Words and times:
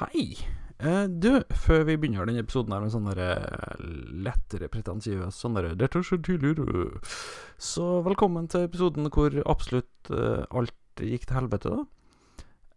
Hei. 0.00 0.30
Eh, 0.80 1.06
du, 1.12 1.42
før 1.52 1.82
vi 1.84 1.98
begynner 2.00 2.24
denne 2.24 2.40
episoden 2.40 2.72
her 2.72 2.80
med 2.80 2.92
sånn 2.94 3.10
lettere 4.24 4.70
pretensiøs 4.72 5.36
sånn 5.36 5.58
så 6.08 6.16
tydelig, 6.24 6.54
så 7.60 7.88
velkommen 8.06 8.48
til 8.48 8.64
episoden 8.64 9.10
hvor 9.12 9.36
absolutt 9.44 10.08
eh, 10.08 10.46
alt 10.56 11.04
gikk 11.04 11.28
til 11.28 11.36
helvete, 11.36 11.74
da. 11.74 11.84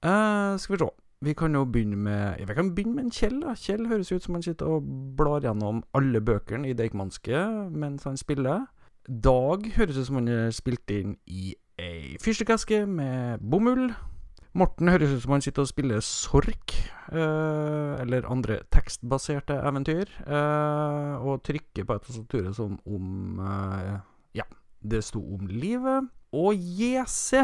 Eh, 0.04 0.60
skal 0.60 0.76
vi 0.76 0.82
se. 0.84 0.92
Vi 1.24 1.34
kan 1.40 1.56
jo 1.56 1.64
begynne 1.64 1.96
med 1.96 2.44
Vi 2.44 2.60
kan 2.60 2.76
begynne 2.76 2.98
med 2.98 3.05
en 3.05 3.16
Kjell. 3.16 3.40
da 3.40 3.55
Kjell 3.55 3.88
høres 3.88 4.12
ut 4.12 4.24
som 4.24 4.36
han 4.36 4.44
sitter 4.44 4.68
og 4.68 4.84
blar 5.16 5.48
gjennom 5.48 5.80
alle 5.96 6.20
bøkene 6.20 6.68
i 6.68 6.76
Deichmanske 6.76 7.71
mens 7.71 8.04
han 8.04 8.20
spiller. 8.20 8.68
Dag 9.08 9.71
høres 9.78 9.96
ut 9.96 10.10
som 10.12 10.20
han 10.20 10.28
er 10.28 10.52
spilt 10.52 10.92
inn 10.92 11.16
i 11.24 11.55
ei 11.80 12.18
fyrstikkeske 12.20 12.84
med 12.84 13.40
bomull. 13.40 13.94
Morten 14.54 14.92
høres 14.92 15.10
ut 15.10 15.24
som 15.24 15.34
han 15.34 15.42
sitter 15.42 15.66
og 15.66 15.70
spiller 15.72 16.02
Sork, 16.06 16.76
eh, 17.10 17.94
eller 18.04 18.28
andre 18.30 18.60
tekstbaserte 18.74 19.56
eventyr, 19.66 20.11
eh, 20.28 21.14
og 21.25 21.42
trykker 21.48 21.88
på 21.89 21.96
et 21.98 22.06
tastatur 22.06 22.52
som 22.54 22.75
om 22.86 23.42
eh, 23.42 23.96
Ja, 24.38 24.46
det 24.86 25.02
sto 25.08 25.24
om 25.25 25.47
livet. 25.50 26.11
Og 26.34 26.54
JC 26.54 27.42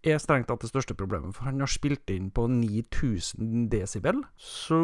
er 0.00 0.20
strengt 0.20 0.48
tatt 0.48 0.64
det 0.64 0.72
største 0.72 0.96
problemet, 0.96 1.34
for 1.36 1.50
han 1.50 1.60
har 1.60 1.68
spilt 1.68 2.08
inn 2.08 2.30
på 2.32 2.46
9000 2.48 3.68
desibel. 3.72 4.24
Så 4.40 4.80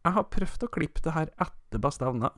jeg 0.00 0.16
har 0.16 0.30
prøvd 0.32 0.64
å 0.64 0.72
klippe 0.72 1.04
det 1.04 1.12
her 1.12 1.28
etter 1.36 1.84
beste 1.84 2.08
evne. 2.08 2.32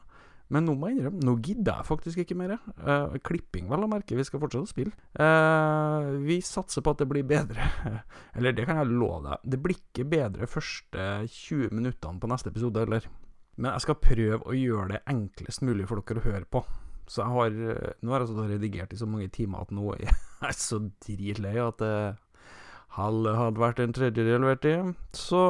Men 0.50 0.66
nå 0.66 0.74
må 0.74 0.88
jeg 0.88 0.98
innrømme, 0.98 1.22
nå 1.22 1.36
gidder 1.46 1.78
jeg 1.78 1.86
faktisk 1.86 2.22
ikke 2.24 2.36
mer. 2.38 2.56
Uh, 2.82 3.14
klipping, 3.22 3.68
vel 3.70 3.86
å 3.86 3.90
merke. 3.90 4.16
Vi 4.18 4.27
skal 4.27 4.42
fortsette 4.42 4.66
å 4.66 4.70
spille. 4.70 4.95
Uh, 5.14 6.18
vi 6.26 6.40
satser 6.42 6.82
på 6.82 6.95
at 6.95 7.04
det 7.04 7.09
blir 7.12 7.26
bedre. 7.26 7.68
eller 8.36 8.56
det 8.56 8.66
kan 8.66 8.80
jeg 8.82 8.90
love 8.90 9.23
deg. 9.28 9.46
Det 9.54 9.60
blir 9.62 9.78
ikke 9.78 10.09
bedre 10.10 10.50
første 10.50 11.06
20 11.30 11.70
minuttene 11.78 12.18
på 12.18 12.32
neste 12.32 12.50
episode, 12.50 12.82
eller? 12.82 13.06
Men 13.60 13.76
jeg 13.76 13.86
skal 13.86 14.00
prøve 14.02 14.42
å 14.42 14.56
gjøre 14.59 14.96
det 14.96 15.02
enklest 15.15 15.62
mulig 15.66 15.87
for 15.87 16.02
dere 16.02 16.23
å 16.23 16.26
høre 16.26 16.51
på. 16.51 16.65
Så 17.10 17.24
jeg 17.24 17.34
har 17.34 17.54
Nå 18.06 18.12
har 18.12 18.23
jeg 18.23 18.28
altså 18.28 18.45
redigert 18.46 18.93
i 18.95 18.98
så 18.98 19.06
mange 19.10 19.30
timer 19.34 19.65
at 19.65 19.73
nå 19.74 19.88
er 19.96 20.04
jeg 20.46 20.59
så 20.59 20.78
dritlei 21.02 21.56
at 21.62 21.82
det 21.82 21.95
halve 22.98 23.34
hadde 23.38 23.62
vært 23.62 23.82
en 23.82 23.95
tredjedel 23.95 24.46
verdt. 24.51 24.71
Så 25.15 25.43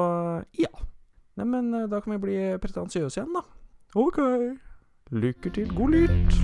ja. 0.60 0.72
Neimen, 1.40 1.72
da 1.88 2.00
kan 2.04 2.18
vi 2.18 2.24
bli 2.26 2.40
pretensiøse 2.60 3.22
igjen, 3.22 3.36
da. 3.36 3.46
OK. 3.96 4.20
Lykke 5.10 5.50
til, 5.50 5.66
god 5.74 5.90
lytt! 5.90 6.34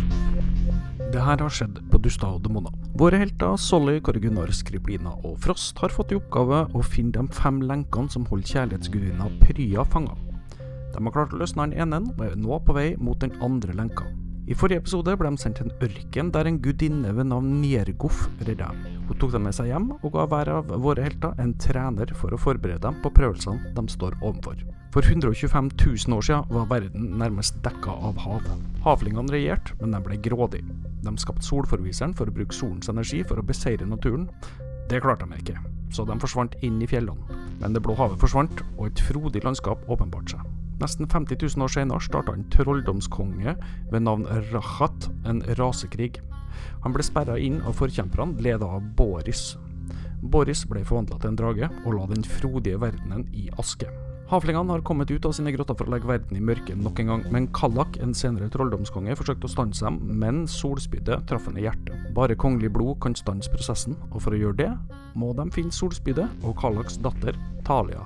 Det 1.14 1.20
her 1.22 1.39
har 1.39 1.53
skjedd 1.55 1.77
på 1.86 2.00
Dusta 2.03 2.33
og 2.34 2.41
Demona. 2.42 2.72
Våre 2.98 3.20
helter 3.20 3.55
Solly, 3.62 4.00
Kåre 4.03 4.19
Gunnar, 4.19 4.50
Skriblina 4.50 5.12
og 5.22 5.36
Frost 5.45 5.78
har 5.78 5.95
fått 5.95 6.11
i 6.11 6.19
oppgave 6.19 6.64
å 6.75 6.83
finne 6.83 7.14
de 7.14 7.37
fem 7.37 7.61
lenkene 7.62 8.11
som 8.11 8.27
holder 8.27 8.50
kjærlighetsgudinna 8.56 9.31
Prya 9.44 9.87
fanga. 9.87 10.19
De 10.56 10.98
har 10.98 11.14
klart 11.14 11.37
å 11.37 11.39
løsne 11.44 11.69
den 11.69 11.78
ene 11.87 12.03
og 12.17 12.27
er 12.27 12.34
nå 12.34 12.59
på 12.67 12.75
vei 12.75 12.89
mot 12.98 13.22
den 13.22 13.39
andre 13.39 13.78
lenka. 13.78 14.11
I 14.50 14.59
forrige 14.59 14.83
episode 14.83 15.14
ble 15.14 15.31
de 15.31 15.44
sendt 15.44 15.62
til 15.62 15.70
en 15.70 15.87
ørken 15.87 16.34
der 16.34 16.50
en 16.50 16.59
gudinne 16.67 17.14
ved 17.14 17.31
navn 17.31 17.61
Niergof 17.62 18.27
redda 18.42 18.72
dem. 18.75 18.96
Hun 19.07 19.19
tok 19.21 19.33
dem 19.37 19.45
med 19.47 19.55
seg 19.55 19.71
hjem 19.71 19.93
og 19.97 20.09
ga 20.15 20.25
hver 20.31 20.51
av 20.57 20.73
våre 20.83 21.05
helter 21.07 21.37
en 21.43 21.55
trener 21.62 22.11
for 22.19 22.35
å 22.35 22.41
forberede 22.41 22.83
dem 22.83 22.99
på 23.05 23.12
prøvelsene 23.15 23.71
de 23.77 23.85
står 23.93 24.19
overfor. 24.21 24.59
For 24.97 25.05
125 25.05 25.71
000 25.77 26.17
år 26.17 26.25
siden 26.25 26.53
var 26.57 26.69
verden 26.71 27.11
nærmest 27.21 27.59
dekka 27.65 27.95
av 28.09 28.19
hav. 28.25 28.47
Havlingene 28.87 29.34
regjerte, 29.34 29.77
men 29.83 29.93
de 29.93 30.01
ble 30.03 30.17
grådige. 30.25 30.65
De 31.05 31.12
skapte 31.21 31.45
solforviseren 31.45 32.15
for 32.17 32.31
å 32.31 32.34
bruke 32.34 32.57
solens 32.57 32.89
energi 32.89 33.21
for 33.29 33.39
å 33.39 33.47
beseire 33.47 33.87
naturen. 33.87 34.25
Det 34.89 35.03
klarte 35.05 35.29
de 35.29 35.39
ikke, 35.43 35.59
så 35.93 36.07
de 36.09 36.17
forsvant 36.23 36.57
inn 36.67 36.81
i 36.81 36.89
fjellene. 36.89 37.41
Men 37.61 37.77
det 37.77 37.83
blå 37.84 37.95
havet 37.99 38.23
forsvant, 38.23 38.62
og 38.79 38.89
et 38.89 39.03
frodig 39.05 39.45
landskap 39.45 39.84
åpenbarte 39.93 40.37
seg. 40.37 40.49
Nesten 40.81 41.09
50 41.09 41.39
000 41.41 41.65
år 41.65 41.73
senere 41.73 42.05
starta 42.05 42.34
en 42.37 42.49
trolldomskonge 42.53 43.55
ved 43.93 44.03
navn 44.05 44.27
Rahat 44.53 45.11
en 45.29 45.45
rasekrig. 45.61 46.19
Han 46.84 46.94
ble 46.94 47.05
sperra 47.06 47.39
inn 47.39 47.61
av 47.67 47.77
forkjemperne, 47.78 48.41
leda 48.43 48.69
av 48.78 48.84
Boris. 48.99 49.55
Boris 50.22 50.65
ble 50.69 50.83
forvandla 50.87 51.21
til 51.21 51.33
en 51.33 51.39
drage, 51.39 51.71
og 51.84 51.94
la 51.94 52.09
den 52.11 52.27
frodige 52.27 52.81
verdenen 52.83 53.27
i 53.37 53.49
aske. 53.61 53.89
Havlingene 54.27 54.75
har 54.75 54.83
kommet 54.83 55.11
ut 55.12 55.27
av 55.28 55.37
sine 55.37 55.53
grotter 55.55 55.77
for 55.78 55.87
å 55.87 55.93
legge 55.93 56.09
verden 56.11 56.34
i 56.34 56.43
mørke 56.43 56.75
nok 56.75 56.99
en 56.99 57.12
gang, 57.12 57.21
men 57.31 57.44
Kallak, 57.55 57.94
en 58.03 58.15
senere 58.17 58.49
trolldomskonge, 58.50 59.15
forsøkte 59.15 59.47
å 59.47 59.53
stanse 59.53 59.87
dem, 59.87 60.00
men 60.19 60.41
solspydet 60.50 61.28
traff 61.31 61.47
henne 61.47 61.62
i 61.62 61.69
hjertet. 61.69 62.09
Bare 62.17 62.34
kongelig 62.34 62.73
blod 62.75 62.99
kan 63.05 63.15
stanse 63.15 63.53
prosessen, 63.53 63.94
og 64.11 64.25
for 64.25 64.34
å 64.34 64.41
gjøre 64.41 64.59
det, 64.65 64.73
må 65.15 65.31
de 65.38 65.47
finne 65.55 65.75
solspydet 65.75 66.27
og 66.43 66.59
Kallaks 66.59 66.99
datter, 67.06 67.38
Talia 67.67 68.03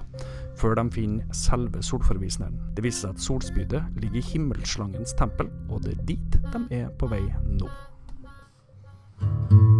før 0.61 0.77
de 0.77 0.91
finner 0.93 1.37
selve 1.37 1.83
solforviseren. 1.85 2.59
Det 2.77 2.85
viser 2.85 3.09
seg 3.09 3.17
at 3.17 3.25
solspydet 3.25 4.03
ligger 4.03 4.21
i 4.21 4.27
himmelslangens 4.33 5.17
tempel, 5.17 5.49
og 5.71 5.87
det 5.87 5.97
er 5.97 6.03
dit 6.11 6.43
de 6.51 6.83
er 6.83 6.91
på 7.01 7.09
vei 7.09 7.23
nå. 7.49 7.71
Dere 9.21 9.80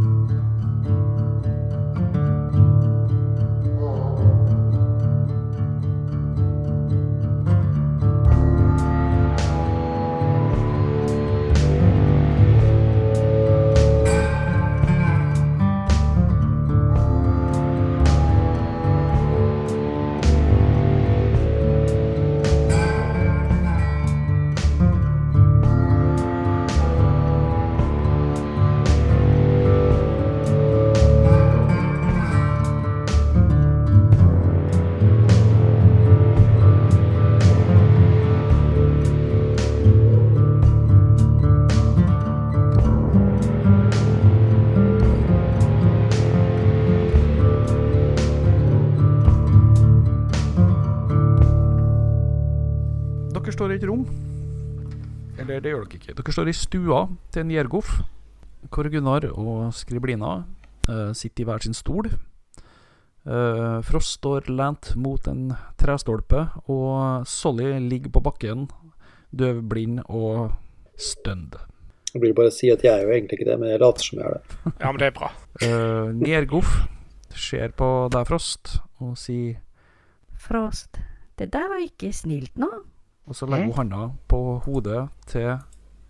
Eller 55.51 55.65
det 55.65 55.71
gjør 55.73 55.85
dere 55.85 55.99
ikke. 55.99 56.15
Dere 56.15 56.33
står 56.37 56.49
i 56.51 56.55
stua 56.55 56.99
til 57.35 57.47
Niergoff. 57.49 57.89
Kåre 58.71 58.91
Gunnar 58.93 59.25
og 59.33 59.73
Skriblina 59.75 60.45
uh, 60.87 61.11
sitter 61.17 61.43
i 61.43 61.47
hver 61.49 61.65
sin 61.65 61.75
stol. 61.75 62.07
Uh, 63.27 63.81
Frost 63.85 64.21
står 64.21 64.47
lent 64.53 64.93
mot 65.01 65.27
en 65.29 65.51
trestolpe, 65.81 66.47
og 66.71 67.27
Solly 67.29 67.73
ligger 67.83 68.15
på 68.15 68.23
bakken, 68.25 68.69
døv, 69.35 69.65
blind 69.69 70.05
og 70.07 70.55
stønd. 71.01 71.59
Jeg 72.15 72.23
blir 72.23 72.37
bare 72.37 72.51
å 72.51 72.55
si 72.55 72.71
at 72.71 72.85
jeg 72.87 72.95
er 72.95 73.07
jo 73.07 73.15
egentlig 73.17 73.41
ikke 73.41 73.51
det, 73.51 73.59
men 73.61 73.73
jeg 73.73 73.83
later 73.83 74.07
som 74.07 74.23
jeg 74.23 74.31
er 74.31 74.39
det. 74.39 74.57
Ja, 74.71 74.87
men 74.87 75.03
det 75.03 75.11
er 75.11 75.19
bra. 75.19 75.33
Uh, 75.65 76.15
Niergoff 76.17 76.79
ser 77.35 77.75
på 77.75 77.91
deg, 78.15 78.25
Frost, 78.31 78.79
og 79.03 79.19
sier 79.19 79.59
Frost, 80.41 81.03
det 81.39 81.51
der 81.55 81.69
var 81.71 81.83
ikke 81.83 82.15
snilt 82.15 82.57
nå. 82.61 82.71
Og 83.31 83.37
så 83.39 83.47
legger 83.47 83.71
hun 83.71 83.77
handa 83.79 84.09
på 84.29 84.39
hodet 84.65 85.05
til 85.31 85.53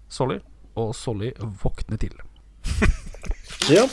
Solly, 0.09 0.39
og 0.81 0.95
Solly 0.97 1.29
våkner 1.63 1.97
til. 2.01 2.15
Ja, 3.69 3.85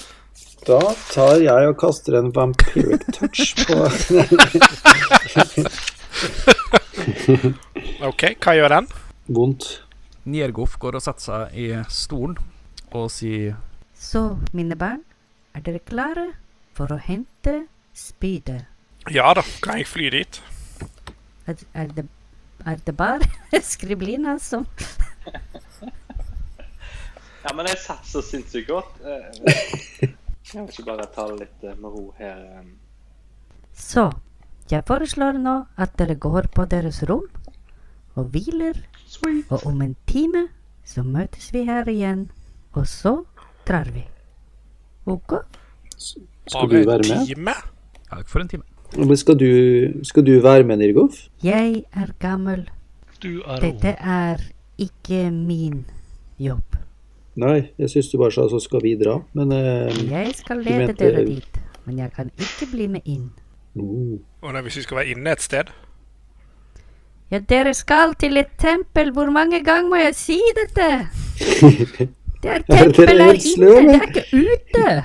da 0.63 0.79
tar 1.11 1.35
jeg 1.43 1.67
og 1.67 1.75
kaster 1.77 2.15
en 2.17 2.31
vampiric 2.33 3.03
touch 3.13 3.51
på 3.67 3.75
OK, 8.07 8.23
hva 8.39 8.53
gjør 8.55 8.69
den? 8.77 8.87
Vondt. 9.27 9.83
Niergoff 10.23 10.77
går 10.79 10.95
og 10.97 11.03
setter 11.03 11.23
seg 11.27 11.51
i 11.59 11.67
stolen 11.91 12.37
og 12.95 13.11
sier 13.11 13.55
Så, 13.95 14.37
mine 14.55 14.75
barn, 14.79 15.03
er 15.55 15.61
dere 15.67 15.79
klare 15.83 16.29
for 16.75 16.87
å 16.95 16.97
hente 17.03 17.67
spydet? 17.95 18.63
Ja 19.11 19.33
da, 19.35 19.41
kan 19.63 19.77
jeg 19.79 19.87
fly 19.91 20.09
dit? 20.15 20.41
Er, 21.47 21.55
er, 21.73 21.87
det, 21.95 22.05
er 22.67 22.77
det 22.85 22.95
bare 22.99 23.27
Skriblina 23.71 24.37
som 24.43 24.65
Ja, 27.47 27.53
men 27.55 27.67
jeg 27.69 27.77
satser 27.79 28.23
sinnssykt 28.25 28.67
godt. 28.67 28.97
Eh, 29.07 30.09
Jeg 30.47 30.63
vil 30.63 30.71
ikke 30.71 30.85
bare 30.87 31.05
ta 31.15 31.27
det 31.29 31.37
litt 31.45 31.63
eh, 31.67 31.75
med 31.79 31.93
ro 31.93 32.05
her. 32.17 32.41
eh. 32.59 32.65
Så, 33.77 34.07
jeg 34.71 34.83
foreslår 34.87 35.37
nå 35.39 35.53
at 35.79 35.93
dere 35.99 36.15
går 36.19 36.49
på 36.55 36.65
deres 36.71 37.01
rom 37.07 37.27
og 38.17 38.31
hviler, 38.33 38.79
Sweet. 39.07 39.45
og 39.53 39.63
om 39.69 39.81
en 39.85 39.95
time 40.09 40.47
så 40.87 41.03
møtes 41.05 41.51
vi 41.53 41.61
her 41.67 41.87
igjen, 41.91 42.25
og 42.73 42.87
så 42.89 43.13
drar 43.67 43.87
vi. 43.93 44.03
Ok? 45.07 45.37
Skal 45.97 46.67
du 46.71 46.77
være 46.87 47.05
med? 47.05 47.27
time? 47.29 47.53
Ja, 48.11 48.21
for 48.25 48.39
en 48.43 48.49
time. 48.51 48.63
Men 48.95 49.17
skal 49.17 49.35
du, 49.39 49.47
skal 50.03 50.23
du 50.25 50.39
være 50.41 50.63
med, 50.63 50.77
Nirgov? 50.77 51.11
Jeg 51.43 51.83
er 51.95 52.07
gammel. 52.19 52.69
Du 53.23 53.41
er 53.45 53.59
Dette 53.59 53.95
ung. 53.99 54.09
er 54.09 54.37
ikke 54.77 55.31
min 55.31 55.85
jobb. 56.39 56.77
Nei, 57.37 57.69
jeg 57.77 57.89
syns 57.89 58.07
du 58.09 58.17
bare 58.17 58.31
sa 58.33 58.47
så 58.49 58.59
skal 58.63 58.81
vi 58.81 58.95
dra, 58.97 59.19
men 59.37 59.51
eh, 59.51 59.91
Jeg 60.09 60.31
skal 60.35 60.57
lede 60.65 60.87
mente- 60.87 60.97
dere 61.03 61.25
dit, 61.25 61.59
men 61.85 61.99
jeg 61.99 62.13
kan 62.15 62.31
ikke 62.39 62.71
bli 62.71 62.87
med 62.87 63.01
inn. 63.05 63.27
oh. 63.75 64.17
Og 64.41 64.53
når, 64.53 64.61
hvis 64.61 64.77
vi 64.77 64.81
skal 64.87 64.97
være 64.97 65.07
inne 65.13 65.31
et 65.31 65.41
sted 65.41 65.69
Ja, 67.31 67.39
dere 67.39 67.73
skal 67.73 68.13
til 68.15 68.37
et 68.37 68.53
tempel. 68.57 69.11
Hvor 69.11 69.29
mange 69.29 69.59
ganger 69.63 69.89
må 69.89 69.95
jeg 69.99 70.15
si 70.15 70.39
dette? 70.55 70.87
Det 72.43 72.49
er 72.53 72.61
Ja, 72.69 72.83
tempel 72.85 73.09
er 73.09 73.33
inne, 73.33 73.67
det 73.67 73.95
er 73.95 74.07
ikke 74.07 74.23
ute. 74.37 75.03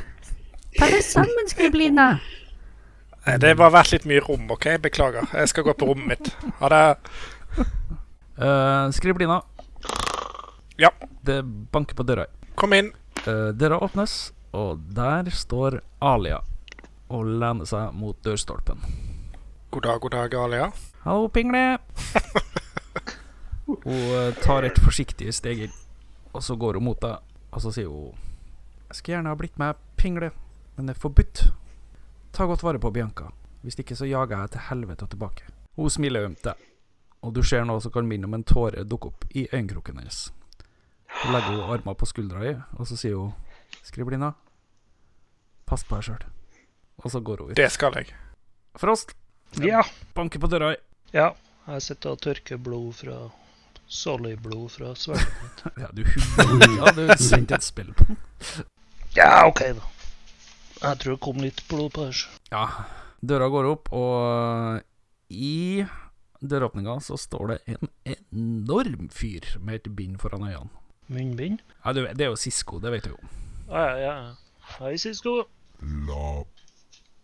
Ta 0.79 0.87
det 0.93 1.03
sammen, 1.05 1.49
Skriblina. 1.49 2.07
Eh, 3.27 3.39
Det 3.39 3.55
har 3.59 3.71
vært 3.71 3.93
litt 3.93 4.07
mye 4.09 4.23
rom, 4.25 4.49
OK? 4.51 4.67
Beklager. 4.83 5.29
Jeg 5.33 5.49
skal 5.53 5.65
gå 5.69 5.75
på 5.79 5.87
rommet 5.91 6.09
mitt. 6.15 6.33
Ha 6.61 6.69
det. 6.73 6.83
Uh, 8.43 8.89
Skriblina, 8.91 9.43
Ja, 10.81 10.89
det 11.23 11.43
banker 11.71 11.95
på 11.95 12.03
døra. 12.09 12.27
kom 12.57 12.73
inn. 12.73 12.93
Uh, 13.27 13.53
døra 13.53 13.79
åpnes, 13.79 14.33
og 14.53 14.81
der 14.97 15.29
står 15.31 15.81
Alia 16.01 16.41
og 17.13 17.27
lener 17.29 17.65
seg 17.69 17.93
mot 17.95 18.17
dørstolpen. 18.25 18.81
God 19.71 19.83
dag, 19.85 20.01
god 20.01 20.11
dag, 20.11 20.35
Alia. 20.35 20.71
Hallo, 21.05 21.29
Pingle! 21.29 21.79
Hun 23.67 23.77
eh, 23.87 24.35
tar 24.43 24.65
et 24.65 24.79
forsiktig 24.81 25.29
steg 25.33 25.61
inn, 25.67 25.75
og 26.33 26.43
så 26.45 26.57
går 26.57 26.75
hun 26.81 26.85
mot 26.89 27.01
deg, 27.01 27.21
og 27.53 27.61
så 27.63 27.71
sier 27.73 27.89
hun 27.89 28.13
Jeg 28.89 28.97
skulle 28.99 29.15
gjerne 29.17 29.29
ha 29.33 29.37
blitt 29.39 29.59
med 29.61 29.77
Pingle, 29.97 30.31
men 30.77 30.89
det 30.89 30.97
er 30.97 31.01
forbudt. 31.05 31.45
Ta 32.33 32.47
godt 32.49 32.63
vare 32.65 32.79
på 32.81 32.91
Bianca. 32.91 33.29
Hvis 33.63 33.79
ikke 33.79 33.97
så 33.97 34.07
jager 34.09 34.39
jeg 34.41 34.51
til 34.55 34.65
helvete 34.71 35.05
og 35.07 35.11
tilbake. 35.13 35.45
Hun 35.77 35.91
smiler 35.91 36.25
ømt 36.27 36.43
deg, 36.45 36.55
og 37.23 37.35
du 37.37 37.43
ser 37.47 37.65
noe 37.69 37.81
som 37.81 37.93
kan 37.95 38.09
minne 38.09 38.27
om 38.29 38.35
en 38.35 38.45
tåre 38.45 38.85
dukke 38.85 39.11
opp 39.13 39.25
i 39.37 39.47
øyekroken 39.53 39.99
hennes. 40.01 40.25
Så 41.23 41.31
legger 41.33 41.55
hun 41.61 41.71
armen 41.77 41.95
på 42.01 42.07
skuldra 42.09 42.43
i, 42.49 42.55
og 42.79 42.87
så 42.89 42.97
sier 42.97 43.17
hun 43.21 43.33
Skriblina, 43.85 44.33
pass 45.69 45.85
på 45.85 45.97
deg 45.99 46.05
sjøl. 46.09 46.25
Og 47.03 47.11
så 47.13 47.21
går 47.25 47.43
hun 47.45 47.53
ut. 47.53 47.57
Det 47.59 47.69
skal 47.73 47.95
jeg. 48.01 48.13
Frost, 48.81 49.15
Ja. 49.61 49.83
banker 50.15 50.41
på 50.41 50.47
døra. 50.49 50.75
ja. 51.13 51.31
Jeg 51.69 51.83
sitter 51.83 52.11
og 52.11 52.19
tørker 52.21 52.57
blod 52.59 52.93
fra 52.99 53.17
Solly-blod 53.87 54.71
fra 54.71 54.95
sverdet. 54.99 55.63
Ja, 55.79 55.87
du 55.95 56.03
ja, 56.03 56.91
du 56.97 57.13
sendte 57.23 57.55
et 57.55 57.63
spill 57.63 57.93
på 57.95 58.05
den. 58.09 58.17
Ja, 59.15 59.47
OK, 59.47 59.61
da. 59.77 59.85
Jeg 60.83 60.99
tror 60.99 61.15
det 61.15 61.23
kom 61.23 61.39
litt 61.39 61.61
blod 61.71 61.93
på 61.95 62.09
her. 62.09 62.23
Ja. 62.51 62.65
Døra 63.23 63.47
går 63.55 63.69
opp, 63.71 63.91
og 63.95 64.83
i 65.31 65.85
døråpninga 66.43 66.97
så 67.07 67.15
står 67.21 67.53
det 67.53 67.59
en 67.77 67.91
enorm 68.17 69.07
fyr 69.15 69.47
med 69.63 69.79
et 69.79 69.93
bind 69.97 70.19
foran 70.19 70.49
øynene. 70.49 70.73
Munnbind? 71.13 71.61
Ja, 71.85 71.93
det 71.93 72.21
er 72.21 72.33
jo 72.33 72.37
Sisko, 72.41 72.81
det 72.83 72.91
vet 72.93 73.07
du 73.07 73.13
jo. 73.15 73.21
Ja, 73.69 73.85
ja, 73.85 73.97
ja. 74.03 74.35
Hei, 74.79 74.97
Sisko. 74.99 75.45
La 76.09 76.43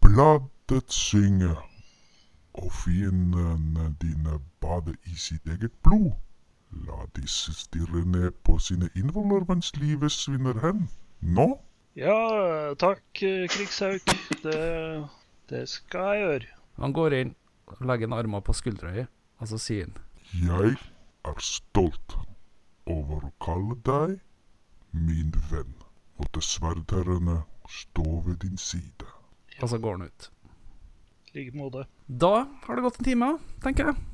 bladet 0.05 0.93
synge, 0.95 1.57
og 2.59 2.73
fiendene 2.73 3.91
dine 4.03 4.39
bade 4.63 4.95
i 5.07 5.19
sitt 5.19 5.47
eget 5.51 5.75
blod. 5.83 6.13
La 6.87 7.07
disse 7.17 7.55
stirre 7.55 8.05
ned 8.07 8.31
på 8.45 8.59
sine 8.63 8.91
innvoller 8.95 9.47
mens 9.49 9.73
livet 9.77 10.13
svinner 10.13 10.59
hen. 10.63 10.87
Nå? 11.21 11.57
Ja, 11.99 12.75
takk, 12.79 13.23
eh, 13.27 13.49
krigshauk. 13.51 14.03
Det, 14.43 14.59
det 15.51 15.65
skal 15.67 16.13
jeg 16.15 16.23
gjøre. 16.23 16.51
Han 16.79 16.93
går 16.95 17.15
inn, 17.17 17.31
legger 17.83 18.07
en 18.07 18.15
arm 18.15 18.37
på 18.47 18.55
skuldra 18.55 18.93
di, 18.95 19.03
og 19.43 19.49
så 19.51 19.59
sier 19.59 19.89
han 19.89 19.97
Jeg 20.47 20.77
er 21.27 21.41
stolt 21.43 22.15
over 22.87 23.25
å 23.27 23.31
kalle 23.43 23.75
deg 23.89 24.13
min 24.95 25.33
venn. 25.51 25.73
Måtte 26.23 26.43
sverdherrene 26.45 27.41
stå 27.67 28.05
ved 28.29 28.39
din 28.45 28.55
side. 28.63 29.09
Og 29.59 29.73
så 29.73 29.81
går 29.83 29.99
han 29.99 30.07
ut. 30.07 30.29
I 31.33 31.41
like 31.41 31.57
måte. 31.59 31.83
Da 32.07 32.47
har 32.47 32.79
det 32.79 32.85
gått 32.87 33.01
en 33.03 33.09
time, 33.09 33.33
tenker 33.65 33.91
jeg. 33.91 34.05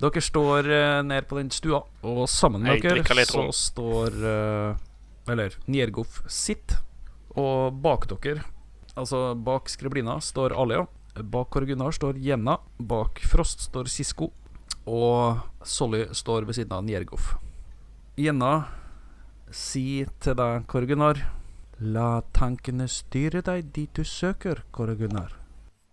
Dere 0.00 0.22
står 0.22 0.70
uh, 0.70 1.00
ned 1.04 1.26
på 1.26 1.40
den 1.40 1.50
stua, 1.50 1.82
og 2.06 2.22
sammen 2.30 2.62
med 2.62 2.78
Jeg 2.78 3.02
dere 3.02 3.26
så 3.28 3.48
står 3.52 4.14
uh, 4.22 4.78
Eller 5.28 5.58
Niergof 5.66 6.22
sitt, 6.30 6.78
og 7.38 7.76
bak 7.82 8.08
dere, 8.10 8.42
altså 8.96 9.34
bak 9.34 9.70
Skriblina, 9.70 10.18
står 10.20 10.54
Alia. 10.56 10.86
Bak 11.14 11.50
Kåre 11.50 11.66
Gunnar 11.66 11.92
står 11.92 12.18
Jenna. 12.22 12.58
Bak 12.78 13.20
Frost 13.26 13.66
står 13.66 13.90
Sisko. 13.90 14.30
Og 14.86 15.40
Solly 15.66 16.06
står 16.14 16.46
ved 16.48 16.56
siden 16.56 16.72
av 16.72 16.84
Njergov. 16.86 17.34
Jenna 18.16 18.68
sier 19.50 20.10
til 20.22 20.38
deg, 20.38 20.64
Kåre 20.70 20.88
Gunnar 20.88 21.20
La 21.80 22.20
tankene 22.36 22.84
styre 22.92 23.40
deg 23.40 23.70
dit 23.72 23.92
du 23.96 24.04
søker, 24.04 24.66
Kåre 24.70 24.98
Gunnar. 25.00 25.32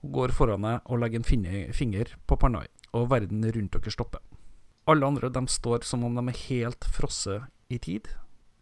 Hun 0.03 0.11
går 0.11 0.33
foran 0.35 0.65
deg 0.67 0.89
og 0.91 0.99
legger 0.99 1.21
en 1.21 1.71
finger 1.73 2.11
på 2.27 2.35
panna 2.35 2.65
og 2.91 3.07
verden 3.11 3.45
rundt 3.55 3.71
dere 3.71 3.93
stopper. 3.93 4.19
Alle 4.87 5.07
andre 5.07 5.29
de 5.31 5.43
står 5.47 5.87
som 5.87 6.03
om 6.03 6.15
de 6.15 6.25
er 6.27 6.41
helt 6.49 6.87
frosset 6.91 7.47
i 7.71 7.79
tid. 7.79 8.07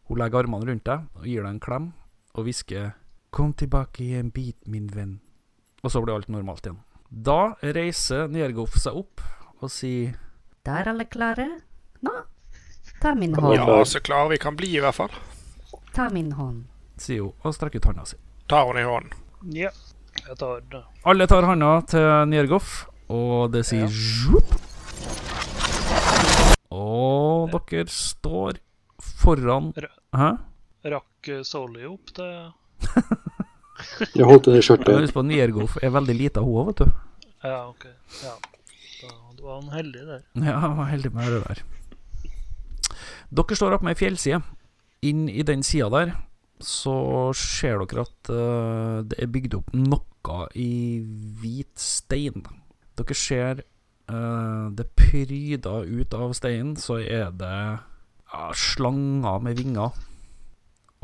Hun 0.05 0.21
legger 0.21 0.45
armene 0.45 0.69
rundt 0.69 0.85
deg 0.85 1.09
og 1.17 1.25
gir 1.25 1.41
deg 1.41 1.49
en 1.49 1.63
klem, 1.65 1.87
og 2.35 2.43
hvisker 2.43 2.91
'Kom 3.31 3.53
tilbake 3.53 4.03
i 4.03 4.13
en 4.15 4.31
bit, 4.31 4.67
min 4.67 4.87
venn'. 4.87 5.19
Og 5.83 5.91
så 5.91 6.01
blir 6.01 6.15
alt 6.15 6.29
normalt 6.29 6.65
igjen. 6.65 6.79
Da 7.11 7.55
reiser 7.61 8.27
Niergoff 8.27 8.77
seg 8.79 8.95
opp 8.95 9.21
og 9.61 9.69
sier 9.71 10.15
Da 10.65 10.79
er 10.79 10.89
alle 10.89 11.05
klare? 11.05 11.47
Nå, 12.01 12.11
ta 13.01 13.13
min 13.15 13.35
hånd. 13.35 13.55
Ja, 13.55 13.83
så 13.85 13.99
klare 13.99 14.29
vi 14.29 14.37
kan 14.37 14.55
bli, 14.55 14.75
i 14.77 14.79
hvert 14.79 14.95
fall. 14.95 15.11
Ta 15.93 16.09
min 16.09 16.31
hånd. 16.31 16.65
sier 16.97 17.21
hun 17.21 17.33
og 17.43 17.53
strekker 17.53 17.77
ut 17.77 17.85
handa 17.85 18.05
si. 18.05 18.15
Tar 18.47 18.65
hun 18.65 18.77
i 18.77 18.83
hånden. 18.83 19.11
Ja, 19.53 19.69
jeg 20.27 20.37
tar 20.37 20.61
det. 20.71 20.83
Alle 21.05 21.27
tar 21.27 21.43
handa 21.43 21.81
til 21.81 22.25
Niergoff, 22.29 22.87
og 23.09 23.51
det 23.51 23.65
sier 23.65 23.85
ja. 23.85 24.41
Og 26.71 27.51
dere 27.69 27.87
står 27.87 28.57
foran 28.99 29.73
Hæ? 30.15 30.37
Rakk 30.85 31.29
eh, 31.33 31.43
Solly 31.47 31.85
opp 31.89 32.11
til 32.15 32.51
Jeg 34.15 34.27
holdt 34.27 34.51
Jeg 34.53 34.65
skjørtet. 34.67 34.99
husker 35.01 35.17
på 35.17 35.23
Niergoff 35.27 35.77
er 35.83 35.93
veldig 35.95 36.15
lita, 36.15 36.43
hun 36.45 36.61
òg, 36.61 36.67
vet 36.69 36.83
du. 36.83 36.91
Ja, 37.43 37.57
OK. 37.69 37.87
Ja. 38.23 38.35
Da 39.01 39.43
var 39.43 39.57
han 39.59 39.73
heldig 39.75 40.05
der. 40.07 40.21
Ja, 40.39 40.53
jeg 40.53 40.77
var 40.79 40.87
heldig 40.89 41.11
med 41.13 41.33
det 41.33 41.41
der. 41.43 41.63
Dere 43.35 43.57
står 43.59 43.75
oppe 43.75 43.87
med 43.87 43.97
ei 43.97 43.99
fjellside. 43.99 44.39
Inn 45.05 45.27
i 45.29 45.43
den 45.45 45.65
sida 45.65 45.89
der 45.93 46.15
så 46.63 47.33
ser 47.35 47.81
dere 47.83 48.05
at 48.05 48.29
uh, 48.31 49.03
det 49.03 49.19
er 49.19 49.27
bygd 49.31 49.57
opp 49.59 49.73
noe 49.75 50.37
i 50.55 51.01
hvit 51.41 51.73
stein. 51.81 52.45
Dere 52.95 53.17
ser 53.19 53.61
uh, 54.07 54.71
det 54.71 54.87
pryda 54.95 55.81
ut 55.83 56.15
av 56.15 56.33
steinen, 56.37 56.77
så 56.79 57.01
er 57.03 57.33
det 57.35 57.57
uh, 58.31 58.51
slanger 58.55 59.43
med 59.43 59.59
vinger. 59.59 59.91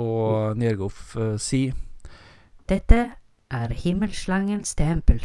Og 0.01 0.58
Niergoff 0.58 1.15
eh, 1.20 1.36
sier 1.41 1.74
Dette 2.70 3.01
er 3.51 3.74
himmelslangens 3.84 4.74
tempel. 4.79 5.22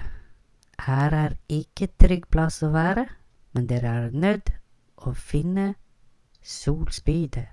Her 0.86 1.14
er 1.14 1.36
ikke 1.48 1.88
trygg 2.02 2.26
plass 2.32 2.60
å 2.66 2.72
være, 2.74 3.06
men 3.54 3.68
dere 3.70 3.92
er 4.06 4.10
nødt 4.12 4.50
å 5.06 5.12
finne 5.16 5.74
solspydet. 6.42 7.46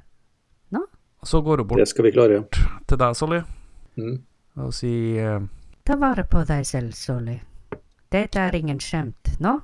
Så 1.24 1.39
går 1.42 1.62
hun 1.62 1.68
bort 1.68 1.80
Det 1.80 1.88
skal 1.88 2.03
vi 2.03 2.12
klare. 2.12 2.42
til 2.88 2.98
deg, 3.00 3.15
Solly, 3.15 3.42
Mm. 3.96 4.24
og 4.58 4.74
sier 4.74 5.38
uh, 5.38 5.48
Ta 5.86 5.96
vare 5.96 6.24
på 6.27 6.42
deg 6.48 6.65
selv, 6.65 6.92
Solly. 6.94 7.38
Dette 8.12 8.39
er 8.39 8.56
ingen 8.56 8.80
skjemt 8.80 9.39
nå. 9.39 9.62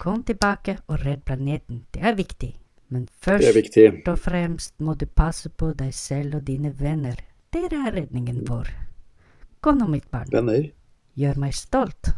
Kom 0.00 0.22
tilbake 0.24 0.78
og 0.88 1.04
redd 1.04 1.24
planeten. 1.26 1.84
Det 1.92 2.02
er 2.02 2.14
viktig. 2.14 2.54
Men 2.88 3.08
først 3.20 4.08
og 4.08 4.18
fremst 4.18 4.74
må 4.80 4.94
du 4.96 5.04
passe 5.06 5.50
på 5.50 5.72
deg 5.76 5.92
selv 5.94 6.38
og 6.38 6.46
dine 6.46 6.72
venner. 6.78 7.18
Dere 7.52 7.82
er 7.88 7.96
redningen 8.00 8.46
vår. 8.48 8.70
Gå 9.60 9.74
nå, 9.76 9.88
mitt 9.92 10.06
barn. 10.10 10.30
Venner. 10.32 10.70
Gjør 11.18 11.40
meg 11.42 11.56
stolt. 11.56 12.12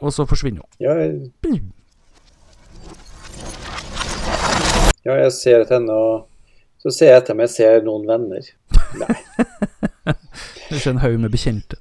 Og 0.00 0.12
så 0.12 0.24
forsvinner 0.28 0.64
hun. 0.64 0.70
Ja, 0.80 0.94
jeg, 1.00 1.60
ja, 5.04 5.18
jeg 5.20 5.32
ser 5.36 5.62
etter 5.64 5.78
henne, 5.78 5.92
og 5.92 6.80
så 6.80 6.92
ser 6.94 7.12
jeg 7.12 7.22
etter 7.22 7.36
om 7.36 7.42
jeg 7.44 7.52
ser 7.52 7.84
noen 7.84 8.08
venner. 8.08 8.48
Nei, 9.00 9.18
Det 10.66 10.80
er 10.80 10.90
en 10.90 11.02
haug 11.04 11.20
med 11.22 11.32
bekjente. 11.32 11.78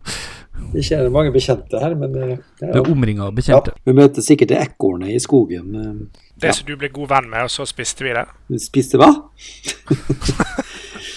Vi 0.73 0.83
kjenner 0.83 1.11
mange 1.13 1.31
bekjente 1.35 1.79
her, 1.81 1.95
men 1.95 2.15
eh, 2.21 2.37
Du 2.61 2.79
er 2.81 2.91
omringa 2.91 3.27
av 3.27 3.31
ja. 3.33 3.37
bekjente. 3.39 3.75
Vi 3.85 3.93
møter 3.95 4.25
sikkert 4.25 4.51
det 4.53 4.61
ekornet 4.65 5.15
i 5.15 5.19
skogen. 5.23 5.75
eh. 5.75 6.21
Det 6.35 6.49
Ja. 6.49 6.53
som 6.53 6.65
du 6.67 6.75
ble 6.75 6.89
god 6.91 7.07
venn 7.09 7.29
med, 7.31 7.43
og 7.47 7.51
så 7.53 7.63
spiste 7.65 8.03
vi 8.03 8.11
det. 8.13 8.25
Vi 8.51 8.57
Spiste 8.59 8.97
hva? 8.99 9.07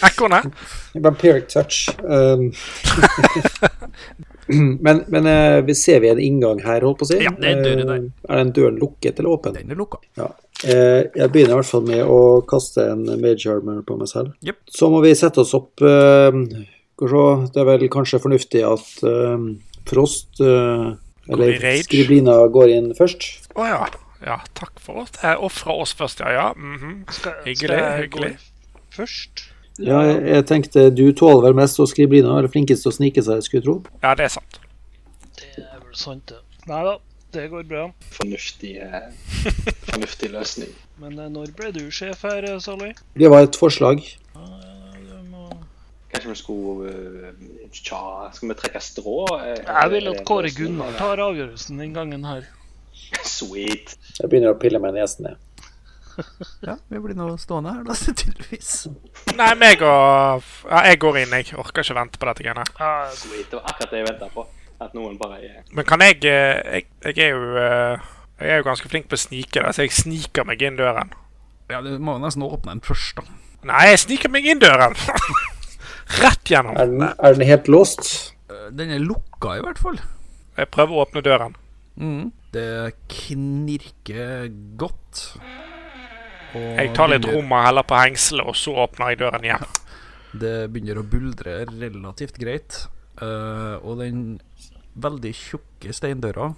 Ekornet? 0.07 0.47
Vampiric 1.05 1.49
touch. 1.49 1.89
Um, 2.05 2.53
Men, 4.49 5.03
men 5.13 5.27
eh, 5.27 5.61
vi 5.65 5.75
ser 5.77 6.01
vi 6.01 6.09
en 6.09 6.19
inngang 6.25 6.63
her, 6.65 6.81
holdt 6.81 7.03
på 7.03 7.05
å 7.05 7.09
si? 7.11 7.19
Ja, 7.21 7.29
det 7.37 7.51
er 7.51 7.59
en 7.59 7.67
dør 7.67 7.83
der. 7.91 8.05
Er 8.33 8.39
den 8.41 8.53
døren 8.57 8.79
lukket 8.81 9.19
eller 9.21 9.35
åpen? 9.35 9.53
Den 9.59 9.75
er 9.75 9.77
lukka. 9.77 9.99
Ja. 10.17 10.31
Eh, 10.65 11.03
jeg 11.21 11.29
begynner 11.35 11.53
i 11.53 11.59
hvert 11.59 11.69
fall 11.69 11.85
med 11.85 12.01
å 12.09 12.17
kaste 12.49 12.87
en 12.95 13.03
mage 13.21 13.45
armor 13.53 13.83
på 13.85 13.99
meg 14.01 14.09
selv. 14.09 14.33
Yep. 14.49 14.63
Så 14.73 14.89
må 14.89 15.03
vi 15.05 15.13
sette 15.21 15.43
oss 15.45 15.53
opp 15.59 15.85
det 16.99 17.61
er 17.63 17.69
vel 17.69 17.89
kanskje 17.93 18.19
fornuftig 18.23 18.65
at 18.67 18.89
uh, 19.07 19.39
Frost 19.89 20.41
uh, 20.43 20.97
eller. 21.29 21.59
Skriblina 21.85 22.41
går 22.53 22.75
inn 22.75 22.93
først. 22.99 23.29
Å 23.57 23.67
ja. 23.69 23.81
Ja, 24.25 24.41
takk 24.59 24.81
for 24.83 25.05
oss. 25.05 25.13
Jeg 25.23 25.39
ofra 25.47 25.77
oss 25.79 25.93
først, 25.95 26.25
ja. 26.25 26.33
ja. 26.35 26.47
mhm. 26.57 27.05
Skal, 27.15 27.37
Hyggelig, 27.45 27.69
skal 27.69 27.79
jeg 27.79 28.03
hyggelig. 28.03 28.33
gå 28.35 28.97
først? 28.97 29.45
Ja, 29.79 30.01
jeg, 30.03 30.23
jeg 30.27 30.47
tenkte 30.51 30.89
du 30.91 31.05
tåler 31.15 31.45
vel 31.47 31.59
mest, 31.61 31.79
og 31.79 31.87
Skriblina 31.91 32.35
er 32.41 32.49
flinkest 32.51 32.83
til 32.83 32.91
å 32.91 32.97
snike 32.97 33.23
seg, 33.23 33.45
skulle 33.47 33.61
jeg 33.61 33.69
tro. 33.69 33.77
Ja, 34.03 34.17
det 34.19 34.27
er 34.27 34.33
sant. 34.35 34.59
Det 35.39 35.63
er 35.63 35.79
vel 35.79 35.95
sant, 35.99 36.33
det. 36.33 36.41
Nei 36.67 36.81
da, 36.85 36.97
det 37.37 37.47
går 37.53 37.69
bra. 37.71 37.85
Fornuftig, 38.17 38.75
eh, 38.83 39.07
fornuftig 39.93 40.33
løsning. 40.35 40.75
Men 40.99 41.21
når 41.37 41.55
ble 41.55 41.71
du 41.77 41.85
sjef 41.95 42.27
her, 42.27 42.49
Solly? 42.65 42.91
Det 43.15 43.31
var 43.31 43.47
et 43.47 43.59
forslag. 43.61 44.03
Kanskje 46.19 46.33
vi 46.33 46.39
skulle 46.41 46.93
eh, 47.31 47.69
Tja, 47.71 48.01
skal 48.35 48.51
vi 48.51 48.55
trekke 48.59 48.81
strå? 48.83 49.19
Eh, 49.39 49.61
Jeg 49.63 49.91
vil 49.93 50.09
at 50.11 50.25
Kåre 50.27 50.51
Gunnar 50.51 50.97
tar 50.99 51.21
avgjørelsen 51.23 51.79
den 51.79 51.93
gangen 51.95 52.25
her. 52.27 52.49
Sweet. 53.23 53.95
Jeg 54.19 54.29
begynner 54.33 54.51
å 54.57 54.59
pille 54.59 54.81
meg 54.83 54.97
nesen 54.99 55.29
ned. 55.29 55.45
Ja, 56.67 56.75
vi 56.91 56.99
blir 56.99 57.15
nå 57.15 57.29
stående 57.39 57.77
her, 57.77 57.85
da, 57.87 57.95
tydeligvis. 58.19 58.89
Nei, 59.39 59.53
meg 59.55 59.85
og 59.87 60.43
Ja, 60.67 60.81
jeg 60.91 60.99
går 61.05 61.21
inn, 61.23 61.37
jeg. 61.39 61.53
Orker 61.63 61.85
ikke 61.87 61.95
vente 62.01 62.19
på 62.19 62.27
dette 62.27 62.43
greiene. 62.43 62.65
Sweet. 63.15 63.47
Det 63.53 63.61
var 63.61 63.69
akkurat 63.71 63.95
det 63.95 64.01
jeg 64.03 64.09
venta 64.11 64.31
på. 64.35 64.45
At 64.83 64.93
noen 64.99 65.15
bare 65.19 65.39
er 65.43 65.63
Men 65.75 65.83
kan 65.87 66.03
jeg 66.03 66.21
eh, 66.31 66.59
Jeg, 66.79 66.85
jeg 67.03 67.25
er 67.25 67.33
jo 67.35 67.57
eh, 67.59 68.05
Jeg 68.39 68.53
er 68.55 68.61
jo 68.61 68.67
ganske 68.69 68.91
flink 68.91 69.09
på 69.11 69.17
å 69.19 69.23
snike, 69.23 69.63
da, 69.65 69.73
så 69.75 69.83
jeg 69.87 69.95
sniker 69.95 70.47
meg 70.47 70.63
inn 70.63 70.77
døren. 70.79 71.11
Ja, 71.71 71.81
du 71.83 71.95
må 71.99 72.15
jo 72.19 72.23
nesten 72.23 72.45
åpne 72.47 72.75
den 72.77 72.83
først, 72.87 73.19
da. 73.19 73.27
Nei, 73.67 73.89
jeg 73.91 74.03
sniker 74.05 74.31
meg 74.31 74.47
inn 74.47 74.61
døren! 74.63 74.95
Rett 76.09 76.45
gjennom. 76.51 76.77
Er 76.81 76.87
den, 76.91 77.03
er 77.05 77.35
den 77.37 77.47
helt 77.49 77.69
låst? 77.69 78.33
Eh, 78.51 78.69
Den 78.73 78.91
er 78.95 78.99
lukka, 79.05 79.59
i 79.59 79.63
hvert 79.65 79.79
fall. 79.79 79.99
Jeg 80.59 80.71
prøver 80.75 80.97
å 80.97 81.03
åpne 81.05 81.23
døren. 81.23 81.55
Mm. 82.01 82.31
Det 82.53 82.95
knirker 83.13 84.49
godt. 84.81 85.25
Og 86.57 86.79
Jeg 86.81 86.95
tar 86.97 87.09
litt 87.13 87.23
begynner- 87.23 87.43
rom 87.43 87.53
og 87.53 87.65
heller 87.67 87.83
på 87.85 87.99
hengselet, 88.01 88.47
og 88.49 88.57
så 88.57 88.73
åpner 88.87 89.11
jeg 89.13 89.19
døren 89.19 89.45
igjen. 89.45 89.67
Det 90.39 90.55
begynner 90.73 90.99
å 91.01 91.07
buldre 91.09 91.65
relativt 91.67 92.39
greit. 92.39 92.87
uh, 93.21 93.77
og 93.83 93.99
den 93.99 94.41
veldig 94.95 95.33
tjukke 95.35 95.91
steindøra 95.95 96.53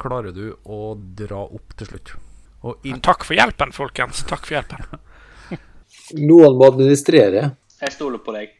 klarer 0.00 0.32
du 0.32 0.54
å 0.64 0.94
dra 0.96 1.42
opp 1.44 1.74
til 1.76 1.86
slutt. 1.90 2.12
Og 2.64 2.78
inn 2.88 3.00
Takk 3.04 3.24
for 3.24 3.34
hjelpen, 3.36 3.72
folkens. 3.72 4.22
Takk 4.24 4.46
for 4.46 4.56
hjelpen. 4.56 5.00
Noen 6.30 6.56
må 6.56 6.68
administrere. 6.70 7.50
Jeg 7.80 7.92
stoler 7.94 8.20
på 8.20 8.32
deg. 8.36 8.50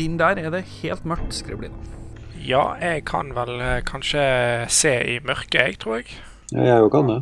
Inn 0.00 0.14
der 0.20 0.38
er 0.40 0.50
det 0.54 0.62
helt 0.80 1.04
mørkt, 1.04 1.34
Skriblina. 1.36 1.76
Ja, 2.40 2.72
jeg 2.80 3.02
kan 3.04 3.34
vel 3.36 3.60
eh, 3.60 3.82
kanskje 3.84 4.22
se 4.72 4.94
i 5.04 5.18
mørket, 5.20 5.60
jeg, 5.60 5.78
tror 5.82 5.98
jeg. 5.98 6.06
Ja, 6.54 6.62
jeg 6.64 6.86
òg 6.86 6.90
kan 6.94 7.10
det. 7.10 7.18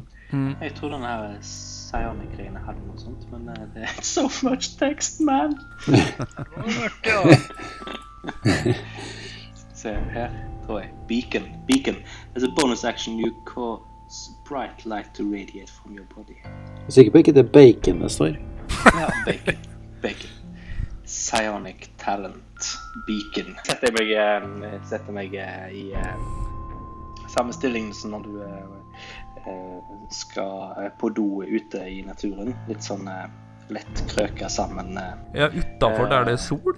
Jeg 0.62 0.74
tror 0.76 0.92
den 0.92 1.02
her 1.02 1.24
Sionic-greiene 1.42 2.62
hadde 2.62 2.84
noe 2.86 3.00
sånt, 3.00 3.26
men 3.32 3.48
eh, 3.50 3.64
det 3.74 3.82
er 3.88 4.02
so 4.06 4.28
much 4.46 4.76
text, 4.78 5.18
man. 5.26 5.58
Se 9.80 9.96
her, 10.14 10.30
tror 10.66 10.84
jeg. 10.84 10.90
Beacon. 11.10 11.50
Beacon. 11.66 11.96
As 12.36 12.46
a 12.46 12.52
bonus 12.60 12.84
action, 12.84 13.18
you 13.18 13.34
cause 13.46 14.30
bright 14.46 14.86
light 14.86 15.10
to 15.14 15.24
radiate 15.24 15.72
from 15.82 15.98
your 15.98 16.06
body. 16.14 16.38
Jeg 16.38 16.86
er 16.86 16.90
sikker 17.00 17.12
på 17.12 17.18
ikke 17.18 17.32
det 17.34 17.48
er 17.48 17.52
bacon 17.52 18.02
det 18.02 18.10
står. 18.14 18.38
Ja, 18.94 19.10
bacon. 19.26 19.58
Bacon. 20.02 20.37
Psionic 21.28 21.90
talent. 21.96 22.78
Beacon. 23.06 23.56
Setter 23.64 23.92
meg, 23.92 24.10
eh, 24.10 24.78
setter 24.88 25.12
meg 25.12 25.34
eh, 25.36 25.66
i 25.76 25.84
eh, 25.92 26.14
samme 27.28 27.52
stilling 27.52 27.92
som 27.94 28.16
når 28.16 28.28
du 28.28 28.32
skal 30.12 30.90
på 31.00 31.08
do 31.16 31.42
ute 31.44 31.80
i 31.88 32.00
naturen. 32.04 32.54
Litt 32.68 32.84
sånn 32.84 33.06
lett 33.72 34.02
krøka 34.10 34.48
sammen. 34.52 34.98
Ja, 35.36 35.48
utafor 35.52 36.08
der 36.10 36.26
det 36.28 36.34
er 36.36 36.42
sol? 36.42 36.76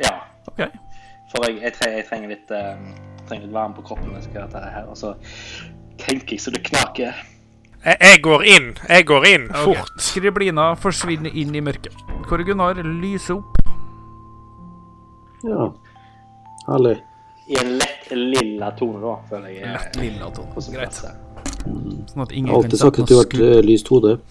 Ja, 0.00 0.14
OK. 0.50 0.64
For 1.30 1.46
jeg, 1.46 1.60
jeg, 1.62 1.74
tre, 1.76 1.90
jeg 1.98 2.06
trenger, 2.08 2.32
litt, 2.32 2.50
trenger 3.28 3.46
litt 3.46 3.54
varme 3.54 3.78
på 3.78 3.84
kroppen 3.90 4.10
når 4.10 4.20
jeg 4.20 4.28
skal 4.28 4.40
gjøre 4.40 4.50
dette 4.54 4.72
her. 4.74 4.90
Og 4.90 4.98
så 4.98 5.14
tenker 6.02 6.34
jeg 6.34 6.42
så 6.42 6.54
det 6.54 6.64
knaker. 6.66 7.22
Jeg, 7.84 7.96
jeg 8.00 8.22
går 8.22 8.42
inn. 8.46 8.74
Jeg 8.88 9.06
går 9.06 9.24
inn 9.26 9.48
Okay. 9.50 9.64
fort. 9.64 9.90
Skriblina 9.98 10.74
forsvinner 10.78 11.30
inn 11.34 11.54
i 11.54 11.60
mørket. 11.60 11.92
Kåre 12.28 12.44
Gunnar 12.46 12.74
lyser 12.82 13.34
opp. 13.40 13.56
Ja. 15.42 15.72
Herlig. 16.68 17.00
I 17.50 17.56
en 17.58 17.72
lett 17.80 18.06
lilla 18.14 18.70
tone, 18.78 19.00
da, 19.02 19.16
føler 19.28 19.48
jeg. 19.50 19.66
Lett 19.66 19.96
lilla 19.98 20.28
tone. 20.30 20.54
Greit. 20.76 20.94
Sånn 21.02 22.22
at 22.22 22.30
Jeg 22.30 22.38
ingen 22.38 22.52
har 22.54 22.62
alltid 22.62 22.78
sagt 22.78 22.98
at 23.02 23.08
du 23.10 23.16
har 23.16 23.24
vært 23.24 23.34
eh, 23.42 23.58
lyst 23.66 23.88
hode. 23.90 24.14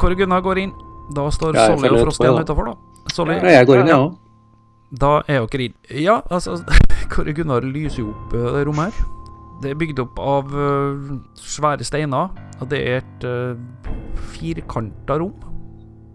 Kåre 0.00 0.14
Gunnar 0.18 0.40
går 0.44 0.58
inn. 0.64 0.72
Da 1.14 1.26
står 1.34 1.56
Ja, 1.58 1.66
Solly 1.70 1.88
og 1.90 2.00
Frost 2.04 2.22
igjen 2.22 2.42
utafor, 2.44 2.64
da. 2.70 2.74
Solly, 3.14 3.34
Ja, 3.40 3.54
jeg 3.60 3.66
går 3.66 3.80
inn, 3.82 3.88
jeg 3.90 3.96
òg. 3.96 4.16
da 4.98 5.10
er 5.26 5.46
dere 5.46 5.64
inn. 5.64 5.74
Ja, 6.02 6.20
altså 6.30 6.58
Kåre 7.12 7.32
Gunnar 7.34 7.62
lyser 7.66 8.02
jo 8.04 8.10
opp 8.14 8.34
eh, 8.34 8.52
det 8.58 8.66
rommet 8.68 8.94
her. 8.94 9.06
Det 9.60 9.74
er 9.74 9.76
bygd 9.76 10.00
opp 10.00 10.20
av 10.24 10.54
eh, 10.56 11.10
svære 11.36 11.84
steiner, 11.84 12.30
og 12.60 12.70
det 12.72 12.80
er 12.80 13.02
et 13.02 13.26
uh, 13.28 13.90
firkanta 14.32 15.18
rom. 15.20 15.34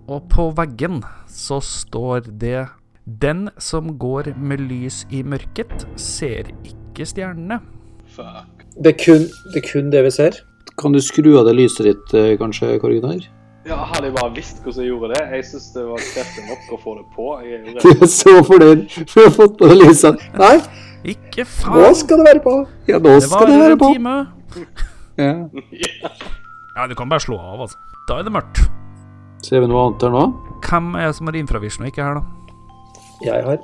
Og 0.09 0.25
på 0.29 0.47
veggen 0.57 0.99
så 1.29 1.59
står 1.61 2.27
det 2.41 2.67
Den 3.05 3.49
som 3.61 3.95
går 4.01 4.31
med 4.37 4.65
lys 4.65 5.03
i 5.13 5.21
mørket, 5.21 5.85
ser 5.95 6.49
ikke 6.65 7.05
stjernene. 7.05 7.59
Fuck. 8.15 8.65
Det 8.81 8.95
er, 8.95 8.99
kun, 8.99 9.29
det 9.53 9.61
er 9.61 9.67
kun 9.69 9.93
det 9.93 10.03
vi 10.07 10.13
ser. 10.13 10.41
Kan 10.81 10.93
du 10.93 10.99
skru 11.01 11.37
av 11.39 11.45
det 11.45 11.53
lyset 11.55 11.85
ditt, 11.85 12.13
eh, 12.17 12.33
kanskje, 12.41 12.79
Korginar? 12.81 13.21
Ja, 13.65 13.77
hadde 13.89 14.09
jeg 14.09 14.13
bare 14.13 14.33
visst 14.35 14.59
hvordan 14.61 14.83
jeg 14.83 14.91
gjorde 14.91 15.07
det. 15.13 15.21
Jeg 15.37 15.45
syns 15.49 15.69
det 15.73 15.83
var 15.87 16.01
krefter 16.05 16.49
nok 16.49 16.73
å 16.75 16.77
få 16.81 16.91
det 16.97 17.05
på. 17.15 17.29
Jeg 17.41 17.61
er 17.61 18.01
er 18.05 18.11
så 18.13 18.33
fornøyd 18.45 18.83
for 19.09 19.21
å 19.21 19.29
ha 19.29 19.33
fått 19.37 19.55
på 19.61 19.69
det 19.71 19.77
lyset. 19.79 20.25
Nei, 20.37 20.57
Ikke 21.05 21.45
faen! 21.45 21.75
nå 21.83 21.91
skal 21.97 22.21
det 22.21 22.25
være 22.31 22.41
på! 22.45 22.53
Ja, 22.89 22.97
nå 22.99 23.13
Det 23.15 23.27
skal 23.27 23.49
det 23.51 23.59
være 23.61 23.77
en 23.77 23.81
på. 23.81 23.91
time. 23.93 24.15
Ja. 25.15 25.31
Ja, 26.75 26.87
du 26.91 26.95
kan 26.99 27.07
bare 27.07 27.23
slå 27.23 27.37
av, 27.39 27.61
altså. 27.63 27.77
Da 28.09 28.17
er 28.19 28.25
det 28.27 28.33
mørkt. 28.35 28.65
Ser 29.45 29.61
vi 29.63 29.69
noe 29.71 29.85
annet 29.85 30.01
her 30.03 30.11
nå? 30.11 30.23
Hvem 30.65 30.89
er 30.99 31.05
det 31.07 31.15
som 31.15 31.29
har 31.29 31.37
infravision 31.39 31.85
og 31.85 31.91
ikke 31.93 32.03
her, 32.03 32.17
da? 32.19 32.57
Jeg 33.23 33.45
har. 33.45 33.61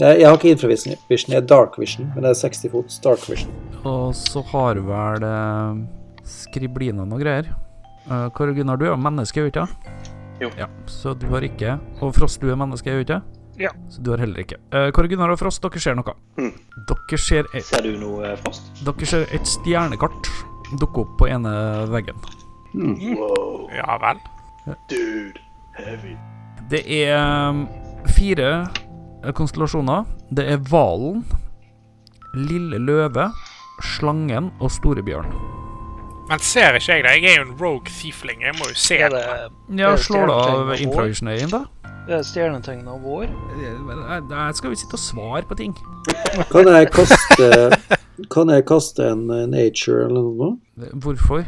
Nei, 0.00 0.12
jeg 0.22 0.24
har 0.24 0.38
ikke 0.38 0.54
infravision, 0.54 0.94
jeg 1.10 1.36
har 1.36 1.44
dark 1.50 1.76
vision, 1.76 2.08
men 2.14 2.24
det 2.24 2.30
er 2.30 2.38
60 2.40 2.72
fots 2.72 2.96
dark 3.04 3.26
vision. 3.28 3.52
Og 3.84 4.14
så 4.16 4.40
har 4.54 4.80
vel 4.86 5.26
eh, 5.28 5.82
Skriblina 6.24 7.04
noe 7.04 7.20
greier. 7.20 7.50
Uh, 8.08 8.30
Gunnar, 8.32 8.80
du 8.80 8.86
er 8.86 8.94
jo 8.94 8.96
menneske, 8.96 9.42
er 9.42 9.50
du 9.50 9.52
ikke? 9.52 9.66
Jo. 10.40 10.48
Ja, 10.56 10.70
så 10.88 11.12
du 11.12 11.26
har 11.34 11.44
ikke. 11.44 11.76
Og 12.00 12.14
Frost, 12.16 12.40
du 12.40 12.48
er 12.48 12.56
menneske, 12.56 12.88
er 12.88 13.02
du 13.02 13.04
ikke? 13.04 13.20
Ja. 13.60 13.70
Så 13.92 14.00
du 14.02 14.10
har 14.14 14.22
heller 14.22 14.40
ikke. 14.40 14.56
Uh, 14.72 14.88
Kåre 14.96 15.10
Gunnar 15.10 15.34
og 15.34 15.40
Frost, 15.40 15.62
dere 15.62 15.82
ser 15.82 15.98
noe. 15.98 16.14
Mm. 16.40 16.54
Dere 16.88 17.20
ser 17.20 17.50
et, 17.52 17.66
Ser 17.68 17.84
du 17.84 17.92
noe, 18.00 18.24
eh, 18.32 18.38
Frost? 18.40 18.72
dere 18.86 19.08
ser 19.08 19.26
et 19.36 19.46
stjernekart 19.46 20.30
dukke 20.80 21.04
opp 21.04 21.16
på 21.20 21.28
ene 21.28 21.52
veggen. 21.90 22.16
Wow. 22.74 23.68
Ja 23.74 23.98
vel. 24.00 24.20
Dude. 24.88 25.40
Heavy. 25.76 26.16
Det 26.70 26.84
er 26.86 27.16
um, 27.50 27.64
fire 28.14 28.50
eh, 29.24 29.32
konstellasjoner. 29.34 30.04
Det 30.30 30.46
er 30.52 30.60
hvalen, 30.70 31.24
lille 32.36 32.78
løve, 32.78 33.30
slangen 33.96 34.52
og 34.60 34.70
storebjørn. 34.70 35.32
Men 36.30 36.38
ser 36.38 36.76
ikke 36.78 36.94
jeg 36.94 37.02
det? 37.02 37.14
Jeg 37.18 37.32
er 37.32 37.40
jo 37.40 37.46
en 37.48 37.56
rogue 37.58 37.90
thiefling. 37.90 38.44
Jeg 38.46 38.54
må 38.60 38.68
jo 38.70 38.76
se 38.78 39.00
det. 39.02 39.10
det, 39.10 39.80
Ja, 39.80 39.96
slår 39.98 40.28
du 40.30 40.34
av 40.36 40.74
stjernetegn 40.76 41.32
din, 41.40 41.50
da? 41.50 41.64
Det 42.10 42.18
er 42.18 42.26
stjernetegn 42.26 42.82
av 42.90 43.00
vår? 43.06 43.30
Der 44.30 44.52
skal 44.58 44.72
vi 44.74 44.78
sitte 44.80 44.98
og 44.98 45.02
svare 45.02 45.42
på 45.46 45.56
ting. 45.60 45.74
Kan 46.50 46.66
jeg 46.70 46.90
kaste 46.98 47.48
Kan 48.34 48.50
jeg 48.52 48.64
kaste 48.68 49.06
en 49.14 49.24
eh, 49.32 49.46
nature 49.48 50.04
eller 50.10 50.26
noe? 50.26 50.50
Hvorfor? 51.00 51.44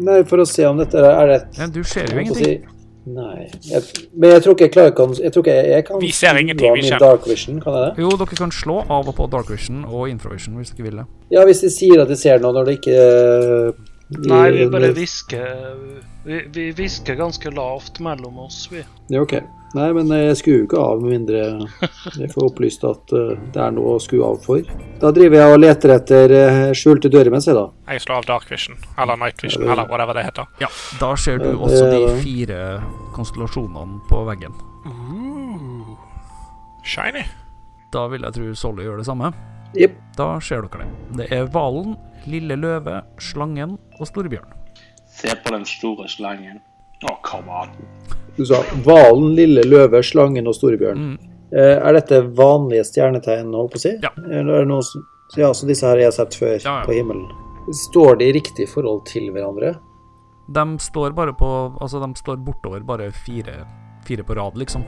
Nei, 0.00 0.20
for 0.26 0.40
å 0.42 0.46
se 0.48 0.64
om 0.66 0.78
dette 0.80 0.98
er 1.04 1.26
rett. 1.28 1.58
Ja, 1.58 1.66
du 1.70 1.82
ser 1.84 2.08
jo 2.10 2.18
ingenting. 2.24 2.62
si- 2.64 2.76
Nei. 3.10 3.46
Jeg, 3.64 3.80
men 4.12 4.30
jeg 4.34 4.42
tror 4.44 4.52
ikke 4.54 4.66
jeg 4.66 4.72
klarer 4.74 4.92
kan, 4.94 5.14
Jeg 5.16 5.32
tror 5.32 5.42
ikke 5.46 5.54
jeg, 5.56 5.68
jeg 5.72 5.84
kan 5.88 6.00
Vi 6.02 6.10
ser 6.14 6.36
ingenting, 6.36 6.66
vi 6.74 6.82
kommer. 6.82 6.88
kjenner. 6.90 7.00
dark 7.06 7.24
vision, 7.30 7.60
kan 7.64 7.72
jeg 7.78 7.86
det? 7.86 8.02
Jo, 8.04 8.10
dere 8.20 8.36
kan 8.42 8.52
slå 8.52 8.76
av 8.92 9.08
og 9.08 9.16
på 9.16 9.26
dark 9.32 9.48
vision 9.50 9.84
og 9.88 10.02
infravision 10.12 10.58
hvis 10.60 10.74
dere 10.76 10.84
vil 10.88 10.98
det. 11.00 11.06
Ja, 11.32 11.44
hvis 11.48 11.62
de 11.64 11.70
sier 11.72 12.02
at 12.04 12.12
de 12.12 12.18
ser 12.20 12.42
noe 12.44 12.52
når 12.58 12.68
det 12.68 12.76
ikke 12.80 12.98
eh, 13.00 13.80
Nei, 14.26 14.42
vi 14.58 14.66
bare 14.74 14.90
hvisker 14.96 15.48
Vi, 16.26 16.40
vi 16.52 16.68
hvisker 16.76 17.16
ganske 17.18 17.50
lavt 17.56 18.00
mellom 18.04 18.38
oss, 18.44 18.64
vi. 18.72 18.84
Ja, 19.14 19.22
ok. 19.24 19.38
Nei, 19.70 19.86
men 19.94 20.08
jeg 20.10 20.38
skrur 20.40 20.64
ikke 20.64 20.78
av 20.82 21.02
med 21.02 21.12
mindre 21.12 21.40
jeg 22.18 22.30
får 22.32 22.46
opplyst 22.48 22.82
at 22.88 23.12
eh, 23.14 23.36
det 23.54 23.60
er 23.62 23.74
noe 23.76 23.94
å 23.94 24.00
skru 24.02 24.18
av 24.26 24.40
for. 24.42 24.64
Da 24.98 25.12
driver 25.14 25.38
jeg 25.38 25.54
og 25.54 25.60
leter 25.60 25.92
etter 25.94 26.34
eh, 26.34 26.62
skjulte 26.74 27.10
dører 27.12 27.30
mens 27.30 27.46
jeg, 27.46 27.54
da. 27.54 27.68
Jeg 27.92 28.02
slår 28.02 28.24
av 28.24 28.26
dark 28.32 28.50
vision, 28.50 28.80
eller 28.98 29.20
night 29.20 29.44
vision, 29.44 29.68
eller 29.68 29.86
whatever 29.90 30.18
det 30.18 30.26
heter. 30.26 30.48
Ja, 30.62 30.70
da 30.98 31.12
ser 31.14 31.38
du 31.42 31.52
også 31.52 31.84
de 31.92 32.00
fire 32.24 32.58
konstellasjonene 33.14 34.00
på 34.10 34.24
veggen. 34.26 34.56
Uh, 34.88 35.94
Shiny. 36.82 37.22
Da 37.94 38.06
vil 38.10 38.26
jeg 38.26 38.36
tro 38.36 38.54
Solly 38.58 38.86
gjør 38.88 39.02
det 39.02 39.06
samme. 39.06 39.30
Yep. 39.78 39.94
Da 40.18 40.32
ser 40.42 40.66
dere 40.66 40.82
det. 40.82 41.20
Det 41.20 41.28
er 41.36 41.46
hvalen, 41.54 41.94
lille 42.26 42.58
løve, 42.58 43.04
slangen 43.22 43.78
og 44.00 44.10
storebjørn. 44.10 44.58
Se 45.14 45.30
på 45.44 45.54
den 45.54 45.66
store 45.68 46.08
slangen. 46.10 46.58
Å, 47.08 47.14
come 47.24 47.48
on. 47.62 47.70
Du 48.36 48.44
sa 48.48 48.60
hvalen, 48.84 49.34
lille 49.36 49.62
løve, 49.68 50.02
slangen 50.04 50.46
og 50.50 50.54
storebjørn. 50.56 50.98
Mm. 51.10 51.30
Eh, 51.50 51.76
Er 51.88 51.96
dette 51.96 52.20
vanlige 52.38 52.84
stjernetegn, 52.86 53.52
holdt 53.56 53.72
på 53.74 53.80
å 53.80 53.82
si? 53.82 53.94
Ja. 54.04 54.10
Eller 54.22 54.60
er 54.60 54.64
det 54.66 54.68
noe 54.70 54.82
som 54.86 55.06
Ja, 55.38 55.52
så 55.54 55.66
disse 55.66 55.86
her 55.86 55.96
har 55.96 56.04
jeg 56.08 56.12
sett 56.16 56.34
før 56.38 56.52
Ja, 56.56 56.78
ja. 56.80 56.84
på 56.86 56.92
himmelen. 56.96 57.26
Står 57.86 58.16
de 58.18 58.28
i 58.30 58.32
riktig 58.34 58.68
forhold 58.70 59.04
til 59.06 59.30
hverandre? 59.34 59.74
De 60.50 60.64
står 60.82 61.12
bare 61.14 61.32
på 61.38 61.48
Altså, 61.80 62.00
de 62.02 62.08
står 62.18 62.36
bortover 62.42 62.80
bare 62.86 63.10
fire, 63.14 63.64
fire 64.06 64.24
på 64.26 64.34
rad, 64.38 64.56
liksom. 64.58 64.82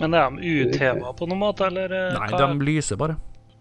Men 0.00 0.14
er 0.14 0.30
de 0.34 0.42
utheva 0.64 1.12
på 1.16 1.28
noen 1.30 1.38
måte, 1.40 1.66
eller 1.70 1.92
eh, 1.92 2.12
Nei, 2.18 2.28
hva, 2.32 2.48
de 2.50 2.64
lyser 2.66 2.96
bare. 3.00 3.16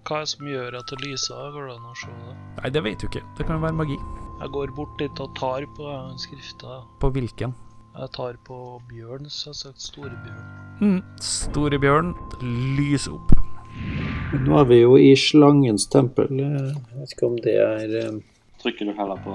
hva 0.07 0.17
er 0.17 0.25
det 0.25 0.31
som 0.33 0.47
gjør 0.49 0.79
at 0.79 0.89
det 0.89 0.99
lyser? 1.05 1.51
Går 1.53 1.67
det 1.69 1.75
an 1.77 1.91
å 1.91 1.95
se 1.95 2.09
det? 2.11 2.35
Nei, 2.61 2.69
det 2.73 2.83
vet 2.83 2.99
du 2.99 3.07
ikke. 3.07 3.21
Det 3.37 3.45
kan 3.47 3.59
jo 3.59 3.65
være 3.67 3.77
magi. 3.83 3.97
Jeg 4.43 4.51
går 4.51 4.71
bort 4.75 4.97
dit 5.00 5.19
og 5.23 5.29
tar 5.39 5.63
på 5.77 5.91
skrifta. 6.19 6.81
På 7.00 7.07
hvilken? 7.15 7.53
Jeg 7.95 8.09
tar 8.12 8.35
på 8.43 8.57
bjørn, 8.89 9.29
så 9.31 9.45
jeg 9.47 9.53
har 9.53 9.59
sagt 9.62 9.85
storebjørn. 9.85 10.50
Mm. 10.81 10.97
Storebjørn 11.23 12.09
lyser 12.75 13.15
opp. 13.15 13.31
Nå 14.43 14.57
er 14.59 14.67
vi 14.67 14.81
jo 14.81 14.97
i 15.00 15.13
slangens 15.15 15.88
tempel. 15.93 16.27
Eh, 16.27 16.73
Jeg 16.75 17.00
vet 17.00 17.15
ikke 17.15 17.29
om 17.29 17.38
det 17.45 17.55
er 17.55 17.95
eh, 18.01 18.19
Trykker 18.59 18.89
du 18.89 18.93
heller 19.00 19.23
på, 19.23 19.31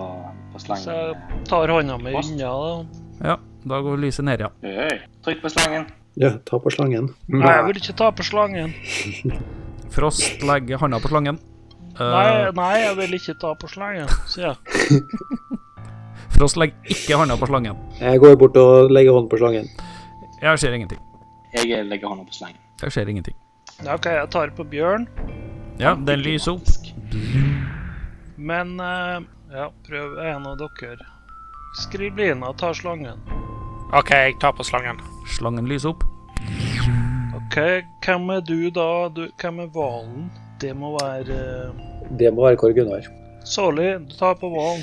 på 0.53 0.61
Så 0.61 0.77
jeg 0.93 1.17
tar 1.49 1.73
hånda 1.73 1.97
mi 2.05 2.13
unna, 2.13 2.53
da. 2.53 3.29
Ja, 3.33 3.37
da 3.65 3.81
går 3.89 4.05
lyset 4.05 4.29
ned, 4.29 4.45
ja. 4.45 4.53
Hei, 4.61 4.99
trykk 5.25 5.41
på 5.47 5.55
slangen. 5.57 5.89
Ja, 6.21 6.35
ta 6.45 6.61
på 6.61 6.73
slangen. 6.75 7.15
Nei, 7.33 7.49
jeg 7.49 7.65
vil 7.71 7.81
ikke 7.81 7.97
ta 7.97 8.11
på 8.13 8.29
slangen. 8.29 8.77
Frost 9.95 10.45
legger 10.45 10.85
hånda 10.85 11.01
på 11.01 11.09
slangen. 11.15 11.41
Eh, 11.99 12.11
Nei, 12.15 12.51
nei, 12.55 12.75
jeg 12.85 12.97
vil 13.01 13.15
ikke 13.19 13.35
ta 13.43 13.55
på 13.59 13.69
slangen, 13.71 14.11
sier 14.31 14.53
jeg. 14.53 15.01
Frost 16.37 16.59
legger 16.61 16.93
ikke 16.95 17.17
hånda 17.19 17.35
på 17.41 17.49
slangen. 17.51 17.79
Jeg 17.99 18.21
går 18.23 18.37
bort 18.39 18.57
og 18.61 18.93
legger 18.95 19.17
hånden 19.17 19.31
på 19.33 19.41
slangen. 19.41 19.67
Jeg 20.43 20.61
ser 20.63 20.77
ingenting. 20.77 21.01
Jeg 21.57 21.83
legger 21.89 22.13
hånda 22.13 22.23
på 22.29 22.37
slangen. 22.37 22.61
Jeg 22.85 22.95
ser 22.95 23.11
ingenting. 23.11 23.35
Ja, 23.83 23.95
OK, 23.97 24.07
jeg 24.07 24.31
tar 24.35 24.53
på 24.55 24.65
bjørn, 24.67 25.09
Ja, 25.79 25.93
den 25.95 26.19
lyser 26.23 26.57
opp. 26.57 26.67
men 28.37 28.81
uh, 28.83 29.19
Ja, 29.55 29.69
prøv 29.87 30.19
en 30.23 30.47
av 30.47 30.57
dere. 30.61 31.07
Skriblina 31.83 32.51
tar 32.59 32.75
slangen. 32.75 33.19
OK, 33.95 34.11
jeg 34.13 34.35
tar 34.43 34.53
på 34.59 34.67
slangen. 34.67 34.99
Slangen 35.35 35.67
lyser 35.71 35.95
opp. 35.95 36.03
OK, 37.39 37.59
hvem 38.05 38.31
er 38.35 38.43
du 38.45 38.71
da? 38.75 38.89
Du, 39.15 39.25
hvem 39.41 39.63
er 39.65 39.71
hvalen? 39.75 40.29
Det 40.61 40.75
må 40.77 40.93
være 40.99 41.35
eh, 41.35 42.15
Det 42.19 42.31
må 42.35 42.47
være 42.49 42.57
Kåre 42.61 42.75
Gunnar. 42.75 43.05
Solly, 43.47 43.93
du 44.09 44.15
tar 44.19 44.35
på 44.41 44.49
hvalen. 44.53 44.83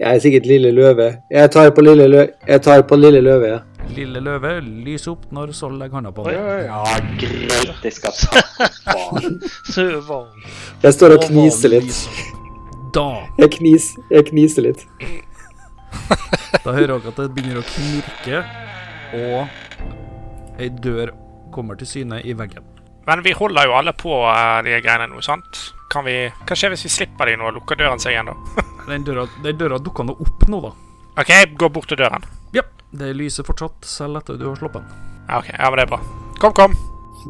Jeg 0.00 0.14
er 0.16 0.20
sikkert 0.24 0.46
Lille 0.48 0.70
Løve. 0.72 1.10
Jeg 1.30 1.50
tar 1.52 1.70
på 1.76 1.82
Lille, 1.84 2.06
Løve, 2.08 2.28
jeg 2.48 2.62
tar 2.64 2.82
på 2.88 2.96
lille 2.96 3.20
Løve. 3.20 3.46
ja. 3.54 3.58
Lille 3.90 4.20
løve 4.22 4.60
lys 4.62 5.06
opp 5.10 5.24
når 5.34 5.50
Sol 5.56 5.72
legger 5.80 5.96
hånda 5.98 6.10
på 6.14 6.22
oi. 6.28 6.34
Ja, 6.36 6.82
greit, 7.18 7.80
jeg 7.82 7.92
skal 7.96 8.12
ta. 8.14 8.42
Jeg 10.84 10.92
står 10.94 11.16
Og 11.16 11.24
kniser 11.26 11.72
litt. 11.72 11.96
Da 12.94 13.06
Jeg, 13.40 13.50
knis, 13.56 13.88
jeg 14.12 14.28
kniser 14.30 14.68
litt. 14.68 14.84
Da 16.64 16.74
hører 16.76 16.92
dere 17.00 17.10
at 17.10 17.18
det 17.18 17.28
begynner 17.34 17.58
å 17.60 17.66
knirke, 17.66 18.40
og 19.16 20.60
ei 20.60 20.68
dør 20.84 21.12
kommer 21.54 21.78
til 21.80 21.88
syne 21.90 22.20
i 22.22 22.34
veggen. 22.36 22.62
Men 23.06 23.22
vi 23.24 23.32
holder 23.32 23.66
jo 23.66 23.76
alle 23.78 23.92
på 23.96 24.12
uh, 24.26 24.60
de 24.64 24.76
greiene 24.84 25.08
nå, 25.10 25.22
sant? 25.24 25.60
Kan 25.90 26.04
vi, 26.06 26.14
hva 26.46 26.56
skjer 26.56 26.74
hvis 26.74 26.84
vi 26.86 26.92
slipper 26.92 27.30
de 27.30 27.38
nå 27.40 27.48
og 27.48 27.56
lukker 27.58 27.78
døren 27.80 28.02
seg 28.02 28.14
igjen, 28.14 28.30
da? 28.30 28.64
Den 28.90 29.04
døra, 29.06 29.26
den 29.44 29.58
døra 29.58 29.78
dukker 29.78 30.06
nå 30.06 30.16
opp 30.18 30.46
nå, 30.50 30.58
da. 30.64 30.70
OK, 31.20 31.30
gå 31.58 31.68
bort 31.70 31.90
til 31.90 31.98
døren. 32.00 32.24
Ja, 32.56 32.64
det 32.96 33.12
lyser 33.14 33.46
fortsatt 33.46 33.86
selv 33.86 34.18
etter 34.18 34.38
du 34.40 34.48
har 34.48 34.56
sluppet 34.58 34.82
den. 34.82 35.04
Ok, 35.30 35.50
ja, 35.52 35.68
men 35.68 35.78
det 35.78 35.84
er 35.84 35.92
bra. 35.92 36.00
Kom, 36.42 36.54
kom. 36.56 36.74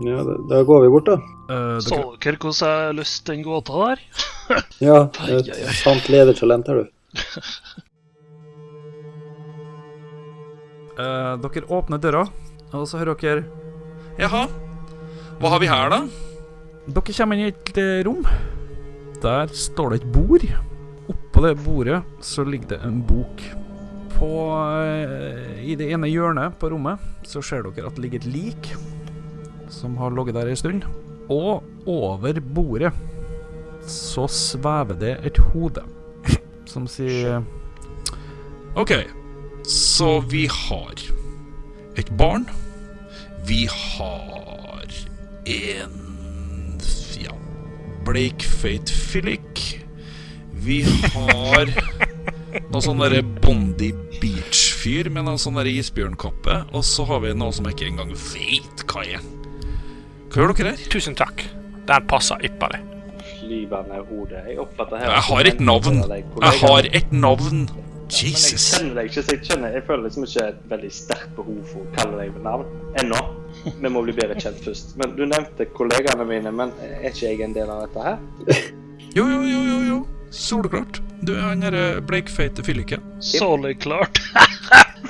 Ja, 0.07 0.23
da, 0.25 0.37
da 0.49 0.63
går 0.65 0.85
vi 0.87 0.93
bort, 0.95 1.11
da. 1.11 1.19
Uh, 1.51 1.77
Så 1.83 1.99
dere, 2.23 2.39
hvordan 2.39 2.57
jeg 2.57 2.87
har 2.87 2.97
løst 2.97 3.27
den 3.29 3.43
gåta 3.45 3.85
der? 3.91 4.05
Ja, 4.89 4.97
et 5.37 5.51
sant 5.79 6.09
ledertalent 6.11 6.71
har 6.71 6.81
du. 6.81 6.89
uh, 10.97 11.35
dere 11.45 11.67
åpner 11.69 12.01
døra, 12.03 12.25
og 12.73 12.89
så 12.89 13.03
hører 13.03 13.19
dere 13.21 13.45
Jaha, 14.21 14.47
hva 15.41 15.55
har 15.55 15.61
vi 15.63 15.69
her, 15.71 15.89
da? 15.89 16.03
Dere 16.85 17.15
kommer 17.17 17.39
inn 17.39 17.47
i 17.47 17.49
et 17.49 17.79
eh, 17.81 18.03
rom. 18.05 18.27
Der 19.23 19.53
står 19.57 19.95
det 19.95 20.01
et 20.03 20.11
bord. 20.13 20.43
Oppå 21.09 21.45
det 21.47 21.55
bordet 21.65 22.01
så 22.21 22.45
ligger 22.45 22.75
det 22.75 22.79
en 22.85 22.99
bok. 23.09 23.41
På, 24.13 24.29
eh, 24.85 25.63
I 25.65 25.79
det 25.81 25.89
ene 25.95 26.11
hjørnet 26.13 26.59
på 26.61 26.69
rommet 26.75 27.01
så 27.25 27.41
ser 27.41 27.65
dere 27.65 27.89
at 27.89 27.97
det 27.97 28.05
ligger 28.05 28.21
et 28.21 28.29
lik 28.35 28.69
som 29.73 29.97
har 29.97 30.13
ligget 30.13 30.37
der 30.37 30.51
en 30.51 30.61
stund. 30.61 30.85
Og 31.33 31.65
over 31.89 32.43
bordet 32.53 32.93
så 33.89 34.27
svever 34.29 34.99
det 35.01 35.15
et 35.25 35.41
hode 35.55 35.87
som 36.69 36.85
sier 36.85 37.41
Ok, 38.77 38.93
så 39.65 40.19
vi 40.29 40.45
har 40.53 41.01
et 41.97 42.13
barn. 42.21 42.45
Vi 43.49 43.65
har 43.73 44.40
en 45.47 46.81
ja, 47.21 47.35
bleikfeit 48.07 48.91
fyllik. 48.91 49.63
Vi 50.61 50.83
har 50.85 51.71
noe 52.71 52.83
sånn 52.85 53.01
derre 53.01 53.23
Bondi 53.23 53.93
Beach-fyr 54.21 55.09
med 55.13 55.25
noe 55.29 55.41
sånn 55.41 55.57
derre 55.57 55.73
isbjørnkappe. 55.81 56.57
Og 56.77 56.85
så 56.87 57.07
har 57.09 57.23
vi 57.25 57.35
noe 57.37 57.55
som 57.57 57.69
jeg 57.69 57.79
ikke 57.79 57.91
engang 57.95 58.13
vet 58.13 58.85
hva 58.91 59.05
er. 59.07 59.25
Hva 60.31 60.43
gjør 60.43 60.57
dere 60.59 60.75
her? 60.77 60.89
Tusen 60.93 61.17
takk. 61.19 61.47
Den 61.89 62.09
passer 62.11 62.43
ypperlig. 62.47 62.83
Flyvende 63.41 64.03
hode. 64.11 64.43
Jeg 64.47 64.59
oppfatter 64.63 65.01
her 65.01 65.15
Jeg 65.17 65.27
har 65.31 65.49
et 65.51 65.63
navn. 65.65 66.03
Jeg 66.11 66.61
har 66.61 66.91
et 67.01 67.13
navn. 67.13 67.65
Men 68.11 68.27
jeg 68.27 68.59
kjenner 68.59 68.97
deg 68.99 69.07
ikke, 69.07 69.23
så 69.23 69.35
jeg, 69.37 69.43
kjenner, 69.47 69.75
jeg 69.77 69.85
føler 69.87 70.09
liksom 70.09 70.25
ikke 70.27 70.47
et 70.51 70.63
veldig 70.73 70.89
sterkt 70.95 71.35
behov 71.37 71.61
for 71.71 71.85
å 71.85 71.93
kalle 71.95 72.17
deg 72.19 72.33
ved 72.35 72.43
navn 72.43 72.67
ennå. 72.99 73.21
Vi 73.65 73.91
må 73.93 74.01
bli 74.07 74.15
bedre 74.17 74.37
kjent 74.41 74.61
først. 74.65 74.95
Men 75.01 75.13
Du 75.19 75.25
nevnte 75.29 75.67
kollegaene 75.77 76.25
mine, 76.29 76.53
men 76.55 76.73
er 76.81 77.11
ikke 77.11 77.27
jeg 77.29 77.43
en 77.45 77.57
del 77.57 77.73
av 77.73 77.83
dette 77.87 78.07
her? 78.07 78.17
Jo, 79.11 79.25
jo, 79.27 79.41
jo, 79.43 79.61
jo. 79.67 79.77
jo. 79.89 79.95
Soleklart. 80.31 81.01
Du 81.27 81.33
er 81.35 81.41
han 81.43 81.65
derre 81.65 81.99
bleikfeite 82.07 82.63
fylliken. 82.63 83.03
Soleklart. 83.19 84.21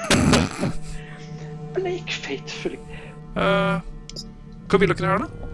Bleikfeit 1.77 2.49
fyllik. 2.63 2.87
Uh, 3.37 3.77
hva 4.73 4.81
vil 4.81 4.95
dere 4.97 5.11
her, 5.13 5.27
da? 5.27 5.51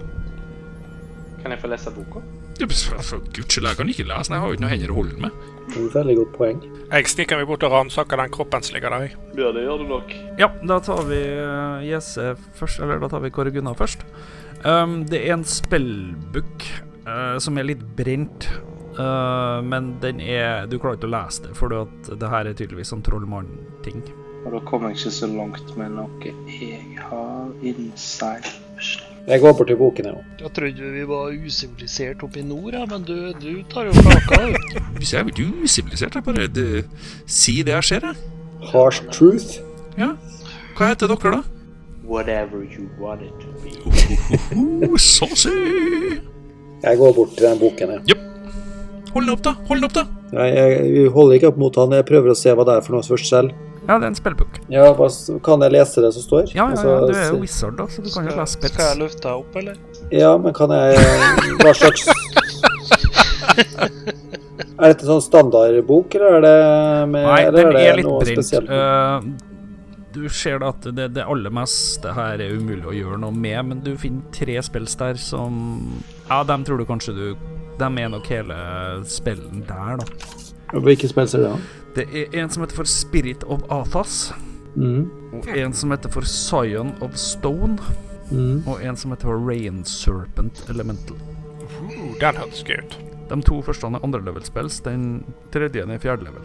Kan 1.43 1.57
jeg 1.57 1.61
få 1.65 1.73
lese 1.75 1.91
boka? 1.97 2.23
For, 2.63 3.03
for 3.03 3.27
guds 3.35 3.51
skyld, 3.51 3.67
jeg 3.67 3.81
kan 3.81 3.91
ikke 3.91 4.07
lese. 4.07 4.31
Jeg 4.33 4.45
har 4.45 4.47
jo 4.47 4.55
ikke 4.57 4.63
noen 4.65 4.75
hender 4.77 4.95
å 4.95 4.99
holde 5.01 5.19
med. 5.27 5.43
Det 5.67 5.81
er 5.81 5.87
et 5.89 5.97
veldig 5.97 6.17
godt 6.21 6.35
poeng. 6.37 6.61
Jeg 6.87 7.11
stikker 7.11 7.41
meg 7.41 7.49
bort 7.51 7.65
og 7.67 7.73
ransaker 7.75 8.21
den 8.21 8.33
kroppen 8.35 8.65
som 8.65 8.77
ligger 8.77 8.95
der. 8.95 9.17
Ja, 9.39 9.51
det 9.55 9.65
gjør 9.67 9.83
du 9.83 9.89
nok. 9.91 10.13
Ja, 10.39 10.51
da 10.71 10.79
tar 10.85 11.03
vi 11.09 11.19
uh, 11.41 11.83
Jesse 11.87 12.35
først, 12.59 12.81
eller 12.85 13.03
da 13.03 13.11
tar 13.13 13.25
vi 13.25 13.33
Kåre 13.35 13.53
Gunnar 13.55 13.79
først. 13.79 14.07
Um, 14.63 15.01
det 15.11 15.25
er 15.25 15.35
en 15.35 15.45
spellbook 15.47 16.69
uh, 17.09 17.37
som 17.43 17.59
er 17.59 17.69
litt 17.73 17.83
brent, 17.99 18.49
uh, 19.01 19.59
men 19.67 19.97
den 20.03 20.23
er 20.23 20.71
Du 20.71 20.79
klarer 20.79 21.01
ikke 21.01 21.11
å 21.11 21.17
lese 21.17 21.49
det, 21.49 21.57
for 21.59 21.75
det 21.75 22.31
her 22.33 22.47
er 22.47 22.57
tydeligvis 22.57 22.95
sånn 22.95 23.05
trollmann-ting. 23.07 24.07
Og 24.47 24.55
da 24.55 24.63
kommer 24.69 24.95
jeg 24.95 25.01
ikke 25.01 25.17
så 25.19 25.29
langt 25.33 25.75
med 25.79 25.97
noe 25.99 26.35
jeg 26.47 27.03
har 27.03 27.51
inside. 27.67 28.55
Jeg 29.27 29.41
går 29.43 29.53
bort 29.59 29.67
til 29.67 29.77
boken, 29.81 30.07
jeg 30.07 30.15
òg. 30.15 30.27
Jeg 30.41 30.51
trodde 30.55 30.91
vi 30.95 31.03
var 31.09 31.33
usivilisert 31.47 32.21
oppe 32.23 32.39
i 32.39 32.45
nord, 32.47 32.75
ja, 32.77 32.85
men 32.87 33.03
du, 33.03 33.15
du 33.43 33.63
tar 33.73 33.89
jo 33.89 33.95
kaka. 34.07 34.39
Hvis 35.01 35.13
jeg 35.13 35.19
er 35.21 35.27
litt 35.33 35.41
usivilisert, 35.65 36.15
jeg 36.15 36.27
bare 36.29 36.47
det, 36.47 36.85
Si 37.27 37.57
det 37.67 37.75
jeg 37.75 37.89
ser, 37.91 38.07
jeg. 38.07 38.15
Harsh 38.71 39.03
truth. 39.11 39.59
Ja. 39.99 40.13
Hva 40.79 40.93
heter 40.93 41.11
dere, 41.11 41.41
da? 41.41 41.43
Whatever 42.07 42.63
you 42.63 42.87
want 43.03 43.27
it 43.27 43.35
to 43.43 43.51
be. 43.65 43.75
Oh, 44.87 44.95
saucy! 44.97 45.51
Jeg 46.85 46.99
går 47.01 47.13
bort 47.17 47.35
til 47.35 47.49
den 47.49 47.59
boken, 47.59 47.97
jeg. 47.97 48.21
Hold 49.11 49.25
den 49.27 49.33
opp, 49.35 49.43
da! 49.43 49.57
Hold 49.67 49.83
den 49.83 49.89
opp, 49.91 49.97
da! 49.97 50.07
Jeg, 50.37 50.55
jeg 51.01 51.11
holder 51.11 51.41
ikke 51.41 51.51
opp 51.51 51.59
mot 51.59 51.83
han. 51.83 51.99
Jeg 51.99 52.07
prøver 52.07 52.31
å 52.31 52.39
se 52.39 52.55
hva 52.55 52.67
det 52.69 52.79
er 52.79 52.87
for 52.87 52.95
noe 52.95 53.07
først 53.07 53.33
selv. 53.33 53.51
Ja, 53.87 53.97
det 53.99 54.05
er 54.05 54.11
en 54.11 54.19
spillbok. 54.19 54.57
Ja, 54.73 54.87
kan 55.47 55.63
jeg 55.63 55.73
lese 55.77 56.03
det 56.03 56.13
som 56.17 56.23
står? 56.25 56.49
Ja, 56.55 56.65
ja, 56.65 56.71
Altså, 56.75 56.89
ja, 56.89 57.01
du 57.07 57.13
er 57.15 57.29
jo 57.31 57.41
wizard, 57.45 57.77
da, 57.79 57.87
så 57.87 58.03
du 58.03 58.11
kan 58.11 58.27
jo 58.27 58.35
lese 58.35 58.57
spills. 58.57 58.73
skal 58.75 58.89
jeg 58.91 58.99
løfte 59.05 59.23
deg 59.23 59.35
opp, 59.45 59.57
eller? 59.63 59.77
Ja, 60.11 60.33
men 60.43 60.55
kan 60.57 60.71
jeg 60.75 60.97
Hva 61.63 61.73
slags 61.79 62.09
Er 64.77 64.93
dette 64.93 65.07
sånn 65.09 65.23
standardbok, 65.25 66.15
eller 66.19 66.37
er 66.39 66.43
det 66.45 66.57
med 67.13 67.25
Nei, 67.27 67.37
eller 67.47 67.57
den 67.63 67.77
det 67.77 67.85
er 67.89 67.97
litt 68.01 68.09
noe 68.09 68.21
brent. 68.21 68.45
spesielt? 68.45 68.73
Eh, 68.73 69.21
du 70.17 70.23
ser 70.33 70.61
da 70.63 70.71
at 70.73 70.89
det, 70.97 71.07
det 71.17 71.25
aller 71.29 71.53
meste 71.53 72.13
her 72.17 72.41
er 72.45 72.55
umulig 72.57 72.85
å 72.89 72.95
gjøre 72.97 73.19
noe 73.25 73.33
med, 73.37 73.59
men 73.71 73.81
du 73.85 73.93
finner 74.01 74.25
tre 74.37 74.59
spills 74.65 74.97
der 75.01 75.21
som 75.21 75.57
Ja, 76.29 76.43
dem 76.49 76.65
tror 76.67 76.81
du 76.81 76.87
kanskje 76.89 77.15
du 77.17 77.25
Dem 77.81 77.99
er 78.01 78.09
nok 78.09 78.29
hele 78.33 78.57
spillen 79.05 79.61
der, 79.69 79.99
da. 80.01 80.07
Hvilke 80.81 81.09
spill 81.11 81.29
er 81.29 81.43
det? 81.45 81.51
da? 81.53 81.59
Det 81.97 82.05
er 82.13 82.43
en 82.43 82.51
som 82.53 82.63
heter 82.63 82.77
for 82.77 82.85
Spirit 82.85 83.45
of 83.49 83.63
Athas, 83.73 84.33
Mm. 84.77 85.11
og 85.33 85.47
en 85.57 85.73
som 85.73 85.91
heter 85.91 86.11
for 86.13 86.21
Scion 86.29 86.95
of 87.01 87.15
Stone, 87.17 87.79
Mm. 88.31 88.63
og 88.69 88.83
en 88.85 88.97
som 88.97 89.11
heter 89.11 89.23
for 89.23 89.39
Rain 89.49 89.85
Serpent 89.85 90.67
Elemental. 90.69 91.17
Uh, 91.17 92.19
den 92.21 92.37
hørtes 92.37 92.63
gøy 92.65 92.79
ut. 92.85 92.99
De 93.31 93.43
to 93.43 93.63
første 93.63 93.87
er 93.87 94.05
andre 94.05 94.21
level 94.25 94.45
spills, 94.45 94.81
den 94.81 95.25
tredje 95.53 95.81
er 95.81 95.99
fjerde 95.99 96.25
level. 96.25 96.43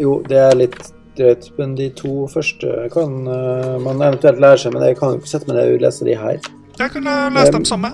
Jo, 0.00 0.22
det 0.28 0.38
er 0.38 0.56
litt 0.56 0.92
drøyt, 1.18 1.50
men 1.58 1.74
de 1.76 1.90
to 1.90 2.26
første 2.28 2.88
kan 2.92 3.28
uh, 3.28 3.78
man 3.80 4.00
eventuelt 4.00 4.40
lære 4.40 4.58
seg, 4.58 4.72
men 4.72 4.82
jeg 4.82 4.96
kan 4.96 5.10
jo 5.12 5.20
ikke 5.20 5.28
sette 5.28 5.46
meg 5.48 5.56
ned 5.56 5.74
og 5.74 5.80
lese 5.80 6.04
de 6.04 6.16
her. 6.16 6.40
Jeg 6.78 6.90
kan 6.90 7.06
eh, 7.06 7.30
lese 7.30 7.52
dem 7.52 7.64
samme. 7.64 7.92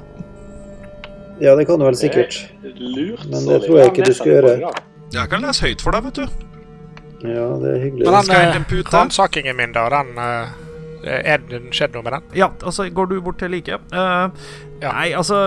Ja, 1.41 1.57
det 1.57 1.67
kan 1.67 1.79
du 1.79 1.85
vel 1.85 1.97
sikkert. 1.97 2.53
Lurt. 2.63 3.27
Men 3.27 3.43
det 3.49 3.63
tror 3.67 3.79
jeg 3.79 3.87
ikke 3.91 4.05
du 4.07 4.13
skal 4.13 4.27
gjøre. 4.27 4.71
Jeg 5.13 5.29
kan 5.29 5.43
lese 5.43 5.67
høyt 5.67 5.83
for 5.83 5.91
deg, 5.91 6.05
vet 6.05 6.15
du. 6.15 6.56
Ja, 7.27 7.47
det 7.63 7.73
er 7.75 7.83
hyggelig. 7.85 8.07
Men 8.07 8.29
den 8.31 8.55
hente 8.57 8.79
eh, 8.81 8.93
ransakingen 8.95 9.57
min, 9.59 9.73
da, 9.75 9.89
den 9.93 10.17
eh, 10.23 10.55
Er 11.07 11.43
det 11.49 11.61
skjedd 11.77 11.95
noe 11.95 12.03
med 12.07 12.17
den? 12.17 12.25
Ja, 12.39 12.49
altså, 12.67 12.89
går 12.91 13.11
du 13.13 13.21
bort 13.23 13.39
til 13.43 13.51
like? 13.55 13.79
Uh, 13.93 14.29
Ja. 14.83 14.91
Nei, 14.93 15.13
altså 15.17 15.39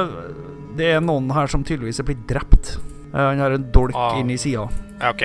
Det 0.78 0.88
er 0.96 1.02
noen 1.04 1.28
her 1.36 1.48
som 1.52 1.64
tydeligvis 1.68 2.00
er 2.02 2.08
blitt 2.08 2.24
drept. 2.30 2.78
Uh, 3.14 3.30
han 3.32 3.40
har 3.44 3.52
en 3.58 3.66
dolk 3.76 3.96
Ah. 3.98 4.18
inni 4.20 4.38
sida. 4.38 4.68
Ja, 5.02 5.10
OK. 5.14 5.24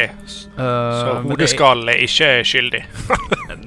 Uh, 0.58 0.60
Så 0.60 1.14
hodeskallen 1.28 1.88
er 1.92 2.02
ikke 2.04 2.30
skyldig? 2.46 2.82
det, 3.48 3.58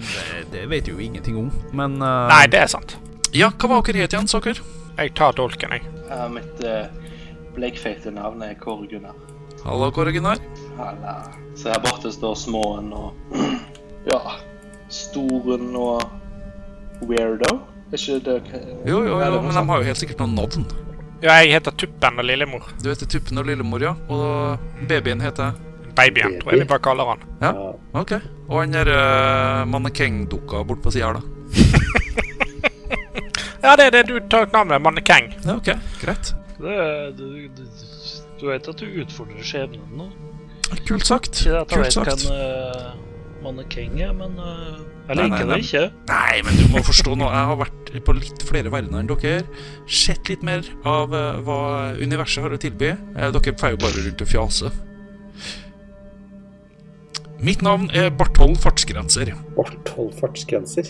det 0.52 0.65
vet 0.71 0.86
du 0.88 0.93
jo 0.95 1.00
ingenting 1.04 1.38
om, 1.38 1.52
men 1.76 1.97
Nei, 2.00 2.43
det 2.52 2.60
er 2.65 2.67
sant. 2.71 2.97
Ja, 3.36 3.50
hva 3.52 3.67
var 3.69 3.82
dere 3.88 4.06
het 4.06 4.13
igjen, 4.15 4.28
saker? 4.32 4.62
Jeg 4.97 5.13
tar 5.19 5.34
dolken, 5.38 5.73
jeg. 5.76 5.84
Mitt 6.34 6.63
uh, 6.65 6.86
bleikfeite 7.58 8.12
navn 8.15 8.41
er 8.45 8.56
Kåre 8.62 8.88
Gunnar. 8.89 9.15
Hallo, 9.63 9.91
Kåre 9.91 10.12
Gunnar. 10.12 10.38
Halla. 10.78 11.15
Så 11.56 11.70
her 11.70 11.80
borte 11.82 12.12
står 12.13 12.36
Småen 12.36 12.91
og 12.93 13.13
Ja, 14.12 14.20
Storen 14.93 15.74
og 15.76 16.04
Weirdo. 17.08 17.58
Er 17.91 17.98
ikke 17.98 18.20
det 18.24 18.36
Jo, 18.88 19.02
jo, 19.04 19.17
jo, 19.20 19.41
men 19.41 19.56
de 19.56 19.63
har 19.70 19.82
jo 19.82 19.88
helt 19.88 20.00
sikkert 20.00 20.22
noen 20.22 20.36
navn. 20.38 20.67
Ja, 21.24 21.39
jeg 21.41 21.56
heter 21.56 21.74
Tuppen 21.74 22.20
og 22.22 22.28
Lillemor. 22.28 22.67
Du 22.84 22.89
heter 22.91 23.10
Tuppen 23.10 23.41
og 23.41 23.48
Lillemor, 23.48 23.82
ja. 23.82 23.96
Og 24.13 24.86
babyen 24.89 25.24
heter 25.24 25.56
Babyen, 25.98 26.38
tror 26.41 26.54
jeg 26.54 26.62
vi 26.62 26.70
bare 26.70 26.84
kaller 26.86 27.10
han. 27.10 27.24
Ja. 27.41 27.52
OK. 27.98 28.13
Og 28.48 28.60
han 28.62 28.76
der 28.76 28.91
uh, 28.93 29.63
mannekengdukka 29.72 30.62
bort 30.67 30.84
på 30.84 30.93
sida 30.93 31.10
her, 31.10 31.17
da. 31.17 31.24
Ja, 33.67 33.74
det 33.76 33.88
er 33.88 33.96
det 33.98 34.04
du 34.08 34.20
tar 34.30 34.46
navnet. 34.54 34.82
Mannekeng. 34.82 35.32
Ja, 35.43 35.58
OK. 35.58 35.74
Greit. 36.04 36.30
Det, 36.62 36.76
det, 37.17 37.26
det, 37.26 37.50
du, 37.58 37.97
du 38.39 38.47
vet 38.52 38.67
at 38.69 38.78
du 38.82 38.86
utfordrer 39.04 39.43
skjebnen 39.43 39.97
nå? 39.97 40.10
Kult 40.88 41.06
sagt. 41.08 41.41
Ikke 41.45 41.62
at 41.63 41.71
jeg 41.71 41.84
vet 41.86 41.95
sagt. 41.95 42.26
hvem 42.28 42.36
uh, 42.36 42.93
mannekeng 43.45 44.00
er, 44.04 44.12
men 44.17 44.34
uh, 44.39 44.78
jeg 45.08 45.15
Nei, 45.15 45.23
liker 45.30 45.45
nei, 45.47 45.56
det 45.56 45.60
ikke. 45.63 45.84
Nei, 46.10 46.41
men 46.43 46.58
du 46.60 46.65
må 46.73 46.82
forstå 46.84 47.13
nå. 47.15 47.30
Jeg 47.32 47.47
har 47.52 47.60
vært 47.62 47.91
på 48.10 48.15
litt 48.17 48.43
flere 48.50 48.71
verdener 48.73 49.00
enn 49.06 49.08
dere. 49.08 49.38
Sett 49.88 50.28
litt 50.32 50.43
mer 50.43 50.67
av 50.84 51.15
uh, 51.15 51.39
hva 51.47 51.60
universet 52.02 52.43
har 52.43 52.56
å 52.58 52.60
tilby. 52.60 52.91
Uh, 53.15 53.30
dere 53.38 53.56
feier 53.60 53.78
jo 53.78 53.82
bare 53.86 54.04
rundt 54.10 54.26
og 54.26 54.32
fjase. 54.34 54.73
Mitt 57.39 57.62
navn 57.62 57.88
er 57.93 58.10
Barthold 58.17 58.58
Fartsgrenser. 58.63 59.30
Barthold 59.56 60.15
fartsgrenser. 60.17 60.89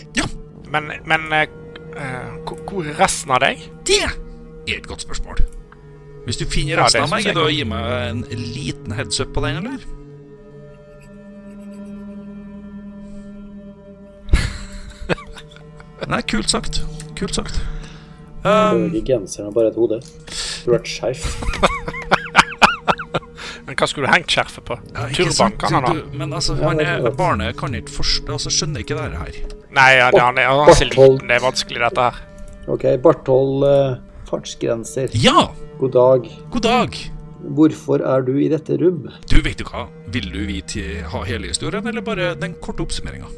Men, 0.72 0.90
men 1.04 1.26
eh, 1.36 1.44
eh, 1.92 2.30
hvor- 2.48 2.62
hvor 2.70 2.88
er 2.88 2.96
resten 3.00 3.34
av 3.36 3.42
deg? 3.44 3.60
Det 3.88 3.98
er 4.08 4.78
et 4.78 4.86
godt 4.88 5.04
spørsmål. 5.04 5.42
Hvis 6.28 6.36
du 6.36 6.44
finner 6.44 6.76
resten 6.76 7.06
av 7.06 7.08
meg, 7.08 7.24
gidder 7.24 7.40
du 7.40 7.46
å 7.46 7.48
gi 7.48 7.64
meg 7.64 7.80
en 8.10 8.18
liten 8.28 8.92
heads 8.92 9.16
up 9.22 9.30
på 9.32 9.40
den, 9.40 9.62
eller? 9.62 9.80
Nei, 16.12 16.18
kult 16.28 16.52
sagt. 16.52 16.82
Kult 17.16 17.32
sagt. 17.38 17.56
Um, 18.44 18.92
genseren 19.08 19.48
og 19.48 19.54
bare 19.56 19.70
et 19.72 19.78
hode. 19.80 20.02
Du 20.04 20.68
har 20.68 20.74
vært 20.76 20.90
skeivt. 20.92 21.24
Men 23.64 23.72
hva 23.72 23.88
skulle 23.88 24.04
du 24.04 24.12
hengt 24.12 24.32
skjerfet 24.32 24.64
på? 24.68 24.76
ja, 24.92 25.06
Turban 25.16 25.56
kan 25.62 25.78
han 25.78 25.86
ha. 25.88 25.94
Men 26.12 26.36
altså, 26.36 26.58
han 26.60 26.76
er, 26.84 27.08
barnet 27.16 27.56
kan 27.56 27.72
ikke 27.76 27.94
forstå 28.02 28.36
Altså, 28.36 28.52
skjønner 28.52 28.84
ikke 28.84 28.96
det 29.00 29.16
her. 29.16 29.40
Nei, 29.72 29.88
ja, 29.96 30.10
det, 30.12 30.20
han 30.20 30.36
er, 30.36 30.52
han 30.52 30.68
er 30.68 30.76
så 30.76 30.90
liten. 30.90 31.24
Det 31.24 31.40
er 31.40 31.44
vanskelig, 31.46 31.80
dette 31.86 32.04
her. 32.10 32.20
OK, 32.68 32.84
Barthold 33.00 33.64
uh, 33.64 33.96
fartsgrenser. 34.28 35.08
Ja! 35.16 35.48
God 35.78 35.92
dag. 35.94 36.24
God 36.50 36.64
dag! 36.64 36.96
Hvorfor 37.54 38.02
er 38.02 38.24
du 38.26 38.32
i 38.42 38.48
dette 38.50 38.74
rom? 38.80 39.04
Du, 39.30 39.36
vet 39.44 39.60
du 39.60 39.64
hva? 39.68 39.84
Vil 40.10 40.26
du 40.34 40.40
vite 40.48 41.04
ha 41.12 41.20
hele 41.22 41.52
historien, 41.52 41.86
eller 41.86 42.02
bare 42.02 42.32
den 42.34 42.56
korte 42.58 42.82
oppsummeringa? 42.82 43.28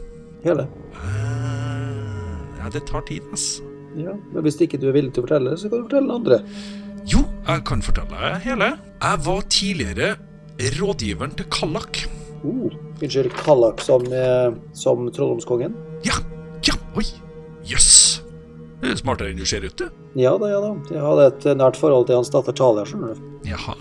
Hele. 0.46 0.64
ja, 2.57 2.70
det 2.72 2.87
tar 2.88 3.05
tid, 3.11 3.26
ass. 3.37 3.59
Ja, 3.98 4.14
men 4.33 4.46
hvis 4.46 4.57
ikke 4.57 4.81
du 4.81 4.88
er 4.88 4.96
villig 4.96 5.12
til 5.12 5.20
å 5.20 5.26
fortelle, 5.26 5.53
så 5.61 5.68
kan 5.68 5.83
du 5.83 5.90
fortelle 5.90 6.09
den 6.09 6.16
andre. 6.16 6.40
Jo, 7.12 7.20
jeg 7.44 7.66
kan 7.68 7.85
fortelle 7.85 8.33
hele. 8.46 8.70
Jeg 9.03 9.22
var 9.29 9.44
tidligere 9.53 10.11
rådgiveren 10.81 11.37
til 11.37 11.50
Kallak. 11.53 12.05
Uh, 12.40 12.72
unnskyld, 13.03 13.35
Kallak 13.44 13.85
som, 13.85 14.09
eh, 14.09 14.48
som 14.72 15.11
trolldomskongen? 15.12 15.76
Ja, 16.09 16.16
ja, 16.64 16.81
oi, 16.96 17.05
jøss. 17.68 18.22
Det 18.80 18.88
er 18.88 19.00
smartere 19.00 19.32
enn 19.32 19.40
du 19.40 19.46
ser 19.48 19.64
ut, 19.66 19.76
til. 19.76 19.90
Ja 20.18 20.32
da, 20.40 20.48
ja 20.48 20.60
da. 20.64 20.70
Jeg 20.88 21.04
hadde 21.04 21.26
et 21.28 21.48
nært 21.60 21.78
forhold 21.80 22.08
til 22.08 22.20
hans 22.20 22.32
datter 22.32 22.56
Talia, 22.56 22.86
skjønner 22.88 23.12
du. 23.12 23.26
Jaha. 23.50 23.76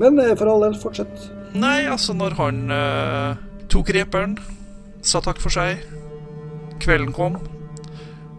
Men 0.00 0.20
eh, 0.22 0.34
for 0.38 0.48
all 0.48 0.64
del, 0.64 0.76
fortsett. 0.80 1.26
Nei, 1.52 1.84
altså, 1.90 2.16
når 2.16 2.36
han 2.38 2.62
uh, 2.72 3.36
tok 3.72 3.92
reperen, 3.92 4.38
sa 5.04 5.20
takk 5.20 5.40
for 5.42 5.52
seg, 5.52 5.82
kvelden 6.80 7.12
kom, 7.12 7.36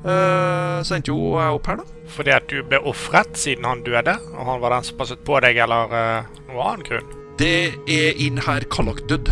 uh, 0.02 0.82
sendte 0.88 1.14
jo 1.14 1.36
jeg 1.38 1.60
opp 1.60 1.70
her, 1.70 1.84
da. 1.84 1.90
Fordi 2.14 2.34
at 2.36 2.50
du 2.50 2.60
ble 2.66 2.82
ofret 2.90 3.38
siden 3.40 3.70
han 3.70 3.86
døde, 3.86 4.18
og 4.34 4.50
han 4.50 4.62
var 4.66 4.76
den 4.76 4.90
som 4.90 4.98
passet 4.98 5.22
på 5.26 5.38
deg, 5.46 5.62
eller 5.62 5.94
uh, 5.94 6.44
noe 6.50 6.70
annen 6.72 6.86
grunn? 6.90 7.18
Det 7.38 7.74
er 7.90 8.22
inn 8.22 8.42
her 8.46 8.66
Kallak 8.74 9.06
død. 9.10 9.30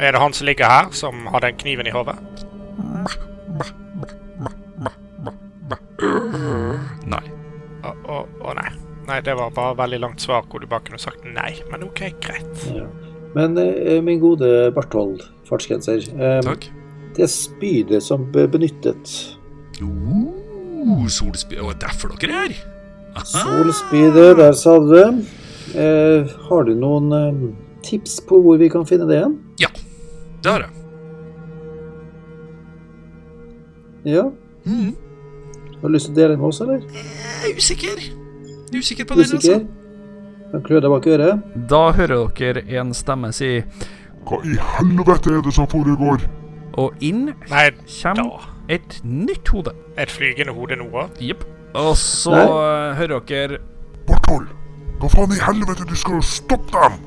Er 0.00 0.14
det 0.14 0.22
han 0.22 0.34
som 0.34 0.50
ligger 0.50 0.70
her, 0.70 0.94
som 0.96 1.26
har 1.30 1.46
den 1.46 1.58
kniven 1.60 1.86
i 1.86 1.94
hodet? 1.94 2.18
Nei. 6.00 7.24
Å, 7.84 7.92
å, 7.92 8.22
å 8.44 8.54
nei. 8.56 8.70
Nei, 9.08 9.18
det 9.26 9.34
var 9.38 9.50
bare 9.56 9.76
veldig 9.78 10.00
langt 10.04 10.22
svar 10.22 10.44
hvor 10.48 10.62
du 10.62 10.68
bare 10.70 10.84
kunne 10.86 11.00
sagt 11.02 11.24
nei. 11.26 11.54
Men 11.72 11.84
OK, 11.88 12.04
greit. 12.22 12.66
Ja. 12.70 12.86
Men 13.34 13.56
eh, 13.58 13.98
min 14.04 14.20
gode 14.22 14.70
Barthold 14.74 15.24
fartsgrenser, 15.48 16.04
eh, 16.14 16.40
Takk. 16.46 16.68
det 17.16 17.28
spydet 17.30 18.02
som 18.06 18.28
ble 18.32 18.46
benyttet 18.50 19.36
Uh, 19.80 21.06
solspi... 21.08 21.56
Og 21.60 21.72
derfor 21.80 22.12
dere 22.20 22.34
er 22.36 22.52
her? 22.52 22.58
Solspydet, 23.24 24.36
der 24.38 24.52
sa 24.56 24.76
du 24.80 24.90
det. 24.92 25.06
Eh, 25.74 26.26
har 26.48 26.64
du 26.66 26.72
noen 26.74 27.12
eh, 27.14 27.42
tips 27.86 28.18
på 28.26 28.40
hvor 28.42 28.58
vi 28.60 28.68
kan 28.72 28.86
finne 28.88 29.06
det 29.08 29.20
igjen? 29.20 29.36
Ja, 29.62 29.70
det 30.42 30.52
har 30.52 30.64
jeg. 30.66 30.76
Ja? 34.16 34.24
Mhm. 34.64 34.94
Har 35.80 35.88
du 35.88 35.94
lyst 35.94 36.10
til 36.10 36.14
å 36.14 36.18
dele 36.20 36.36
med 36.36 36.46
oss, 36.50 36.60
eller? 36.60 36.82
Jeg 36.92 37.52
er 37.52 37.56
usikker. 37.56 38.02
Usikker 38.74 39.06
på 39.08 39.16
den, 39.18 39.24
Usikker? 39.24 39.54
altså. 39.54 39.76
Kan 40.50 40.62
klø 40.66 40.80
deg 40.82 40.90
bak 40.90 41.06
øret? 41.06 41.42
Da 41.70 41.80
hører 41.94 42.28
dere 42.38 42.62
en 42.80 42.92
stemme 42.94 43.30
si 43.34 43.60
Hva 44.26 44.40
i 44.44 44.56
helvete 44.76 45.30
er 45.36 45.42
det 45.46 45.52
som 45.56 45.68
foregår? 45.70 46.24
Og 46.78 46.94
inn 47.02 47.30
Nei, 47.50 47.70
kommer 48.02 48.28
da. 48.36 48.50
et 48.68 49.00
nytt 49.04 49.48
hode. 49.54 49.72
Et 49.98 50.10
flygende 50.10 50.52
hode 50.54 50.76
nå 50.78 50.86
òg? 50.90 51.16
Jepp. 51.22 51.44
Og 51.74 51.94
så 51.98 52.34
Nei. 52.34 52.44
eh, 52.44 52.96
hører 52.98 53.22
dere 53.26 53.58
Borthold! 54.06 54.48
hva 55.00 55.08
faen 55.08 55.32
i 55.32 55.38
helvete, 55.40 55.86
du 55.88 55.94
skal 55.96 56.18
jo 56.18 56.24
stoppe 56.28 56.74
dem! 56.74 56.98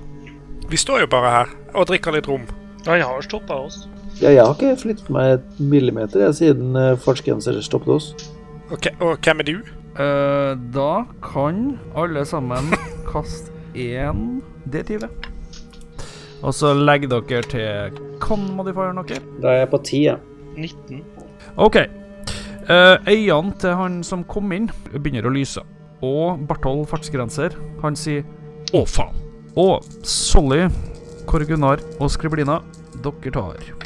Vi 0.72 0.78
står 0.82 1.04
jo 1.04 1.08
bare 1.12 1.30
her 1.36 1.52
og 1.78 1.86
drikker 1.92 2.16
litt 2.16 2.28
rom. 2.28 2.48
Han 2.88 3.04
har 3.06 3.22
stoppa 3.22 3.54
oss. 3.68 3.84
Ja, 4.22 4.32
jeg 4.32 4.42
har 4.42 4.56
ikke 4.56 4.72
flyttet 4.82 5.10
meg 5.14 5.36
et 5.36 5.60
millimeter 5.60 6.24
jeg, 6.26 6.34
siden 6.40 6.74
uh, 6.76 6.96
fartsgrenser 6.98 7.60
stoppet 7.62 7.94
oss. 7.94 8.08
Ok, 8.72 8.88
Og 9.00 9.18
hvem 9.24 9.40
er 9.40 9.48
du? 9.50 9.56
Uh, 9.94 10.54
Da 10.74 11.04
kan 11.22 11.80
alle 11.96 12.26
sammen 12.26 12.72
kaste 13.12 13.52
én 13.76 14.42
D20. 14.70 15.08
Og 16.44 16.54
så 16.54 16.74
legger 16.76 17.10
dere 17.10 17.42
til 17.48 18.00
con-modifieren 18.20 19.00
deres. 19.04 19.24
Da 19.42 19.52
er 19.54 19.60
jeg 19.64 19.70
på 19.72 19.80
ti, 19.84 20.02
ja. 20.08 20.16
19. 20.58 21.04
OK. 21.58 21.78
Uh, 22.64 22.96
øynene 23.08 23.54
til 23.60 23.76
han 23.76 24.02
som 24.04 24.24
kom 24.24 24.52
inn, 24.56 24.70
begynner 24.94 25.28
å 25.28 25.34
lyse. 25.36 25.64
Og 26.04 26.42
Barthold 26.48 26.86
fartsgrenser, 26.92 27.56
han 27.84 27.96
sier 27.96 28.26
Å, 28.74 28.84
faen. 28.90 29.16
Og 29.60 29.86
Solly, 30.08 30.66
Korgunar 31.30 31.84
og 32.00 32.10
Skriblina, 32.12 32.62
dere 33.04 33.32
tar 33.36 33.83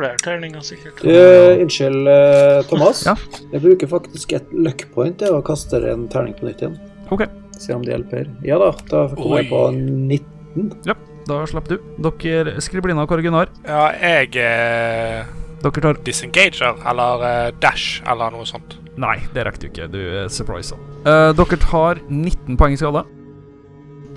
Flere 0.00 0.16
terninger, 0.24 0.62
sikkert. 0.64 1.02
Uh, 1.04 1.60
unnskyld, 1.60 2.08
eh, 2.08 2.62
Thomas. 2.70 3.02
Ja. 3.04 3.12
Jeg 3.52 3.60
bruker 3.66 3.90
faktisk 3.90 4.32
et 4.38 4.54
luck 4.56 4.86
point 4.94 5.20
og 5.28 5.42
kaster 5.44 5.84
en 5.92 6.06
terning 6.08 6.32
på 6.38 6.48
nytt 6.48 6.64
igjen. 6.64 6.78
OK. 7.12 7.26
Se 7.60 7.74
om 7.76 7.84
det 7.84 7.92
hjelper. 7.92 8.30
Ja 8.46 8.56
da, 8.62 8.70
da 8.88 9.02
kommer 9.12 9.42
jeg 9.42 9.50
på 9.50 9.60
19. 9.76 10.70
Ja, 10.88 10.96
Da 11.28 11.42
slapp 11.46 11.68
du. 11.68 11.76
Dere 12.00 12.56
Skriblina 12.64 13.04
og 13.04 13.10
Kåre 13.12 13.22
Gunnar, 13.22 13.52
Ja, 13.68 13.90
jeg 14.00 14.32
eh, 14.40 15.28
dere 15.60 15.82
tar 15.84 16.00
disengager 16.06 16.80
eller 16.88 17.26
eh, 17.28 17.50
dash 17.60 18.00
eller 18.08 18.32
noe 18.32 18.48
sånt. 18.48 18.78
Nei, 19.00 19.18
det 19.34 19.44
rekker 19.46 19.60
du 19.60 19.68
ikke. 19.68 19.88
Du 19.92 20.00
er 20.00 20.32
surprisa. 20.32 20.78
Uh, 21.04 21.30
dere 21.36 21.60
tar 21.60 22.00
19 22.08 22.56
poeng 22.60 22.74
i 22.74 22.80
skade. 22.80 23.04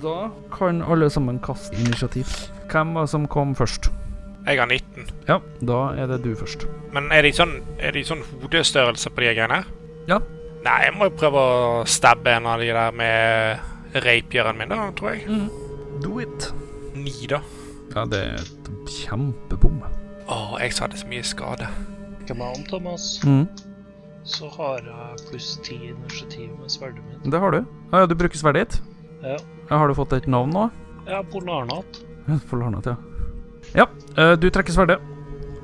Da 0.02 0.16
kan 0.52 0.80
alle 0.82 1.10
sammen 1.12 1.38
kaste 1.44 1.76
initiativ. 1.76 2.32
Hvem 2.72 2.96
var 2.96 3.06
det 3.06 3.12
som 3.12 3.28
kom 3.30 3.54
først? 3.56 3.92
Jeg 4.44 4.60
har 4.60 4.68
19. 4.68 5.06
Ja, 5.28 5.38
da 5.64 5.78
er 5.96 6.10
det 6.10 6.18
du 6.24 6.34
først. 6.36 6.66
Men 6.92 7.08
er 7.16 7.24
de 7.24 7.30
sånn, 7.32 7.54
er 7.80 7.94
de 7.96 8.02
sånn 8.04 8.20
hodestørrelse 8.42 9.10
på 9.14 9.24
de 9.24 9.32
greiene? 9.38 9.62
Ja. 10.10 10.18
Nei, 10.64 10.76
jeg 10.86 10.94
må 10.96 11.08
jo 11.08 11.14
prøve 11.16 11.40
å 11.40 11.84
stabbe 11.88 12.32
en 12.36 12.48
av 12.48 12.60
de 12.60 12.68
der 12.72 12.92
med 12.96 14.00
rapieren 14.04 14.58
min, 14.60 14.72
da, 14.72 14.90
tror 14.96 15.14
jeg. 15.16 15.48
Do 16.04 16.18
it. 16.20 16.50
Ni, 16.96 17.14
da. 17.30 17.40
Ja, 17.94 18.04
det 18.10 18.20
er 18.20 18.40
et 18.42 18.70
kjempebom. 18.90 19.80
Å, 20.28 20.38
jeg 20.60 20.72
sa 20.76 20.88
det 20.92 21.00
så 21.00 21.08
mye 21.08 21.24
skade. 21.24 21.68
Ikke 22.22 22.36
meg 22.36 22.56
om, 22.58 22.64
Thomas. 22.68 23.08
Mm. 23.24 23.44
Så 24.24 24.48
har 24.56 24.84
jeg 24.84 25.24
pluss 25.28 25.50
10 25.64 25.90
initiativ 25.92 26.52
med 26.56 26.72
sverdet 26.72 27.04
mitt. 27.08 27.24
Det 27.32 27.40
har 27.40 27.52
du. 27.52 27.60
Ah, 27.92 28.02
ja, 28.02 28.08
du 28.08 28.16
bruker 28.16 28.40
sverdet 28.40 28.68
ditt. 28.68 28.80
Ja. 29.24 29.36
Ja, 29.70 29.76
Har 29.80 29.88
du 29.88 29.96
fått 29.96 30.12
et 30.16 30.28
navn 30.28 30.52
nå? 30.52 30.68
Ja, 31.08 31.22
Polarnatt. 31.32 32.00
Forlarnet, 32.48 32.88
ja. 32.88 32.96
Ja, 33.74 33.86
eh, 34.16 34.34
du 34.38 34.48
trekker 34.50 34.72
sverdet. 34.74 35.00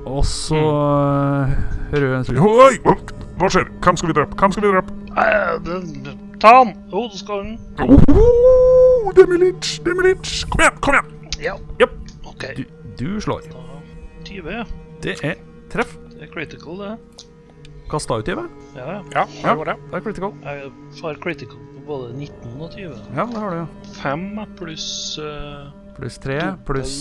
Og 0.05 0.25
så 0.25 0.57
eh, 0.57 1.53
hører 1.93 2.25
du 2.25 2.33
en 2.33 2.41
Oi, 2.47 2.73
hva, 2.83 3.49
skjer? 3.49 3.69
Hvem 3.81 3.97
skal 3.99 4.11
vi 4.11 4.15
drepe? 4.17 4.37
Hvem 4.39 4.51
skal 4.55 4.65
vi 4.65 4.71
drepe? 4.73 4.97
Uh, 5.11 6.11
Ta 6.41 6.51
han! 6.57 6.71
Hodeskallen. 6.91 7.57
Oh, 7.85 9.11
Demi-Litch, 9.15 9.79
Demi-Litch. 9.85 10.45
Kom 10.49 10.63
igjen, 10.63 10.79
kom 10.81 10.97
igjen! 10.97 11.11
Ja. 11.41 11.53
Yep. 11.81 11.93
OK. 12.31 12.45
Du, 12.57 12.63
du 12.97 13.19
slår. 13.21 13.45
Da 13.51 13.61
20. 14.25 14.63
Det 15.03 15.15
er 15.25 15.35
treff. 15.73 15.93
Det 16.15 16.25
er 16.27 16.31
critical, 16.33 16.81
det. 16.81 17.27
Kasta 17.91 18.17
ut 18.21 18.25
20. 18.25 18.47
Ja, 18.75 18.87
ja. 18.87 19.01
Ja, 19.13 19.25
Ja. 19.43 19.49
det 19.49 19.57
var 19.59 19.69
det. 19.71 19.77
Det 19.91 19.99
er 19.99 20.03
critical. 20.07 20.33
Jeg 20.45 20.71
har 21.03 21.21
critical 21.23 21.57
på 21.75 21.85
både 21.87 22.11
19 22.17 22.57
og 22.61 22.69
20. 22.73 22.97
Ja, 23.15 23.25
det 23.25 23.37
har 23.43 23.49
du, 23.49 23.57
ja. 23.61 23.65
5 24.01 24.27
pluss 24.57 24.89
uh, 25.21 25.69
Pluss 25.97 26.17
3, 26.23 26.39
pluss 26.65 26.97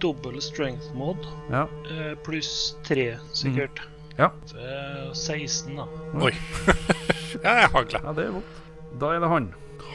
Dobbel 0.00 0.40
strength 0.42 0.90
mod. 0.96 1.26
Ja. 1.52 1.66
eh, 1.92 2.14
pluss 2.24 2.76
tre, 2.86 3.16
sikkert. 3.36 3.82
Ja. 4.18 4.30
Eh, 4.56 5.10
16, 5.16 5.76
da. 5.76 5.86
Oi. 6.24 6.32
Ja, 7.44 7.52
jeg 7.60 7.68
hagler. 7.70 8.00
Ja, 8.02 8.12
det 8.16 8.24
er 8.26 8.32
vondt. 8.34 8.56
Da 9.00 9.12
er 9.14 9.20
det 9.22 9.28
han. 9.30 9.44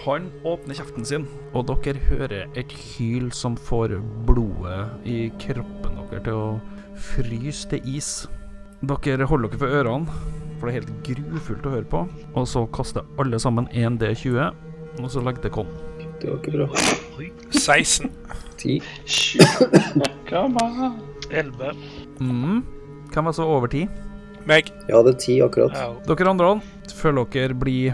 Han 0.05 0.29
åpner 0.47 0.77
kjeften 0.77 1.03
sin, 1.05 1.25
og 1.51 1.65
dere 1.67 1.99
hører 2.07 2.45
et 2.57 2.71
hyl 2.95 3.27
som 3.35 3.57
får 3.59 3.97
blodet 4.27 4.85
i 5.09 5.17
kroppen 5.41 5.97
deres 6.09 6.23
til 6.23 6.37
å 6.39 6.47
fryse 7.09 7.67
til 7.73 7.89
is. 7.97 8.09
Dere 8.87 9.27
holder 9.27 9.51
dere 9.51 9.61
for 9.65 9.75
ørene, 9.81 10.15
for 10.61 10.69
det 10.69 10.71
er 10.71 10.77
helt 10.79 10.93
grufullt 11.09 11.67
å 11.67 11.73
høre 11.75 11.89
på. 11.91 12.05
Og 12.39 12.47
så 12.47 12.63
kaster 12.75 13.03
alle 13.19 13.39
sammen 13.43 13.67
1D20, 13.75 14.39
og 15.03 15.11
så 15.11 15.25
legger 15.27 15.49
det 15.49 15.53
kon. 15.57 15.69
Det 16.21 16.31
var 16.31 16.39
ikke 16.39 16.55
bra. 16.55 16.69
16. 17.51 18.09
10. 18.65 18.81
Come 20.29 20.55
on. 20.61 20.99
11. 21.29 21.73
Mm. 22.19 22.63
Hvem 23.13 23.25
var 23.29 23.33
så 23.37 23.43
over 23.49 23.67
ti? 23.71 23.83
Meg. 24.49 24.63
Jeg 24.87 24.95
hadde 24.95 25.13
ti 25.21 25.33
akkurat. 25.41 25.73
Ja. 25.77 25.87
Dere 26.09 26.29
andre 26.33 26.47
føler 26.93 27.25
dere 27.33 27.53
blir 27.57 27.93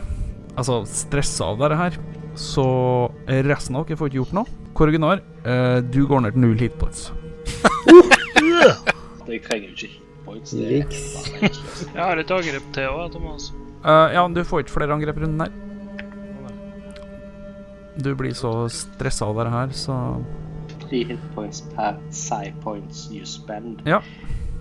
altså, 0.56 0.82
stressa 0.90 1.44
av 1.52 1.58
dette 1.62 1.78
her. 1.80 1.94
Så 2.40 2.66
resten 3.28 3.76
av 3.78 3.86
dere 3.88 3.98
får 4.00 4.08
ikke 4.12 4.22
gjort 4.22 4.36
noe. 4.42 4.48
Kåre 4.78 4.92
Gunnar, 4.96 5.18
eh, 5.44 5.80
du 5.84 6.02
går 6.08 6.20
ned 6.26 6.32
til 6.36 6.42
null 6.46 6.60
hitpoints. 6.60 7.02
Jeg 9.32 9.42
trenger 9.46 9.68
jo 9.70 9.74
ikke 9.76 9.90
points. 10.26 10.50
Det 10.56 10.66
Riks. 10.70 11.02
er 11.02 11.06
bare 11.16 11.32
meningsløst. 11.36 11.88
Jeg 11.96 12.04
har 12.04 12.16
et 12.22 12.32
angrep 12.38 12.66
til 12.76 12.86
òg, 12.92 13.08
Thomas. 13.16 13.44
Uh, 13.82 14.08
ja, 14.14 14.22
du 14.30 14.42
får 14.46 14.58
ikke 14.64 14.76
flere 14.76 14.94
angrep 14.96 15.18
rundt 15.18 15.28
runden 15.28 15.44
her. 15.48 15.54
Du 18.02 18.10
blir 18.16 18.34
så 18.38 18.52
stressa 18.72 19.26
av 19.28 19.36
dette 19.42 19.52
her, 19.54 19.70
så 19.76 19.94
Three 20.92 21.06
hit 21.08 21.22
points 21.36 21.62
per 21.72 21.96
side 22.12 22.52
points 22.60 23.06
you 23.08 23.24
spend. 23.24 23.80
Ja. 23.88 24.02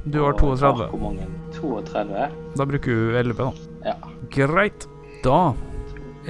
Du 0.04 0.20
har 0.22 0.32
Og 0.32 0.38
jeg 0.38 0.60
32. 0.62 0.86
Hvor 0.92 1.02
mange? 1.02 1.26
32? 1.56 2.28
Da 2.56 2.64
bruker 2.70 2.94
du 2.94 3.16
11, 3.18 3.34
da. 3.34 3.50
Ja. 3.90 3.96
Greit. 4.30 4.86
Da 5.24 5.40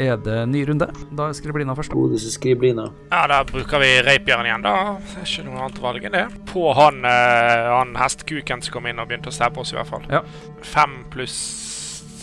er 0.00 0.16
det 0.24 0.38
ny 0.48 0.64
runde. 0.70 0.88
Da 1.12 1.28
er 1.28 1.36
Skriblina 1.36 1.76
først. 1.76 1.92
Godeste 1.92 2.32
skriblina. 2.32 2.88
Ja, 3.12 3.26
da 3.28 3.42
bruker 3.44 3.84
vi 3.84 3.92
reipjern 4.08 4.48
igjen, 4.48 4.64
da. 4.64 4.74
Det 5.04 5.20
er 5.20 5.28
ikke 5.28 5.46
noe 5.50 5.62
annet 5.66 5.80
valg 5.84 6.08
enn 6.08 6.16
det. 6.16 6.26
På 6.48 6.70
han, 6.80 7.04
uh, 7.04 7.70
han 7.76 7.96
hestekuken 8.00 8.64
som 8.64 8.78
kom 8.78 8.88
inn 8.88 9.04
og 9.04 9.10
begynte 9.12 9.28
å 9.28 9.36
stabbe 9.36 9.60
oss, 9.60 9.74
i 9.74 9.78
hvert 9.82 9.92
fall. 9.92 10.08
Ja. 10.08 10.24
Fem 10.64 11.02
pluss 11.12 11.40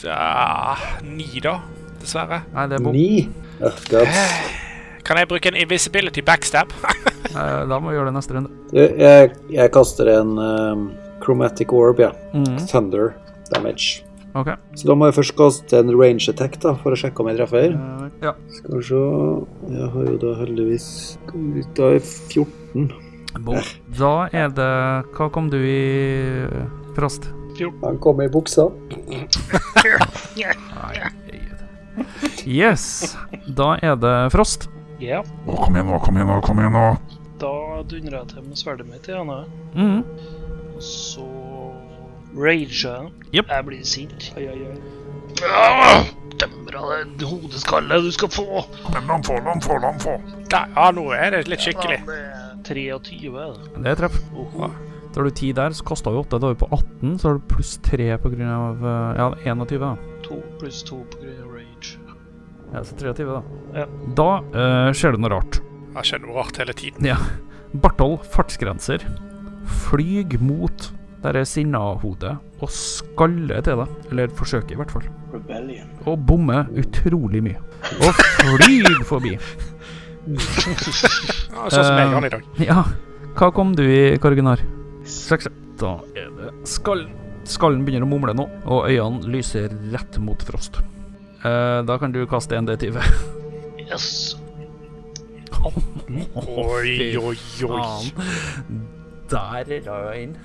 uh, 0.02 0.88
ni, 1.06 1.30
da. 1.46 1.60
Dessverre. 2.02 2.42
Nei, 2.58 2.72
det 2.74 2.82
er 2.82 2.88
bom. 2.90 2.98
9. 2.98 3.28
Oh. 3.62 4.66
Kan 5.08 5.20
jeg 5.22 5.30
bruke 5.32 5.52
en 5.52 5.60
invisibility 5.60 6.26
backstab? 6.26 6.74
Eh, 7.38 7.63
da 7.70 7.78
må 7.78 7.91
vi 7.91 7.98
gjøre 7.98 8.08
det 8.08 8.15
neste 8.15 8.34
runde. 8.34 8.50
Jeg, 8.74 9.34
jeg 9.52 9.70
kaster 9.76 10.08
en 10.10 10.30
um, 10.41 10.86
chromatic 11.22 11.74
orb, 11.76 12.00
ja. 12.02 12.08
Mm. 12.34 12.56
Thunder 12.72 13.12
damage. 13.52 14.08
Okay. 14.38 14.56
Så 14.80 14.88
da 14.89 14.96
må 14.98 15.10
jeg 15.10 15.17
først 15.17 15.36
kaste 15.38 15.80
en 15.82 15.91
range 15.93 16.32
attack 16.32 16.56
da, 16.63 16.74
for 16.82 16.96
å 16.96 16.98
sjekke 16.98 17.22
om 17.22 17.30
jeg 17.30 17.38
treffer. 17.39 17.76
Eh, 17.76 18.06
ja. 18.24 18.34
Skal 18.56 18.78
vi 18.78 18.84
se 18.88 19.02
Jeg 19.76 19.89
har 19.93 20.08
jo 20.08 20.15
da 20.24 20.34
heldigvis 20.39 20.88
Da 21.78 21.91
er 21.98 22.02
14. 22.02 22.88
Bom. 23.46 23.60
Da 24.00 24.13
er 24.34 24.50
det 24.58 24.72
Hva 25.17 25.30
kom 25.34 25.52
du 25.54 25.60
i, 25.60 26.48
Frost? 26.98 27.30
Han 27.84 27.98
kom 28.02 28.22
i 28.22 28.30
buksa. 28.32 28.70
Nei. 29.10 30.96
Yes. 32.46 33.15
Da 33.58 33.76
er 33.82 33.98
det 34.00 34.17
Frost. 34.34 34.70
Ja. 35.03 35.21
Å, 35.45 35.55
kom 35.62 35.75
igjen 35.77 35.89
nå, 35.91 35.99
kom 36.03 36.17
igjen 36.17 36.29
nå, 36.31 36.39
kom 36.45 36.60
igjen 36.63 36.73
nå. 36.73 36.86
Da 37.41 37.53
dundrer 37.86 38.19
jeg 38.23 38.29
til 38.33 38.45
med 38.47 38.57
sverdet 38.57 38.88
mitt 38.89 39.07
igjen. 39.07 39.29
jeg. 39.29 39.45
Mhm. 39.75 39.99
Og 40.77 40.81
så 40.83 41.25
rager 42.38 42.71
jeg. 42.73 43.12
Jep. 43.33 43.51
Jeg 43.53 43.65
blir 43.67 43.83
sint. 43.86 44.31
Oi, 44.38 44.47
oi, 44.49 44.60
oi. 44.71 44.77
Ah, 45.45 46.07
Dømmer 46.38 46.75
av 46.77 46.89
deg 47.17 47.23
hodeskalle 47.29 47.97
du 48.05 48.12
skal 48.13 48.29
få! 48.33 48.45
Kom 48.83 48.93
igjen, 48.93 49.07
la 49.07 49.13
han 49.15 49.23
få, 49.25 49.38
la 49.41 49.53
han 49.53 49.62
få, 49.62 49.77
la 49.81 49.91
han 49.93 50.01
få. 50.01 50.13
Nei, 50.51 50.65
ja, 50.75 50.89
nå 50.93 51.05
er 51.17 51.31
det 51.33 51.43
litt 51.49 51.63
skikkelig. 51.65 51.97
Ja, 52.05 52.51
det 52.67 52.77
er 52.77 52.99
23 53.01 53.31
er 53.41 53.55
det. 53.55 53.71
Det 53.86 53.91
er 53.93 53.99
treff. 54.03 54.19
Oho. 54.38 54.69
Da 55.07 55.21
har 55.23 55.29
du 55.29 55.33
10 55.33 55.53
der, 55.57 55.73
så 55.73 55.86
kasta 55.88 56.12
vi 56.13 56.19
8. 56.21 56.38
Da 56.41 56.49
er 56.51 56.53
vi 56.57 56.60
på 56.62 56.69
18, 56.77 57.15
så 57.21 57.29
har 57.31 57.39
du 57.39 57.45
pluss 57.49 57.77
3 57.86 58.10
på 58.21 58.29
grunn 58.33 58.51
av 58.53 58.86
eh, 58.86 59.21
Ja, 59.21 59.27
21, 59.55 59.79
da. 59.81 59.93
To 60.27 60.41
pluss 60.60 60.83
to 60.86 60.99
på 61.10 61.21
grunn 61.23 61.39
av. 61.41 61.46
Ja, 62.73 62.84
så 62.84 62.97
23, 62.99 63.25
da. 63.25 63.41
Ja. 63.77 63.88
Da 64.17 64.30
uh, 64.41 64.91
skjer 64.95 65.15
det 65.15 65.23
noe 65.23 65.34
rart. 65.38 65.62
Det 65.95 66.06
skjer 66.08 66.21
noe 66.25 66.36
rart 66.41 66.60
hele 66.62 66.75
tiden. 66.77 67.08
Ja. 67.08 67.17
Barthold 67.77 68.21
fartsgrenser 68.34 69.03
flyg 69.88 70.38
mot 70.43 70.91
der 71.23 71.39
er 71.41 71.47
sinna-hodet 71.49 72.36
og 72.62 72.71
skaller 72.71 73.63
til 73.65 73.82
deg. 73.82 73.95
Eller 74.12 74.34
forsøker, 74.38 74.75
i 74.75 74.80
hvert 74.80 74.93
fall. 74.93 75.08
Rebellion. 75.34 75.89
Og 76.06 76.21
bommer 76.30 76.69
utrolig 76.77 77.41
mye. 77.43 77.62
Og 77.99 78.21
flyr 78.38 79.01
forbi. 79.08 79.38
Ja, 80.27 81.69
sånn 81.71 81.86
som 81.88 81.97
jeg 81.97 82.10
Eh, 82.12 82.25
i 82.27 82.30
dag. 82.34 82.47
Ja. 82.60 82.82
Hva 83.38 83.47
kom 83.56 83.71
du 83.77 83.84
i, 83.86 84.17
Karginar? 84.19 84.60
Seks. 85.08 85.47
Da 85.80 85.93
er 86.19 86.27
det 86.36 86.51
skallen. 86.67 87.13
Skallen 87.47 87.86
begynner 87.88 88.03
å 88.03 88.12
mumle 88.12 88.34
nå, 88.36 88.43
og 88.67 88.89
øynene 88.89 89.32
lyser 89.32 89.71
rett 89.93 90.19
mot 90.19 90.43
Frost. 90.43 90.82
Eh, 91.43 91.80
da 91.86 91.97
kan 91.97 92.12
du 92.12 92.26
kaste 92.28 92.56
en 92.58 92.67
D20. 92.69 93.02
Yes. 93.88 94.36
Oi, 96.47 97.17
oi, 97.17 97.38
oi. 97.63 98.12
Der 99.32 99.71
la 99.86 99.97
jeg 100.13 100.23
inn. 100.23 100.38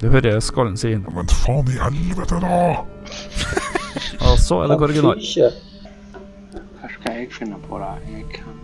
Du 0.00 0.08
hører 0.08 0.40
skallen 0.40 0.76
si 0.80 0.92
inn. 0.96 1.04
Men 1.14 1.28
faen 1.42 1.68
i 1.68 1.78
helvete, 1.80 2.40
da! 2.40 2.60
Og 4.30 4.38
så 4.40 4.62
er 4.64 4.72
det 4.72 4.78
Korgunar. 4.80 5.20
Skal 7.00 7.16
jeg 7.16 7.32
finne 7.32 7.56
på 7.64 7.78
det. 7.80 7.92
Jeg 8.12 8.24
kan 8.34 8.56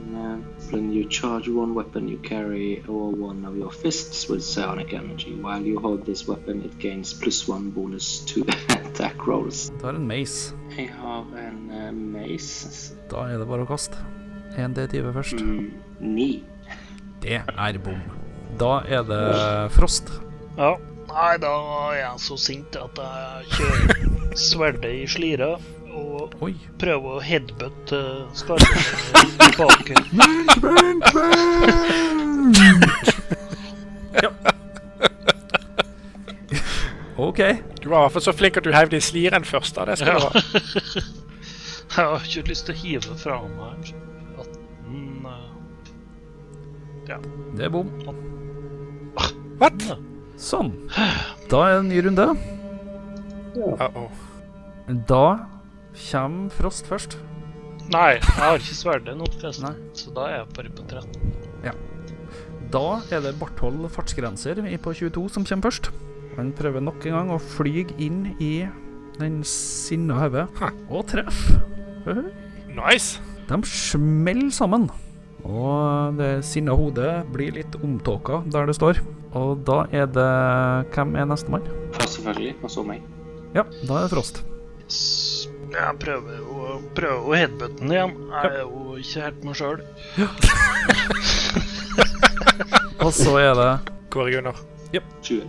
When 0.73 0.93
you 0.93 1.09
charge 1.11 1.49
one 1.49 1.75
weapon 1.75 2.09
you 2.09 2.19
carry 2.23 2.83
or 2.89 3.13
one 3.13 3.45
of 3.45 3.57
your 3.57 3.71
fists 3.71 4.29
with 4.29 4.43
psionic 4.43 4.93
energy. 4.93 5.33
While 5.33 5.65
you 5.67 5.79
hold 5.79 6.05
this 6.05 6.29
weapon, 6.29 6.65
it 6.65 6.79
gains 6.79 7.15
plus 7.15 7.49
one 7.49 7.71
bonus 7.71 8.21
to 8.27 8.41
attack 8.69 9.27
rolls. 9.27 9.71
Du 9.81 9.87
har 9.87 9.95
en 9.95 10.07
mace. 10.07 10.55
Jeg 10.77 10.91
har 11.01 11.25
en 11.39 11.71
uh, 11.71 11.95
mace. 11.95 12.95
Da 13.11 13.25
er 13.29 13.39
det 13.39 13.49
bare 13.49 13.65
å 13.65 13.71
kaste. 13.71 13.97
1D20 14.57 15.13
først. 15.13 15.41
Mm, 15.41 15.71
ni. 16.01 16.43
Det 17.23 17.41
er 17.41 17.79
bom. 17.85 18.03
Da 18.61 18.81
er 18.89 19.07
det 19.07 19.25
frost. 19.77 20.13
Ja. 20.59 20.75
Nei, 21.07 21.37
da 21.41 21.53
er 21.93 21.99
jeg 22.01 22.21
så 22.21 22.37
sint 22.41 22.77
at 22.77 22.99
jeg 23.01 23.51
kjører 23.55 24.07
sverdet 24.49 24.93
i 24.93 25.07
slira 25.09 25.55
og 26.17 26.35
Oi. 26.47 26.55
prøve 26.81 27.17
å 27.17 27.23
headbutt 27.25 27.93
vent, 30.63 31.07
vent! 31.15 31.15
ja. 34.23 34.31
OK. 37.17 37.41
Du 37.83 37.89
var 37.89 37.99
i 37.99 38.03
hvert 38.07 38.13
fall 38.17 38.25
så 38.27 38.35
flink 38.37 38.59
at 38.61 38.67
du 38.67 38.73
heiv 38.75 38.91
det 38.93 39.01
i 39.01 39.07
sliren 39.07 39.45
først. 39.49 39.77
da, 39.79 39.85
det 39.89 39.99
skal 40.01 40.13
Ja. 40.13 40.19
du 40.19 40.27
ha. 40.27 40.33
Jeg 41.97 42.05
har 42.05 42.25
ikke 42.27 42.49
lyst 42.51 42.67
til 42.67 42.75
å 42.75 42.79
hive 42.83 43.15
fra 43.17 43.37
meg 43.49 43.93
at 44.43 44.51
den 44.85 45.27
Ja. 47.09 47.19
Det 47.57 47.65
er 47.65 47.73
bom. 47.73 47.89
What? 49.61 49.87
Sånn. 50.37 50.73
Da 51.49 51.63
er 51.65 51.71
det 51.73 51.79
en 51.79 51.89
ny 51.89 52.01
runde. 52.05 52.27
Uh-oh. 53.57 54.11
Da 55.09 55.23
kommer 55.97 56.53
Frost 56.55 56.89
først. 56.91 57.19
Nei, 57.93 58.17
jeg 58.17 58.35
har 58.35 58.59
ikke 58.59 58.77
sverdet 58.77 59.15
nå, 59.19 59.29
forresten. 59.37 59.77
Så 59.95 60.11
da 60.15 60.27
er 60.27 60.41
jeg 60.41 60.49
bare 60.57 60.73
på 60.75 60.87
13. 60.91 61.37
Ja. 61.67 61.75
Da 62.75 62.87
er 63.15 63.23
det 63.23 63.37
Barthold 63.39 63.87
fartsgrenser 63.95 64.59
på 64.83 64.95
22 64.99 65.29
som 65.37 65.47
kommer 65.47 65.69
først. 65.69 65.93
Han 66.37 66.51
prøver 66.57 66.83
nok 66.85 67.07
en 67.07 67.17
gang 67.17 67.31
å 67.33 67.39
fly 67.41 67.87
inn 68.03 68.35
i 68.43 68.67
den 69.17 69.41
sinna 69.49 70.19
hodet, 70.21 70.45
og 70.91 71.07
treffer. 71.09 71.63
Nice. 72.77 73.23
De 73.49 73.61
smeller 73.71 74.51
sammen. 74.53 74.91
Og 75.47 76.19
det 76.19 76.43
sinna 76.45 76.75
hodet 76.77 77.23
blir 77.33 77.55
litt 77.55 77.79
omtåka 77.79 78.43
der 78.51 78.67
det 78.69 78.77
står. 78.77 79.01
Og 79.37 79.63
da 79.69 79.85
er 79.95 80.09
det 80.11 80.31
Hvem 80.95 81.15
er 81.17 81.29
nestemann? 81.31 81.67
Først 81.95 82.19
selvfølgelig, 82.19 82.57
og 82.63 82.73
så 82.73 82.85
meg. 82.87 83.05
Ja, 83.55 83.65
da 83.87 84.01
er 84.03 84.09
det 84.09 84.13
Frost. 84.13 84.43
S- 85.77 85.79
Jeg 85.83 85.99
prøver 86.01 86.41
å, 86.41 86.81
prøver 86.97 87.27
å 87.29 87.35
headbutte 87.37 87.79
den 87.83 87.91
igjen. 87.93 88.13
Jeg 88.33 88.51
er 88.51 88.59
jo 88.63 88.97
ikke 89.01 89.23
helt 89.27 89.41
meg 89.45 89.55
sjøl. 89.59 89.79
Og 93.05 93.13
så 93.15 93.35
er 93.39 93.53
det 93.59 93.71
Kåre 94.13 94.31
Gunnar. 94.33 94.57
Ja. 94.95 95.01
20. 95.23 95.43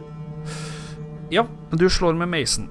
Ja, 1.31 1.43
du 1.71 1.87
slår 1.91 2.13
med 2.19 2.29
Mason. 2.31 2.67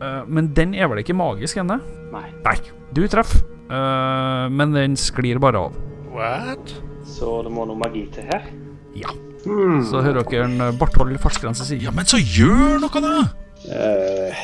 Uh, 0.00 0.22
men 0.28 0.50
den 0.54 0.74
er 0.76 0.88
vel 0.90 0.98
ikke 1.02 1.14
magisk 1.16 1.56
ennå? 1.62 1.78
Nei. 2.12 2.26
Nei. 2.44 2.56
Du 2.94 3.02
treffer, 3.10 3.40
uh, 3.70 4.46
men 4.52 4.74
den 4.76 4.96
sklir 5.00 5.38
bare 5.42 5.58
av. 5.68 5.72
What? 6.12 6.74
Så 7.06 7.38
det 7.46 7.52
må 7.54 7.64
noe 7.68 7.78
magi 7.80 8.04
til 8.14 8.24
her. 8.28 8.42
Ja. 8.96 9.10
Så 9.46 10.00
hører 10.02 10.24
dere 10.26 10.44
en 10.48 10.78
Barthold 10.80 11.14
fartsgrense 11.22 11.62
si 11.68 11.76
Ja, 11.84 11.92
men 11.94 12.06
så 12.08 12.18
gjør 12.18 12.80
noe, 12.82 13.00
da! 13.04 13.10
Eh, 13.70 14.34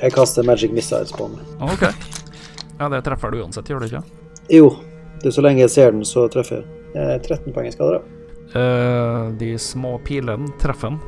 jeg 0.00 0.12
kaster 0.14 0.46
magic 0.46 0.72
missiles 0.74 1.12
på 1.16 1.28
den. 1.32 1.40
OK. 1.64 1.86
Ja, 2.78 2.88
det 2.92 3.02
treffer 3.06 3.32
du 3.32 3.40
uansett, 3.42 3.68
gjør 3.70 3.80
du 3.82 3.88
ikke? 3.88 4.02
Jo, 4.52 4.70
det 5.22 5.30
er 5.30 5.36
så 5.38 5.44
lenge 5.44 5.64
jeg 5.64 5.72
ser 5.72 5.94
den, 5.94 6.04
så 6.06 6.26
treffer 6.32 6.60
jeg. 6.60 6.66
Eh, 6.96 7.16
13 7.24 7.52
poeng 7.54 7.68
i 7.68 7.72
skader, 7.74 7.98
da. 7.98 8.12
Eh, 8.60 9.22
de 9.40 9.54
små 9.60 9.96
pilene 10.04 10.52
treffer 10.62 10.92
han. 10.92 11.00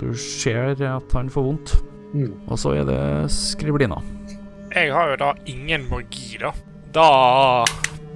Du 0.00 0.10
ser 0.18 0.74
at 0.74 1.14
han 1.14 1.30
får 1.30 1.46
vondt. 1.46 1.76
Mm. 2.16 2.32
Og 2.48 2.58
så 2.58 2.74
er 2.80 2.86
det 2.88 3.00
skriblina. 3.32 3.98
Jeg 4.74 4.92
har 4.92 5.12
jo 5.12 5.18
da 5.20 5.32
ingen 5.48 5.86
magi, 5.90 6.38
da. 6.42 6.52
Da 6.94 7.08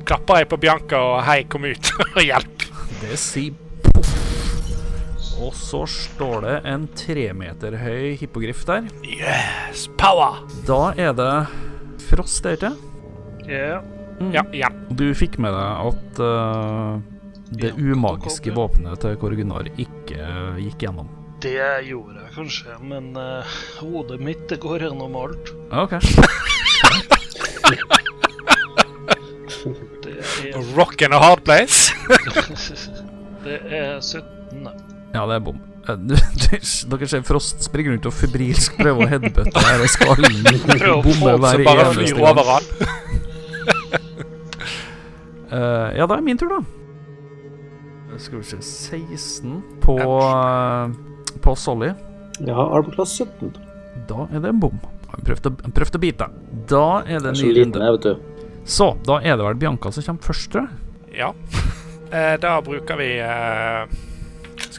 klapper 0.09 0.43
jeg 0.43 0.51
på 0.51 0.59
Bianca 0.61 0.99
og 0.99 1.23
hei, 1.27 1.43
kom 1.51 1.65
ut 1.69 1.93
og 2.17 2.23
hjelp. 2.25 2.67
Det 3.01 3.17
sier 3.21 3.55
poff. 3.55 3.60
Og 5.41 5.55
så 5.57 5.87
står 5.89 6.43
det 6.45 6.57
en 6.69 6.83
tre 6.93 7.31
meter 7.33 7.79
høy 7.81 8.17
hippogriff 8.21 8.67
der. 8.69 8.91
Yes, 9.07 9.87
power! 10.01 10.43
Da 10.69 10.91
er 11.01 11.15
det 11.17 11.33
Frost, 12.11 12.45
er 12.45 12.59
det 12.61 12.73
ikke? 12.73 12.75
Ja. 13.49 14.43
Ja. 14.53 14.69
Du 14.93 15.07
fikk 15.17 15.39
med 15.41 15.55
deg 15.57 15.87
at 15.89 16.21
uh, 16.21 17.01
det 17.57 17.73
umagiske 17.81 18.53
våpenet 18.53 19.01
til 19.01 19.17
Korgunar 19.23 19.71
ikke 19.81 20.27
gikk 20.61 20.85
gjennom. 20.85 21.09
Det 21.41 21.57
gjorde 21.89 22.21
jeg 22.21 22.35
kanskje, 22.35 22.77
men 22.85 23.15
uh, 23.17 23.57
hodet 23.81 24.21
mitt 24.21 24.45
det 24.53 24.61
går 24.61 24.85
gjennom 24.85 25.17
alt. 25.23 25.55
OK. 25.73 25.97
Det 30.05 30.15
er, 30.53 30.61
Rock 30.77 31.01
in 31.01 31.17
a 31.17 31.21
hard 31.23 31.45
place. 31.49 31.95
det 33.47 33.61
er 33.73 34.01
17. 34.05 34.69
Ja, 35.15 35.27
det 35.27 35.39
er 35.41 35.45
bom. 35.45 35.61
Eh, 35.89 35.97
Dere 36.91 37.09
ser 37.11 37.23
Frost 37.27 37.65
springer 37.67 37.95
rundt 37.95 38.09
og 38.11 38.15
febrilsk 38.15 38.77
prøve 38.81 39.07
å 39.07 39.11
headbutte 39.11 39.65
her 39.67 39.87
skallen. 39.91 40.41
Å 40.47 41.01
få 41.05 41.17
Bomme 41.23 41.39
hver 41.45 41.65
eneste 41.67 42.21
gang. 42.21 42.69
Eh, 45.51 45.97
ja, 45.99 46.05
da 46.07 46.15
er 46.15 46.21
min 46.23 46.39
tur, 46.39 46.47
da. 46.47 46.61
Skal 48.23 48.39
vi 48.39 48.45
se 48.47 48.61
16 48.63 49.57
på, 49.83 49.97
uh, 49.99 50.93
på 51.43 51.55
Solly. 51.59 51.89
Jeg 52.39 52.55
har 52.55 52.75
armklass 52.79 53.17
17. 53.19 53.51
Da 54.07 54.29
er 54.31 54.45
det 54.45 54.53
en 54.53 54.61
bom. 54.63 54.77
Han 55.11 55.25
prøvde, 55.27 55.51
han 55.65 55.75
prøvde 55.75 55.99
å 55.99 56.03
bite. 56.05 56.29
Da 56.71 56.85
er 57.03 57.19
det 57.25 57.33
en 57.33 57.41
ny 57.41 57.51
runde. 57.57 57.83
jeg, 57.83 57.97
vet 57.97 58.07
du. 58.07 58.47
Så, 58.63 58.93
da 59.09 59.19
er 59.25 59.35
det 59.41 59.49
vel 59.49 59.59
Bianca 59.59 59.91
som 59.91 60.07
kommer 60.07 60.29
først, 60.31 60.53
tror 60.53 60.69
jeg. 60.69 61.19
Ja. 61.19 61.33
Uh, 62.15 62.37
da 62.43 62.57
bruker 62.63 62.99
vi 62.99 63.11
eh, 63.23 63.83
Hva 63.91 64.10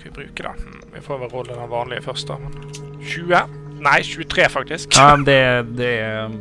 skal 0.01 0.11
vi 0.11 0.17
bruke, 0.17 0.43
da? 0.43 0.53
Hm, 0.57 0.81
Vi 0.95 1.01
får 1.05 1.19
vel 1.21 1.29
rolle 1.29 1.55
den 1.55 1.69
vanlige 1.69 2.01
først, 2.01 2.27
da. 2.27 2.37
Men 2.41 2.55
20? 3.01 3.59
Nei, 3.81 3.99
23, 4.05 4.49
faktisk. 4.49 4.97
Ja, 4.97 5.15
det, 5.17 5.37
det 5.77 5.91
er 6.01 6.25
um, 6.25 6.35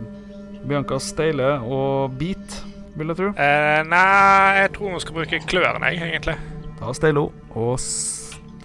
Bianca 0.69 0.99
Steile 1.01 1.53
og 1.65 2.17
Beat, 2.21 2.57
vil 2.97 3.13
jeg 3.13 3.19
tro. 3.21 3.31
Eh, 3.33 3.81
nei, 3.89 4.57
jeg 4.61 4.73
tror 4.77 4.95
hun 4.95 5.05
skal 5.05 5.17
bruke 5.21 5.41
klørne, 5.49 5.93
jeg, 5.93 6.11
egentlig. 6.11 6.37
Da 6.81 6.93
steiler 6.97 7.29
hun, 7.29 7.47
og 7.57 7.81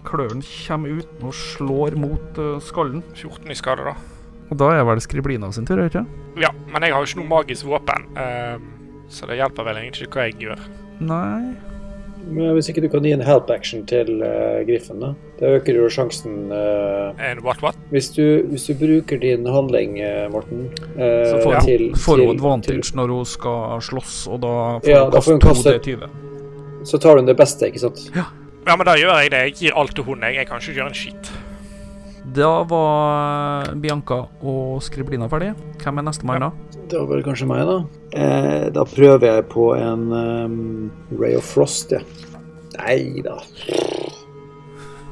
kløren 0.05 0.43
kommer 0.45 0.99
ut 0.99 1.23
og 1.25 1.35
slår 1.35 1.95
mot 1.99 2.39
uh, 2.39 2.57
skallen. 2.63 3.03
14 3.15 3.51
i 3.51 3.57
skade, 3.59 3.87
da. 3.87 3.95
Og 4.51 4.59
da 4.61 4.71
er 4.77 4.83
vel 4.85 5.01
Skriblina 5.01 5.49
sin 5.55 5.65
tur, 5.67 5.79
er 5.79 5.87
det 5.89 5.95
ikke? 5.95 6.05
Ja, 6.43 6.51
men 6.71 6.83
jeg 6.85 6.93
har 6.93 7.01
jo 7.01 7.09
ikke 7.09 7.23
noe 7.23 7.31
magisk 7.31 7.67
våpen, 7.67 8.09
uh, 8.15 8.59
så 9.11 9.27
det 9.27 9.39
hjelper 9.39 9.67
vel 9.67 9.81
egentlig 9.81 10.07
ikke 10.07 10.21
hva 10.21 10.27
jeg 10.29 10.39
gjør. 10.45 10.67
Nei 11.03 11.41
Men 11.51 11.74
hvis 12.55 12.69
ikke 12.71 12.81
du 12.81 12.89
kan 12.89 13.03
gi 13.05 13.11
en 13.13 13.21
help 13.21 13.49
action 13.53 13.83
til 13.85 14.09
uh, 14.23 14.61
Griffen, 14.67 14.99
da, 14.99 15.11
da 15.39 15.51
øker 15.59 15.77
jo 15.77 15.89
sjansen 15.93 16.51
uh, 16.51 17.13
En 17.31 17.41
what 17.45 17.61
what? 17.63 17.77
hvis, 17.91 18.09
du, 18.15 18.43
hvis 18.49 18.65
du 18.65 18.73
bruker 18.79 19.19
din 19.21 19.45
handling, 19.45 19.99
uh, 20.01 20.25
Morten 20.33 20.65
uh, 20.95 21.01
Så 21.29 21.39
får 21.43 21.53
hun, 21.53 21.65
til, 21.65 21.83
får 21.95 22.17
hun 22.17 22.25
til- 22.25 22.35
advantage 22.37 22.95
når 22.95 23.13
hun 23.15 23.25
skal 23.25 23.81
slåss, 23.81 24.27
og 24.27 24.41
da 24.41 24.53
får 24.79 24.89
Ja, 24.89 25.03
hun 25.03 25.11
da 25.11 25.21
kaste 25.21 25.77
2D20. 25.79 26.09
Så 26.85 26.97
tar 27.01 27.17
hun 27.17 27.25
det 27.29 27.37
beste, 27.37 27.65
ikke 27.69 27.79
sant? 27.85 28.07
Ja, 28.15 28.75
men 28.75 28.85
da 28.85 28.95
gjør 28.97 29.19
jeg 29.21 29.31
det. 29.31 29.39
Jeg 29.45 29.53
gir 29.61 29.77
alt 29.77 29.95
til 29.95 30.03
hun, 30.03 30.21
jeg. 30.25 30.35
Jeg 30.35 30.47
kan 30.49 30.57
ikke 30.61 30.73
gjøre 30.79 30.87
en 30.89 30.97
skit. 30.97 31.31
Da 32.33 32.63
var 32.65 33.75
Bianca 33.77 34.23
og 34.41 34.81
Skriblina 34.83 35.27
ferdig. 35.29 35.51
Hvem 35.81 36.01
er 36.01 36.05
nestemann 36.07 36.41
da? 36.41 36.49
Det 36.89 36.97
var 36.97 37.09
vel 37.11 37.23
kanskje 37.25 37.47
meg, 37.49 37.61
da. 37.69 37.75
Eh, 38.17 38.65
da 38.73 38.85
prøver 38.89 39.27
jeg 39.29 39.45
på 39.51 39.67
en 39.77 40.07
um, 40.09 40.55
Ray 41.19 41.35
of 41.37 41.45
Frost, 41.45 41.93
ja. 41.93 42.01
Nei 42.79 43.21
da. 43.25 43.37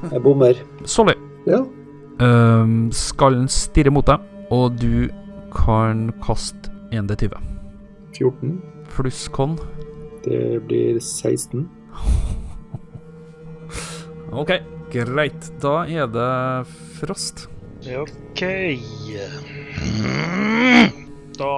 Jeg 0.10 0.24
bommer. 0.26 0.58
Solly. 0.90 1.14
Ja. 1.48 1.62
Um, 2.20 2.90
skallen 2.94 3.48
stirrer 3.52 3.94
mot 3.94 4.08
deg, 4.10 4.20
og 4.54 4.78
du 4.82 5.08
kan 5.54 6.10
kaste 6.26 6.74
1D20. 6.94 7.38
14. 8.18 8.58
Pluss 8.94 9.28
con. 9.34 9.58
Det 10.26 10.62
blir 10.68 11.00
16. 11.00 11.70
OK, 14.42 14.58
greit. 14.94 15.50
Da 15.64 15.84
er 15.90 16.08
det 16.14 16.30
Frost. 17.00 17.48
OK. 17.84 18.42
Da 21.38 21.52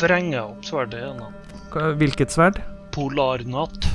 vrenger 0.00 0.36
jeg 0.38 0.44
opp 0.46 0.64
sverdet 0.64 1.00
igjen. 1.02 1.18
da. 1.18 1.30
Hva- 1.74 1.94
Hvilket 2.00 2.32
sverd? 2.32 2.60
Polarnatt. 2.94 3.88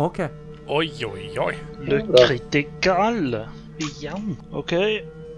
OK. 0.00 0.22
Oi, 0.70 0.86
oi, 1.04 1.26
oi. 1.42 1.54
Le 1.84 1.98
critical. 2.14 3.34
Igjen. 3.80 4.36
OK. 4.52 4.72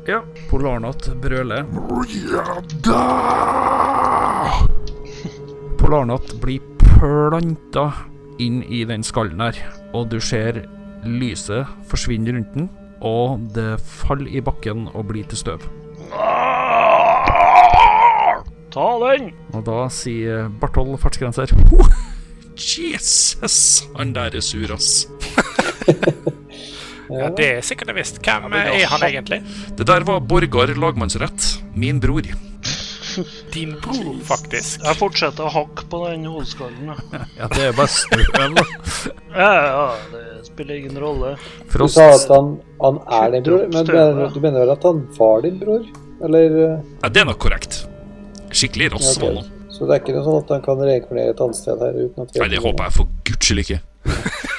Ja. 0.07 0.21
Polarnatt 0.51 1.09
brøler. 1.23 1.65
Polarnatt 5.79 6.35
blir 6.43 6.61
planta 6.79 7.89
inn 8.43 8.63
i 8.65 8.85
den 8.89 9.03
skallen 9.07 9.41
her, 9.43 9.59
og 9.95 10.09
du 10.13 10.19
ser 10.23 10.63
lyset 11.05 11.67
forsvinner 11.91 12.37
rundt 12.37 12.55
den, 12.55 12.69
og 13.03 13.41
det 13.55 13.81
faller 13.83 14.31
i 14.31 14.43
bakken 14.45 14.89
og 14.93 15.09
blir 15.11 15.27
til 15.29 15.41
støv. 15.41 15.65
Ta 18.73 18.89
den! 19.03 19.33
Og 19.53 19.65
da 19.67 19.79
sier 19.93 20.49
Barthold 20.63 20.95
fartsgrenser 21.03 21.53
Jesus, 22.53 23.59
han 23.97 24.13
der 24.15 24.37
er 24.39 24.45
sur, 24.45 24.75
ass. 24.77 25.07
Ja, 27.13 27.29
Det 27.37 27.47
er 27.59 27.61
sikkert 27.61 27.93
visst. 27.97 28.23
Hvem 28.25 28.55
er 28.57 28.87
han 28.89 29.03
egentlig? 29.05 29.43
Det 29.77 29.85
der 29.87 30.05
var 30.09 30.23
Borgar 30.25 30.73
lagmannsrett. 30.73 31.59
Min 31.77 32.01
bror. 32.01 32.25
Din 33.53 33.75
bror, 33.83 34.17
faktisk. 34.27 34.83
Jeg 34.85 34.99
fortsetter 34.99 35.47
å 35.49 35.53
hakke 35.53 35.85
på 35.93 36.01
den 36.07 36.27
hodeskallen. 36.31 36.93
Ja, 37.39 37.49
det 37.55 37.69
er 37.69 37.77
bare 37.77 37.91
støv. 37.93 38.61
Ja, 39.33 39.51
ja, 39.57 39.87
det 40.13 40.25
spiller 40.49 40.81
ingen 40.81 40.99
rolle. 41.03 41.35
Du 41.73 41.87
sa 41.89 42.11
at 42.15 42.29
han, 42.33 42.55
han 42.83 43.01
er 43.21 43.35
din 43.37 43.47
bror, 43.49 43.67
men 43.73 43.89
du 43.89 43.93
mener, 43.97 44.33
du 44.35 44.41
mener 44.43 44.65
vel 44.65 44.75
at 44.77 44.87
han 44.89 45.03
var 45.19 45.43
din 45.47 45.59
bror? 45.63 45.89
Eller 46.23 46.59
Ja, 47.03 47.09
det 47.09 47.25
er 47.25 47.29
nok 47.29 47.41
korrekt. 47.43 47.83
Skikkelig 48.53 48.93
rass 48.95 49.17
var 49.23 49.41
han. 49.41 49.51
Så 49.73 49.89
det 49.89 49.97
er 49.97 50.03
ikke 50.03 50.15
noe 50.19 50.27
sånn 50.27 50.43
at 50.43 50.51
han 50.53 50.65
kan 50.65 50.83
reinkarnere 50.85 51.33
et 51.33 51.41
annet 51.43 51.59
sted 51.59 51.81
her 51.81 51.97
uten 51.97 52.27
at 52.27 52.37
Nei, 52.43 52.51
det 52.53 52.61
håper 52.63 52.87
jeg 52.87 52.97
for 52.99 53.15
guds 53.27 53.49
skyld 53.49 53.65
ikke. 53.65 53.81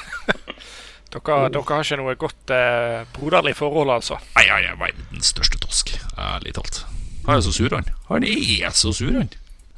Dere, 1.14 1.36
dere 1.54 1.62
har 1.70 1.84
ikke 1.86 1.98
noe 2.00 2.16
godt 2.18 2.52
eh, 2.56 3.04
broderlig 3.14 3.54
forhold, 3.60 3.92
altså. 3.94 4.18
Nei, 4.34 4.48
jeg 4.48 4.72
er 4.72 4.80
verdens 4.80 5.30
største 5.30 5.60
tosk. 5.62 5.94
Ærlig 6.18 6.56
talt. 6.58 6.80
Han 7.28 7.38
er 7.38 7.46
så 7.46 7.54
sur, 7.56 7.76
han. 7.76 7.88
Han 8.10 8.24
er 8.28 8.70
så 8.76 8.92
sur, 8.94 9.14
han. 9.16 9.30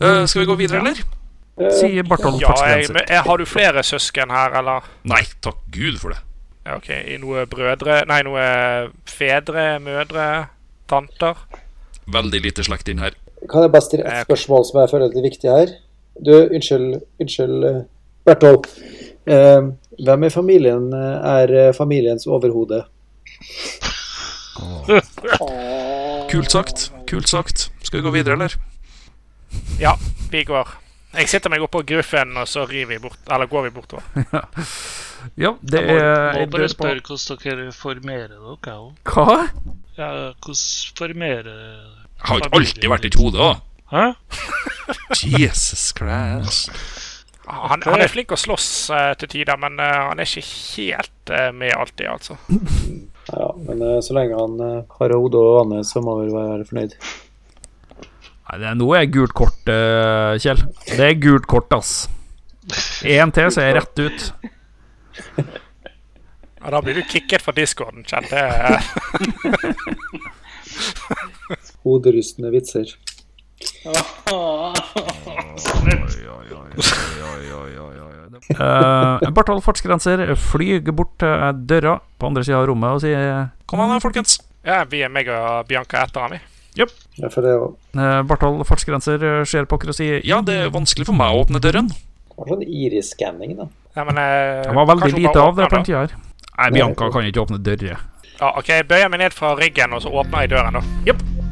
Uh, 0.02 0.26
skal 0.26 0.42
vi 0.42 0.50
gå 0.50 0.56
videre, 0.56 0.82
eller? 0.82 1.04
sier 1.56 2.04
Barthold 2.04 2.42
Ja, 2.42 2.52
jeg, 2.68 2.90
men, 2.92 3.02
eh, 3.08 3.22
Har 3.24 3.38
du 3.38 3.46
flere 3.48 3.84
søsken 3.84 4.32
her, 4.32 4.58
eller? 4.60 4.88
Nei, 5.08 5.22
takk 5.44 5.62
Gud 5.72 6.00
for 6.02 6.12
det. 6.12 6.20
Ja, 6.66 6.76
OK. 6.76 6.90
I 6.90 7.18
noe 7.22 7.46
brødre 7.48 8.02
Nei, 8.10 8.22
noe 8.28 8.46
fedre, 9.08 9.78
mødre, 9.80 10.48
tanter? 10.90 11.40
Veldig 12.12 12.42
lite 12.44 12.66
slekt 12.66 12.90
inn 12.92 13.00
her. 13.02 13.16
Kan 13.50 13.66
jeg 13.66 13.72
bare 13.72 13.86
stille 13.86 14.06
Eh, 14.06 14.20
et 14.20 14.28
spørsmål 14.28 14.66
som 14.66 14.82
jeg 14.82 14.92
føler 14.92 15.08
er 15.08 15.16
litt 15.16 15.30
viktig 15.30 15.52
her? 15.52 15.74
Du, 16.26 16.34
unnskyld, 16.44 17.00
unnskyld, 17.22 17.64
eh, 17.70 17.82
Berthold. 18.26 18.68
Eh, 19.28 19.70
hvem 20.06 20.24
i 20.24 20.30
familien 20.34 20.92
eh, 20.94 21.32
er 21.40 21.56
eh, 21.68 21.74
familiens 21.74 22.28
overhode? 22.28 22.84
Kult 26.30 26.52
sagt. 26.52 26.90
Kult 27.10 27.30
sagt. 27.30 27.70
Skal 27.84 28.00
vi 28.00 28.06
gå 28.06 28.14
videre, 28.16 28.34
eller? 28.34 28.56
Ja, 29.80 29.94
vi 30.32 30.44
går. 30.44 30.72
Jeg 31.16 31.30
sitter 31.32 31.52
meg 31.54 31.64
oppå 31.64 31.80
gruffen, 31.88 32.36
og 32.38 32.48
så 32.52 32.66
rir 32.68 32.90
vi 32.90 32.98
bort, 33.00 33.20
eller 33.32 33.48
går 33.48 33.70
vi 33.70 33.76
bortover. 33.78 34.04
Ja, 35.42 35.56
det 35.62 35.80
Jeg 35.82 35.88
må, 35.88 35.94
er 35.98 36.36
må 36.38 36.46
bare 36.54 36.68
spørre 36.70 37.02
hvordan 37.02 37.40
dere 37.42 37.72
formerer 37.74 38.36
dere 38.36 38.76
òg. 38.78 38.92
Hva? 39.10 39.38
Ja, 39.98 40.10
hvordan 40.38 40.60
formerer 41.00 41.48
Jeg 41.50 42.28
har 42.30 42.44
ikke 42.44 42.60
alltid 42.60 42.86
vært 42.92 43.08
et 43.10 43.18
hode, 43.18 43.40
da. 43.40 43.56
Hæ? 43.90 44.04
Jesus 45.42 45.88
Christ. 45.98 46.70
Han, 47.46 47.84
han 47.86 48.02
er 48.02 48.10
flink 48.10 48.32
å 48.34 48.40
slåss 48.40 48.70
uh, 48.90 49.12
til 49.22 49.30
tider, 49.30 49.58
men 49.62 49.78
uh, 49.78 50.10
han 50.10 50.22
er 50.22 50.26
ikke 50.26 50.46
helt 50.82 51.34
uh, 51.34 51.52
med 51.54 51.76
alltid, 51.78 52.08
altså. 52.10 52.38
Ja, 53.30 53.50
men 53.58 53.82
så 54.06 54.14
lenge 54.18 54.38
han 54.38 54.60
har 54.62 55.14
hodet 55.18 55.40
og 55.42 55.56
vannet, 55.60 55.88
så 55.90 56.02
må 56.06 56.14
vi 56.20 56.28
være 56.34 56.66
fornøyd. 56.70 56.92
Nei, 57.98 58.58
det 58.62 58.68
er, 58.70 58.76
noe 58.78 59.00
er 59.00 59.08
gult 59.10 59.34
kort, 59.34 59.62
Kjell. 59.66 60.62
Det 60.86 61.08
er 61.08 61.18
gult 61.18 61.48
kort, 61.50 61.74
ass. 61.74 62.06
En 63.02 63.34
til, 63.34 63.50
så 63.50 63.64
er 63.64 63.72
jeg 63.72 63.78
rett 63.80 63.98
ut. 64.06 64.28
Ja, 66.62 66.70
da 66.76 66.84
blir 66.86 66.98
du 66.98 67.02
kicket 67.10 67.42
fra 67.42 67.54
discorden, 67.58 68.06
Kjell. 68.06 68.30
Det 68.30 68.46
er 68.46 68.86
Hoderystende 71.86 72.54
vitser. 72.54 72.94
Uh, 73.86 74.74
Barthold 79.30 79.62
fartsgrenser 79.66 80.24
flyr 80.38 80.82
bort 80.90 81.14
til 81.22 81.62
døra 81.70 82.00
på 82.18 82.30
andre 82.30 82.44
sida 82.46 82.58
av 82.64 82.66
rommet 82.72 82.98
og 82.98 83.04
sier 83.04 83.52
Kom 83.70 83.84
an, 83.84 84.02
folkens. 84.02 84.40
Ja, 84.66 84.82
vi 84.90 85.04
er 85.06 85.14
meg 85.14 85.30
og 85.30 85.68
Bianca 85.70 86.02
etter 86.02 86.26
ham, 86.26 86.34
vi. 86.34 86.42
Ja, 86.76 86.88
for 87.30 87.46
det 87.46 87.54
òg. 87.54 87.78
Uh, 87.94 88.22
Barthold 88.28 88.66
fartsgrenser 88.68 89.46
ser 89.46 89.70
på 89.70 89.80
dere 89.82 89.94
og 89.94 90.00
sier 90.00 90.26
Ja, 90.26 90.42
det 90.46 90.58
er 90.66 90.74
vanskelig 90.74 91.06
for 91.12 91.18
meg 91.18 91.36
å 91.36 91.46
åpne 91.46 91.62
døren. 91.62 91.94
det 91.94 92.42
var 92.42 92.56
sånn 92.56 92.66
iris-skanning, 92.66 93.54
da. 93.62 93.70
Ja, 93.96 94.04
men, 94.10 94.18
uh, 94.18 94.66
Det 94.66 94.76
var 94.82 94.92
veldig 94.96 95.14
lite 95.14 95.38
av 95.40 95.56
det 95.56 95.70
på 95.70 95.78
den 95.78 95.90
tida 95.92 96.04
her. 96.08 96.18
Nei, 96.56 96.70
Bianca 96.80 97.14
kan 97.14 97.30
ikke 97.30 97.46
åpne 97.46 97.62
dører. 97.62 98.02
Ja, 98.36 98.52
OK, 98.58 98.68
jeg 98.82 98.90
bøyer 98.90 99.14
meg 99.14 99.28
ned 99.28 99.38
fra 99.38 99.54
ryggen, 99.56 99.94
og 99.94 100.02
så 100.04 100.10
åpner 100.10 100.44
jeg 100.48 100.58
døren, 100.58 100.82
da. 100.82 100.88
Ja 101.06 101.45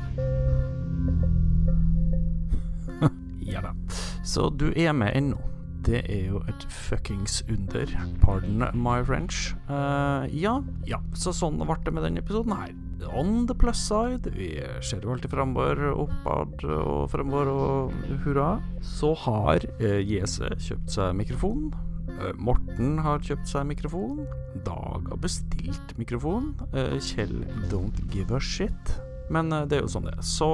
Så 4.33 4.47
du 4.49 4.71
er 4.73 4.95
med 4.97 5.13
ennå. 5.13 5.37
Det 5.85 5.99
er 6.09 6.29
jo 6.31 6.39
et 6.49 6.63
fuckings 6.71 7.43
under. 7.51 7.89
Pardon 8.21 8.63
my 8.73 9.03
French. 9.05 9.51
Uh, 9.67 10.25
ja, 10.33 10.55
ja. 10.89 10.97
Så 11.13 11.35
sånn 11.37 11.59
ble 11.61 11.75
det 11.85 11.93
med 11.93 12.07
denne 12.07 12.23
episoden 12.23 12.55
her. 12.57 12.71
On 13.19 13.43
the 13.45 13.53
plus 13.53 13.77
side, 13.91 14.31
vi 14.33 14.55
ser 14.81 15.05
jo 15.05 15.13
alltid 15.13 15.29
fremover, 15.35 15.83
oppad 15.91 16.65
og 16.65 17.11
fremover 17.13 17.51
og 17.51 17.93
hurra. 18.25 18.49
Så 18.81 19.13
har 19.27 19.67
uh, 19.83 19.99
Jese 20.01 20.49
kjøpt 20.55 20.97
seg 20.97 21.13
mikrofon. 21.19 21.69
Eh, 22.13 22.33
Morten 22.41 22.97
har 23.05 23.21
kjøpt 23.21 23.53
seg 23.53 23.69
mikrofon. 23.69 24.25
Dag 24.65 25.13
har 25.13 25.21
bestilt 25.21 25.93
mikrofon. 26.01 26.55
Kjell 26.73 27.43
don't 27.69 28.01
give 28.09 28.33
a 28.33 28.41
shit. 28.41 28.97
Men 29.31 29.51
eh, 29.53 29.65
det 29.69 29.77
er 29.77 29.85
jo 29.85 29.91
sånn 29.93 30.07
det 30.07 30.15
er. 30.17 30.25
Så 30.25 30.49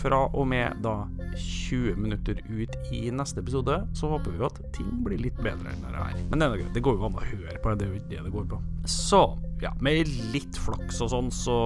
fra 0.00 0.24
og 0.26 0.46
med 0.50 0.78
da 0.84 0.96
20 1.34 1.98
minutter 2.00 2.38
ut 2.46 2.76
i 2.94 3.02
neste 3.14 3.42
episode, 3.42 3.80
så 3.96 4.12
håper 4.12 4.34
vi 4.34 4.42
jo 4.42 4.48
at 4.48 4.60
ting 4.76 4.90
blir 5.06 5.22
litt 5.22 5.40
bedre 5.42 5.72
enn 5.72 5.82
det 5.86 5.96
her. 5.96 6.14
Men 6.30 6.38
det 6.38 6.46
er 6.46 6.54
noe 6.54 6.62
greit. 6.62 6.72
Det 6.76 6.84
går 6.84 6.98
jo 6.98 7.08
an 7.08 7.18
å 7.18 7.26
høre 7.26 7.58
på, 7.58 7.74
det 7.74 7.88
er 7.88 7.92
jo 7.92 8.00
ikke 8.00 8.12
det 8.14 8.22
det 8.28 8.34
går 8.36 8.48
på. 8.54 8.62
Så, 8.90 9.24
ja, 9.64 9.74
med 9.84 10.14
litt 10.34 10.58
flaks 10.60 11.02
og 11.04 11.12
sånn, 11.14 11.34
så 11.34 11.58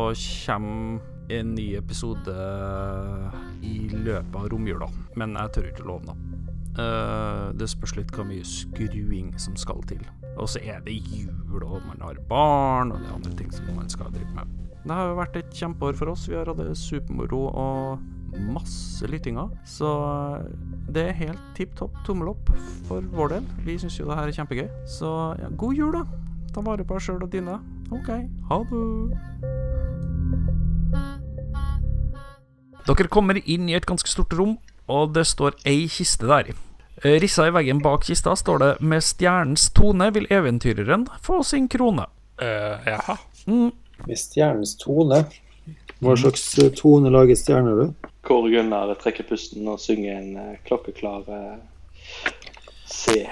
kommer 0.46 1.14
en 1.28 1.51
ny 1.53 1.74
episode 1.76 2.34
i 3.61 3.74
løpet 3.92 4.38
av 4.38 4.49
romjula. 4.49 4.88
Men 5.20 5.36
jeg 5.36 5.55
tør 5.55 5.68
ikke 5.72 5.88
love 5.88 6.09
noe. 6.09 6.38
Uh, 6.78 7.51
det 7.59 7.66
spørs 7.66 7.96
litt 7.99 8.12
hvor 8.14 8.26
mye 8.28 8.44
skruing 8.46 9.32
som 9.40 9.57
skal 9.59 9.82
til. 9.90 10.05
Og 10.38 10.46
så 10.49 10.62
er 10.62 10.78
det 10.86 10.94
jul, 10.94 11.59
og 11.59 11.82
man 11.88 12.05
har 12.05 12.20
barn, 12.30 12.92
og 12.94 13.03
det 13.03 13.11
er 13.11 13.16
andre 13.16 13.34
ting 13.40 13.51
som 13.53 13.66
man 13.74 13.90
skal 13.90 14.12
drive 14.14 14.30
med. 14.36 14.68
Det 14.85 14.95
har 14.95 15.11
jo 15.11 15.18
vært 15.18 15.37
et 15.41 15.51
kjempeår 15.59 15.99
for 15.99 16.12
oss. 16.12 16.29
Vi 16.29 16.37
har 16.39 16.49
hatt 16.49 16.61
det 16.61 16.76
supermoro 16.79 17.49
og 17.51 18.39
masse 18.53 19.07
lyttinger. 19.09 19.51
Så 19.66 19.89
det 20.93 21.09
er 21.09 21.20
helt 21.24 21.43
tipp 21.57 21.74
topp 21.79 21.97
tommel 22.07 22.33
opp 22.35 22.53
for 22.89 23.05
vår 23.14 23.37
del. 23.37 23.51
Vi 23.66 23.79
syns 23.81 23.99
jo 23.99 24.09
det 24.09 24.18
her 24.18 24.31
er 24.31 24.37
kjempegøy. 24.37 24.68
Så 24.99 25.12
ja, 25.41 25.51
god 25.61 25.74
jul, 25.74 25.93
da. 25.97 26.05
Ta 26.55 26.64
vare 26.64 26.87
på 26.87 26.97
deg 26.97 27.05
sjøl 27.05 27.24
og 27.26 27.33
dine. 27.33 27.59
OK, 27.95 28.09
ha 28.51 28.61
det. 28.70 28.85
Dere 32.89 33.11
kommer 33.12 33.37
inn 33.45 33.68
i 33.68 33.76
et 33.76 33.87
ganske 33.89 34.09
stort 34.09 34.33
rom, 34.37 34.57
og 34.89 35.12
det 35.12 35.26
står 35.29 35.59
ei 35.68 35.85
kiste 35.93 36.29
der. 36.29 36.55
Eh, 37.05 37.18
Rissa 37.20 37.45
i 37.47 37.53
veggen 37.55 37.83
bak 37.85 38.07
kista 38.09 38.35
står 38.37 38.59
det 38.59 38.81
'Med 38.81 39.03
stjernens 39.03 39.70
tone 39.70 40.11
vil 40.14 40.26
eventyreren 40.31 41.07
få 41.20 41.43
sin 41.43 41.68
krone'. 41.68 42.07
Uh, 42.41 42.79
jaha. 42.87 43.16
Mm. 43.47 43.72
Med 44.07 44.18
stjernens 44.18 44.76
tone. 44.78 45.24
Hva 45.99 46.14
slags 46.16 46.44
eh, 46.59 46.70
tone 46.78 47.11
lager 47.11 47.36
stjerner, 47.36 47.80
du? 47.80 48.09
Kåre 48.26 48.53
Gunnar 48.53 48.92
trekker 49.03 49.26
pusten 49.26 49.66
og 49.68 49.80
synger 49.82 50.20
en 50.20 50.36
eh, 50.38 50.59
klokkeklar 50.68 51.26
eh, 51.34 51.57
C. 52.86 53.24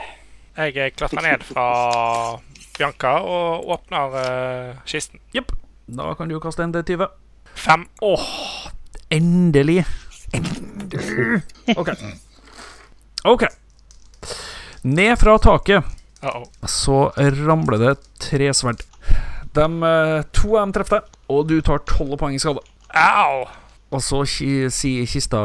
Jeg 0.57 0.95
klatrer 0.97 1.23
ned 1.23 1.45
fra 1.47 1.67
Bianca 2.77 3.19
og 3.23 3.69
åpner 3.77 4.81
kisten. 4.89 5.21
Jepp. 5.37 5.53
Da 5.87 6.15
kan 6.19 6.33
du 6.33 6.39
kaste 6.43 6.65
en 6.65 6.75
D20. 6.75 7.07
Fem. 7.57 7.85
Åh, 8.03 8.27
endelig. 9.13 9.85
Endelig. 10.35 11.43
OK. 11.77 11.93
OK. 13.25 13.47
Ned 14.83 15.15
fra 15.21 15.39
taket 15.39 15.97
Uh 16.23 16.29
-oh. 16.29 16.67
så 16.67 17.13
ramler 17.17 17.79
det 17.79 17.97
tre 18.19 18.55
sverd. 18.55 18.83
De, 19.57 19.67
eh, 19.89 20.23
to 20.37 20.57
av 20.57 20.67
dem 20.67 20.73
treffer 20.77 21.01
deg, 21.01 21.15
og 21.33 21.47
du 21.49 21.57
tar 21.65 21.81
tolv 21.89 22.19
poeng 22.21 22.35
i 22.37 22.41
skade. 22.43 22.61
Au! 22.97 23.47
Og 23.95 24.03
så 24.03 24.23
sier 24.27 25.07
kista 25.07 25.41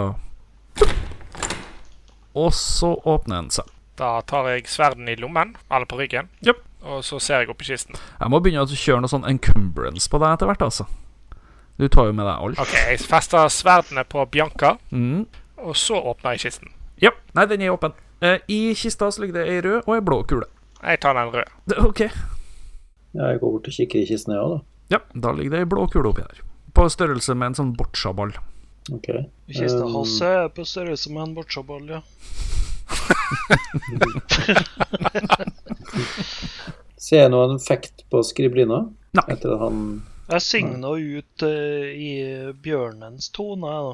Og 2.34 2.54
så 2.56 2.94
åpner 3.06 3.42
den 3.42 3.50
seg. 3.54 3.68
Da 4.00 4.22
tar 4.28 4.48
jeg 4.54 4.68
sverden 4.72 5.10
i 5.12 5.16
lommen, 5.20 5.56
eller 5.70 5.86
på 5.90 5.98
ryggen, 6.00 6.30
yep. 6.46 6.62
og 6.82 7.04
så 7.06 7.20
ser 7.22 7.44
jeg 7.44 7.52
opp 7.52 7.62
i 7.62 7.68
kisten. 7.68 7.98
Jeg 8.20 8.32
må 8.32 8.40
begynne 8.42 8.64
å 8.64 8.70
kjøre 8.72 9.04
noe 9.04 9.12
sånn 9.12 9.28
encumbrance 9.30 10.10
på 10.10 10.20
deg 10.22 10.38
etter 10.38 10.50
hvert, 10.50 10.64
altså. 10.66 10.88
Du 11.78 11.88
tar 11.92 12.08
jo 12.10 12.16
med 12.16 12.26
deg 12.26 12.46
alt. 12.46 12.62
OK, 12.64 12.72
jeg 12.88 13.02
fester 13.04 13.52
sverdene 13.52 14.04
på 14.08 14.24
Bianca, 14.32 14.78
Mm. 14.92 15.26
og 15.58 15.76
så 15.76 16.00
åpner 16.00 16.38
jeg 16.38 16.48
kisten. 16.48 16.72
Ja. 17.04 17.12
Nei, 17.36 17.46
den 17.46 17.62
er 17.62 17.76
åpen. 17.76 17.94
Eh, 18.22 18.40
I 18.48 18.74
kista 18.76 19.12
så 19.12 19.22
ligger 19.22 19.42
det 19.42 19.48
ei 19.50 19.62
rød 19.62 19.84
og 19.88 19.96
ei 19.96 20.02
blå 20.02 20.24
kule. 20.28 20.46
Jeg 20.82 21.00
tar 21.02 21.14
den 21.14 21.32
røde. 21.34 21.78
Ok. 21.86 22.02
Ja, 23.12 23.24
jeg 23.32 23.40
går 23.42 23.52
bort 23.58 23.68
og 23.68 23.74
kikker 23.76 24.00
i 24.00 24.06
kisten, 24.08 24.34
jeg 24.36 24.42
òg, 24.42 24.50
da. 24.54 24.60
Ja, 24.92 25.00
da 25.24 25.30
ligger 25.36 25.52
det 25.56 25.60
ei 25.66 25.70
blå 25.72 25.82
kule 25.92 26.10
oppi 26.12 26.22
der. 26.24 26.38
På 26.76 26.82
størrelse 26.92 27.34
med 27.36 27.46
en 27.52 27.58
sånn 27.60 27.74
boccia-ball. 27.80 28.32
Ok. 28.92 29.08
Kista 29.52 29.84
Um, 29.86 29.94
hans 29.96 30.22
er 30.26 30.48
på 30.56 30.62
størrelse 30.68 31.10
med 31.14 31.22
en 31.28 31.36
bocciaball, 31.36 31.86
ja. 31.98 32.02
Ser 37.02 37.18
jeg 37.24 37.32
noen 37.34 37.56
effekt 37.56 38.04
på 38.12 38.18
skriblina? 38.26 38.78
Nei. 39.18 39.26
Etter 39.32 39.50
at 39.56 39.62
han 39.66 39.78
Jeg 40.32 40.42
synger 40.46 40.78
nå 40.80 40.92
ut 41.20 41.38
uh, 41.44 41.88
i 41.92 42.12
bjørnens 42.64 43.26
tone, 43.36 43.68
jeg, 43.68 43.82
da. 43.88 43.94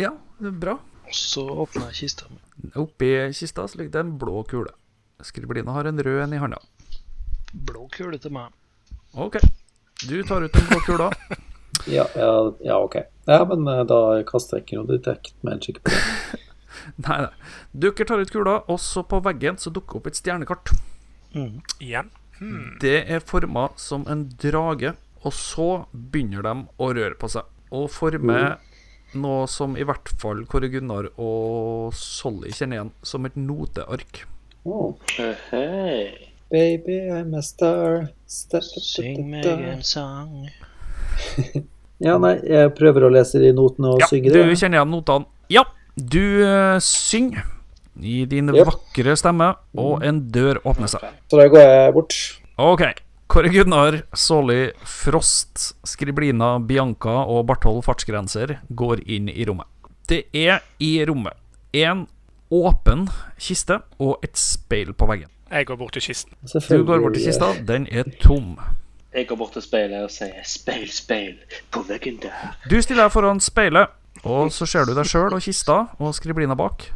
Ja, 0.00 0.10
det 0.40 0.48
er 0.48 0.56
bra. 0.64 0.74
Og 1.04 1.12
så 1.16 1.42
åpner 1.44 1.84
jeg 1.90 1.96
kista 2.06 2.24
mi. 2.32 2.38
Oppi 2.80 3.08
kista 3.36 3.60
så 3.68 3.76
ligger 3.80 3.92
det 3.98 4.02
en 4.06 4.14
blå 4.20 4.36
kule. 4.48 4.72
Skriblina 5.26 5.74
har 5.76 5.88
en 5.88 6.02
rød 6.02 6.22
en 6.24 6.36
i 6.36 6.40
handa. 6.42 6.60
Blå 7.52 7.86
kule 7.92 8.18
til 8.18 8.34
meg. 8.34 8.52
Ok. 9.14 9.38
Du 10.08 10.16
tar 10.26 10.44
ut 10.44 10.52
den 10.52 10.68
blå 10.70 10.84
kula. 10.86 11.10
Ja, 11.88 12.04
ja, 12.14 12.52
ja 12.60 12.76
ok. 12.78 12.96
Ja, 13.26 13.44
men 13.48 13.66
eh, 13.66 13.80
da 13.88 13.96
kaster 14.28 14.58
jeg 14.58 14.66
ikke 14.66 14.76
noe 14.78 14.90
detect 14.90 15.32
magic 15.42 15.80
på 15.82 15.90
det. 15.90 16.40
Nei, 17.06 17.16
nei. 17.24 17.30
Dere 17.72 18.06
tar 18.06 18.20
ut 18.22 18.30
kula, 18.30 18.58
og 18.70 18.78
så 18.82 19.02
på 19.06 19.20
veggen 19.24 19.58
så 19.58 19.70
dukker 19.72 19.98
opp 19.98 20.08
et 20.10 20.18
stjernekart. 20.18 20.72
Mm. 21.34 21.62
Igjen. 21.80 22.10
Hmm. 22.38 22.76
Det 22.82 22.96
er 23.06 23.24
forma 23.24 23.68
som 23.80 24.04
en 24.10 24.24
drage, 24.42 24.94
og 25.22 25.34
så 25.36 25.68
begynner 25.92 26.44
de 26.44 26.54
å 26.82 26.90
røre 26.92 27.18
på 27.18 27.30
seg. 27.32 27.48
Og 27.72 27.88
forme 27.92 28.38
noe 29.14 29.46
som 29.50 29.76
i 29.76 29.84
hvert 29.86 30.10
fall 30.20 30.42
Kåre 30.50 30.70
Gunnar 30.72 31.10
og 31.20 31.92
Solly 31.96 32.52
kjenner 32.52 32.78
igjen 32.80 32.92
som 33.06 33.28
et 33.28 33.38
noteark. 33.38 34.24
Oh. 34.64 34.94
Baby, 36.50 36.98
I'm 37.10 37.34
a 37.34 37.42
star. 37.42 38.08
Sta- 38.26 38.60
sta- 38.60 38.80
sta- 38.80 39.02
Syng 39.02 39.24
meg 39.30 39.46
en 39.46 39.82
sang. 39.82 40.48
Ja, 42.02 42.16
nei, 42.18 42.32
jeg 42.42 42.72
prøver 42.74 43.04
å 43.06 43.10
lese 43.14 43.38
de 43.38 43.52
notene 43.54 43.92
og 43.92 44.00
Ja, 44.02 44.08
synge 44.10 44.32
du 44.34 44.40
kjenner 44.58 44.80
igjen 44.80 44.90
notene. 44.90 45.28
Ja, 45.54 45.62
du 45.94 46.18
uh, 46.42 46.80
synger 46.82 47.44
i 48.02 48.24
din 48.26 48.48
Yep. 48.50 48.66
vakre 48.66 49.14
stemme, 49.20 49.52
og 49.78 50.02
en 50.02 50.18
dør 50.34 50.58
åpner 50.66 50.90
seg. 50.90 51.04
Så 51.30 51.38
da 51.38 51.46
går 51.52 51.62
jeg 51.62 51.92
bort. 51.94 52.16
Ok. 52.58 52.82
Kåre 53.30 53.52
Gunnar, 53.54 54.00
Solly, 54.18 54.72
Frost, 54.82 55.76
Skriblina, 55.86 56.56
Bianca 56.58 57.20
og 57.22 57.46
Barthold 57.52 57.84
Fartsgrenser 57.86 58.56
går 58.74 59.04
inn 59.06 59.30
i 59.30 59.46
rommet. 59.46 59.70
Det 60.10 60.24
er 60.34 60.58
i 60.82 60.96
rommet 61.06 61.38
en 61.78 62.02
åpen 62.52 63.06
kiste 63.40 63.80
og 63.98 64.20
et 64.24 64.36
speil 64.38 64.92
på 64.92 65.08
veggen. 65.08 65.30
Jeg 65.52 65.66
går 65.68 65.76
bort 65.76 65.92
til 65.96 66.02
kisten. 66.02 66.32
Du 66.42 66.84
går 66.84 67.00
bort 67.00 67.16
til 67.16 67.26
kista, 67.26 67.52
den 67.68 67.86
er 67.90 68.08
tom. 68.20 68.56
Jeg 69.12 69.26
går 69.28 69.36
bort 69.36 69.52
til 69.52 69.62
speilet 69.62 70.04
og 70.04 70.10
sier 70.10 70.40
'speil, 70.44 70.88
speil 70.92 71.36
på 71.70 71.82
veggen 71.88 72.16
der'. 72.22 72.54
Du 72.70 72.80
stiller 72.80 73.04
deg 73.04 73.12
foran 73.12 73.40
speilet, 73.40 73.88
og 74.24 74.52
så 74.52 74.66
ser 74.66 74.84
du 74.84 74.94
deg 74.94 75.04
sjøl 75.04 75.34
og 75.34 75.42
kista 75.42 75.86
og 75.98 76.14
skriblina 76.14 76.54
bak. 76.54 76.92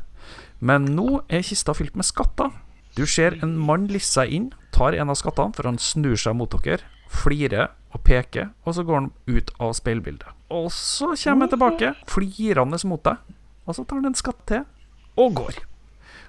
Men 0.61 0.85
nå 0.97 1.21
er 1.29 1.43
kista 1.43 1.73
fylt 1.73 1.97
med 1.97 2.05
skatter. 2.05 2.51
Du 2.97 3.05
ser 3.07 3.37
en 3.43 3.59
mann 3.59 3.87
lisse 3.87 4.13
seg 4.13 4.33
inn, 4.33 4.53
tar 4.73 4.97
en 4.97 5.11
av 5.11 5.17
skattene, 5.17 5.53
for 5.55 5.69
han 5.69 5.79
snur 5.79 6.17
seg 6.17 6.37
mot 6.37 6.51
dere, 6.65 6.81
flirer 7.13 7.69
og 7.93 8.01
peker, 8.05 8.49
og 8.65 8.75
så 8.75 8.83
går 8.83 8.95
han 8.95 9.13
ut 9.27 9.51
av 9.61 9.75
speilbildet. 9.77 10.29
Og 10.49 10.73
så 10.73 11.13
kommer 11.13 11.47
han 11.47 11.53
tilbake, 11.53 11.95
flirende 12.09 12.81
mot 12.89 13.05
deg, 13.05 13.17
og 13.67 13.77
så 13.77 13.85
tar 13.85 14.01
han 14.01 14.07
en 14.07 14.17
skatt 14.17 14.41
til, 14.49 14.65
og 15.17 15.35
går. 15.41 15.55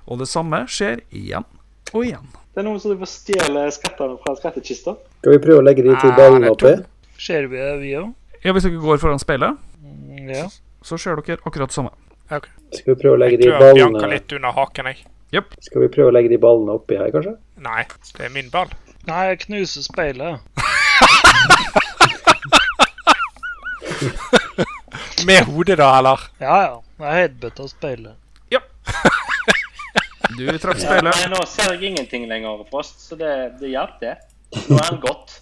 Og 0.08 0.20
det 0.22 0.28
samme 0.32 0.64
skjer 0.72 1.02
igjen 1.12 1.46
og 1.94 2.04
igjen. 2.06 2.28
Det 2.54 2.60
er 2.64 2.68
noen 2.68 2.80
som 2.82 2.90
driver 2.92 3.06
får 3.06 3.12
stjeler 3.14 3.72
skattene 3.76 4.18
fra 4.24 4.32
skattkista. 4.40 4.92
Skal 5.22 5.32
vi 5.36 5.40
prøve 5.44 5.60
å 5.62 5.66
legge 5.68 5.84
de 5.86 5.94
to 6.00 6.08
Ah, 6.10 6.16
ballene 6.18 6.46
er 6.50 6.56
oppi? 6.56 6.72
Ser 7.22 7.48
vi 7.52 7.58
det, 7.60 7.74
vi 7.82 7.92
òg? 8.00 8.08
Ja, 8.44 8.54
Hvis 8.54 8.64
dere 8.66 8.80
går 8.82 8.98
foran 9.02 9.20
speilet, 9.22 9.58
Ja. 10.28 10.48
så 10.84 10.98
ser 10.98 11.16
dere 11.22 11.38
akkurat 11.46 11.70
det 11.70 11.74
samme. 11.76 11.92
Okay. 12.32 12.52
Skal 12.74 12.96
vi 12.96 13.02
prøve 13.02 13.16
å 13.16 13.20
legge 13.20 13.32
Jeg 13.38 13.42
de 13.42 13.48
klør 13.48 13.74
Bianca 13.74 14.00
ballene 14.00 14.14
litt 14.14 14.32
under 14.34 14.52
haken, 14.52 14.86
jeg. 14.86 14.98
Skal 15.62 15.82
vi 15.82 15.88
prøve 15.88 16.10
å 16.10 16.14
legge 16.16 16.30
de 16.30 16.38
ballene 16.38 16.72
oppi 16.76 16.96
her, 16.98 17.12
kanskje? 17.12 17.38
Nei, 17.58 17.84
det 18.18 18.26
er 18.26 18.30
min 18.30 18.50
ball. 18.50 18.68
Nei, 19.08 19.28
jeg 19.30 19.40
knuser 19.46 19.82
speilet. 19.84 20.40
Med 25.26 25.44
hodet, 25.46 25.78
da, 25.78 25.98
eller? 26.00 26.20
Ja, 26.40 26.62
ja. 26.64 26.82
Jeg 27.00 27.14
headbutta 27.22 27.68
speilet. 27.70 28.16
Du 30.38 30.46
traff 30.62 30.78
Ja, 30.78 30.84
speilet. 30.86 31.08
nei, 31.16 31.28
nå 31.32 31.40
ser 31.50 31.72
jeg 31.74 31.92
ingenting 31.94 32.28
lenger, 32.30 32.60
Frost, 32.70 33.00
så 33.08 33.16
det, 33.18 33.32
det 33.62 33.72
hjalp, 33.72 33.96
det. 34.02 34.16
Nå 34.68 34.78
er 34.78 34.90
han 34.92 35.00
gått. 35.02 35.38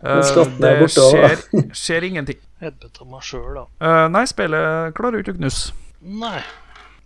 Uh, 0.00 0.16
det 0.62 0.88
skjer, 0.94 1.42
skjer 1.76 2.06
ingenting. 2.08 2.38
Helvete 2.64 3.04
meg 3.06 3.22
sjøl, 3.26 3.50
da. 3.58 3.64
Uh, 3.84 4.06
nei, 4.12 4.24
speilet 4.28 4.94
klarer 4.96 5.20
ikke 5.22 5.34
å 5.36 5.38
knuse. 5.38 5.74
Nei. 6.00 6.40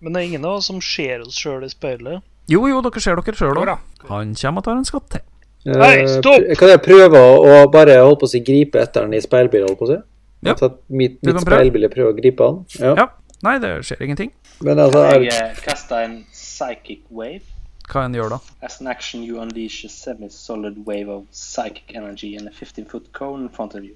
Men 0.00 0.14
det 0.14 0.22
er 0.22 0.28
ingen 0.30 0.46
av 0.46 0.60
oss 0.60 0.68
som 0.70 0.80
ser 0.84 1.24
oss 1.26 1.36
sjøl 1.40 1.66
i 1.66 1.70
speilet. 1.72 2.22
Jo, 2.50 2.64
jo, 2.70 2.80
dere 2.84 3.02
ser 3.02 3.18
dere 3.18 3.38
sjøl 3.38 3.60
òg. 3.60 3.74
Han 4.10 4.34
kommer 4.38 4.62
og 4.62 4.66
tar 4.68 4.78
en 4.78 4.86
skatt 4.88 5.08
til. 5.16 5.24
Nei, 5.64 5.92
Eh, 6.04 6.08
stopp! 6.20 6.44
Kan 6.60 6.68
jeg 6.74 6.80
prøve 6.84 7.18
å, 7.18 7.52
bare 7.72 7.96
holde 8.02 8.18
på 8.20 8.26
å 8.28 8.30
si, 8.30 8.42
gripe 8.44 8.82
etter 8.82 9.06
den 9.06 9.14
i 9.16 9.22
speilbildet? 9.24 9.70
holdt 9.70 9.80
på 9.80 9.86
å 9.88 9.92
si? 9.94 10.00
Ja. 10.44 10.52
At 10.52 10.74
mitt, 10.92 11.18
mitt 11.24 11.40
speilbilde 11.40 11.88
prøver 11.88 12.12
å 12.12 12.16
gripe 12.18 12.44
han? 12.50 12.58
Ja. 12.78 12.94
Ja. 13.00 13.06
Nei, 13.44 13.58
det 13.60 13.74
skjer 13.84 14.02
ingenting. 14.02 14.32
Men 14.60 14.78
altså, 14.78 15.02
Jeg 15.04 15.26
er, 15.26 15.50
eh, 15.50 15.56
kaster 15.64 16.04
en 16.04 16.26
psychic 16.32 17.04
wave. 17.10 17.44
Hva 17.84 18.06
en 18.06 18.14
gjør 18.16 18.30
da? 18.32 18.38
As 18.62 18.80
an 18.80 18.86
action, 18.88 19.22
you 19.22 19.40
unleash 19.40 19.84
a 19.84 19.88
semi-solid 19.88 20.78
wave 20.86 21.10
of 21.12 21.24
psychic 21.30 21.92
energy 21.94 22.34
in 22.34 22.48
a 22.48 22.50
15-foot 22.50 23.12
cone 23.12 23.42
in 23.42 23.50
front 23.50 23.74
of 23.74 23.84
you. 23.84 23.94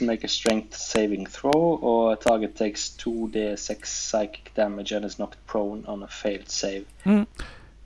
Make 0.00 0.24
a 0.24 0.28
strength 0.28 0.76
saving 0.76 1.26
throw, 1.26 1.78
or 1.80 2.12
a 2.12 2.16
target 2.16 2.54
takes 2.56 2.90
2d6 2.98 3.86
psychic 3.86 4.52
damage 4.54 4.92
and 4.92 5.04
is 5.06 5.16
knocked 5.16 5.38
prone 5.46 5.84
on 5.86 6.02
a 6.02 6.08
failed 6.08 6.50
save. 6.50 6.84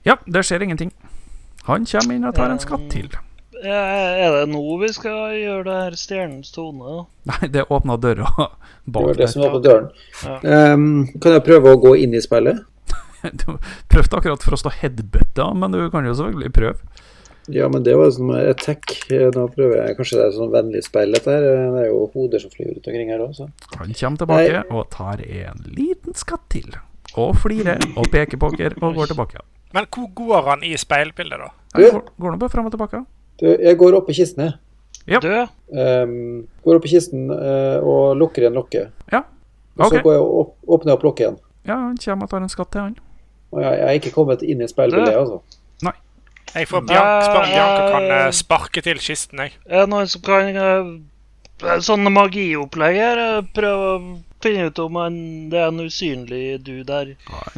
Ja, 0.05 0.15
det 0.25 0.43
skjer 0.45 0.61
ingenting. 0.61 0.91
Han 1.63 1.85
kommer 1.85 2.15
inn 2.15 2.23
og 2.23 2.35
tar 2.35 2.51
en 2.51 2.59
skatt 2.59 2.91
til. 2.91 3.09
Ja, 3.63 3.81
Er 4.27 4.35
det 4.35 4.49
nå 4.51 4.61
vi 4.81 4.89
skal 4.93 5.33
gjøre 5.39 5.63
det 5.67 5.75
her 5.81 5.95
stjernens 5.99 6.51
tone? 6.53 7.05
Nei, 7.29 7.47
det 7.53 7.65
åpna 7.73 7.97
døra 7.97 8.29
det 8.85 8.93
var 8.93 9.17
det 9.17 9.29
som 9.31 9.47
på 9.51 9.61
døren. 9.63 9.89
Ja. 10.23 10.73
Um, 10.73 11.07
kan 11.21 11.37
jeg 11.37 11.45
prøve 11.47 11.73
å 11.73 11.79
gå 11.81 11.95
inn 12.03 12.13
i 12.17 12.21
speilet? 12.23 12.63
Du 13.41 13.57
prøvde 13.89 14.19
akkurat 14.19 14.43
for 14.45 14.53
å 14.55 14.59
stå 14.61 14.71
headbutta, 14.77 15.49
men 15.57 15.73
du 15.73 15.79
kan 15.91 16.05
jo 16.05 16.13
selvfølgelig 16.15 16.51
prøve. 16.53 17.03
Ja, 17.51 17.65
men 17.71 17.83
det 17.83 17.95
var 17.97 18.11
sånn 18.11 18.29
attack. 18.35 18.91
Eh, 19.09 19.29
Nå 19.33 19.45
prøver 19.55 19.79
jeg 19.79 19.95
Kanskje 19.97 20.17
det 20.19 20.25
er 20.27 20.33
sånn 20.35 20.51
vennlig 20.51 20.81
speil, 20.83 21.13
dette 21.15 21.31
her. 21.31 21.45
Eh, 21.47 21.69
Det 21.73 21.83
er 21.85 21.87
jo 21.89 22.01
hoder 22.13 22.43
som 22.43 22.51
flyr 22.51 22.73
rundt 22.73 22.87
omkring 22.91 23.11
her 23.13 23.23
også. 23.23 23.47
Han 23.79 23.93
kommer 23.95 24.21
tilbake 24.21 24.63
og 24.69 24.89
tar 24.91 25.23
en 25.23 25.63
liten 25.71 26.17
skatt 26.19 26.43
til. 26.53 26.75
Og 27.17 27.33
flirer 27.39 27.79
og 27.95 28.09
peker 28.13 28.37
på 28.41 28.51
dere 28.59 28.75
og 28.83 28.99
går 28.99 29.13
tilbake. 29.13 29.39
Men 29.75 29.87
hvor 29.91 30.09
går 30.15 30.43
han 30.51 30.63
i 30.67 30.73
speilbildet, 30.79 31.39
da? 31.39 31.49
Han 31.73 31.87
går, 31.87 32.03
går 32.19 32.35
nå 32.35 32.41
bare 32.43 32.53
fram 32.53 32.67
og 32.67 32.75
tilbake. 32.75 33.01
Du, 33.37 33.45
jeg 33.51 33.77
går 33.77 33.97
opp 33.99 34.09
i 34.09 34.15
kisten, 34.17 34.43
jeg. 34.47 34.53
Ja. 35.07 35.19
Du, 35.23 35.29
Ehm, 35.77 36.45
går 36.63 36.77
opp 36.79 36.85
i 36.87 36.89
kisten 36.93 37.25
uh, 37.31 37.77
og 37.83 38.15
lukker 38.17 38.45
igjen 38.45 38.55
lokket. 38.55 38.91
Ja. 39.11 39.19
Og 39.77 39.91
så 39.91 39.99
går 40.01 40.13
jeg 40.15 40.21
og 40.23 40.37
åp- 40.39 40.71
åpner 40.77 40.91
jeg 40.93 40.97
opp 40.97 41.03
lokket 41.03 41.23
igjen. 41.25 41.37
Ja, 41.67 41.75
han 41.75 41.97
kommer 41.99 42.23
og 42.23 42.31
tar 42.31 42.41
en 42.45 42.49
skatt 42.53 42.71
til, 42.71 42.81
han. 42.81 42.95
Og 43.51 43.61
jeg, 43.61 43.73
jeg 43.79 43.87
er 43.89 43.99
ikke 43.99 44.13
kommet 44.15 44.41
inn 44.47 44.61
i 44.63 44.67
speilbildet, 44.71 45.13
altså. 45.19 45.41
Nei. 45.83 45.93
Jeg 46.55 46.69
får 46.71 46.85
Bian 46.87 47.09
spør 47.27 47.41
om 47.43 47.51
Bianca 47.51 47.83
kan 47.91 48.07
Eh, 48.07 48.15
eh, 48.25 48.31
sparke 48.31 48.81
til 48.83 48.97
kisten, 49.03 49.39
jeg. 49.43 49.53
er 49.67 49.83
det 49.85 49.89
noen 49.91 50.07
som 50.07 50.21
kan 50.25 50.57
uh, 50.57 51.79
Sånne 51.83 52.11
magiopplegg 52.13 52.95
her. 53.01 53.17
eh, 53.25 53.41
Prøve 53.53 53.91
å 53.91 53.99
finne 54.43 54.67
ut 54.71 54.79
om 54.79 54.97
en, 55.03 55.19
det 55.51 55.59
er 55.59 55.67
en 55.71 55.79
usynlig 55.83 56.63
du 56.63 56.83
der. 56.87 57.15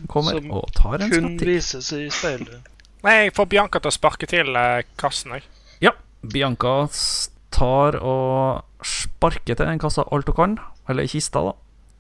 Kommer 0.08 0.38
Som 0.40 0.52
og 0.52 0.70
tar 0.74 1.02
en 1.06 1.12
Kun 1.14 1.38
vises 1.38 1.92
i 1.94 2.06
speilet. 2.10 2.66
Nei, 3.04 3.16
jeg 3.26 3.34
får 3.38 3.46
Bianca 3.54 3.80
til 3.80 3.92
å 3.92 3.96
sparke 3.96 4.28
til 4.28 4.56
eh, 4.56 4.82
kassen, 5.00 5.38
jeg. 5.38 5.44
Ja, 5.84 5.94
Bianca 6.22 6.88
tar 7.54 7.98
og 8.02 8.86
sparker 8.86 9.56
til 9.56 9.66
den 9.66 9.82
kassa 9.82 10.06
alt 10.12 10.30
hun 10.32 10.38
kan. 10.38 10.60
Eller 10.90 11.08
kista, 11.10 11.44
da. 11.50 11.56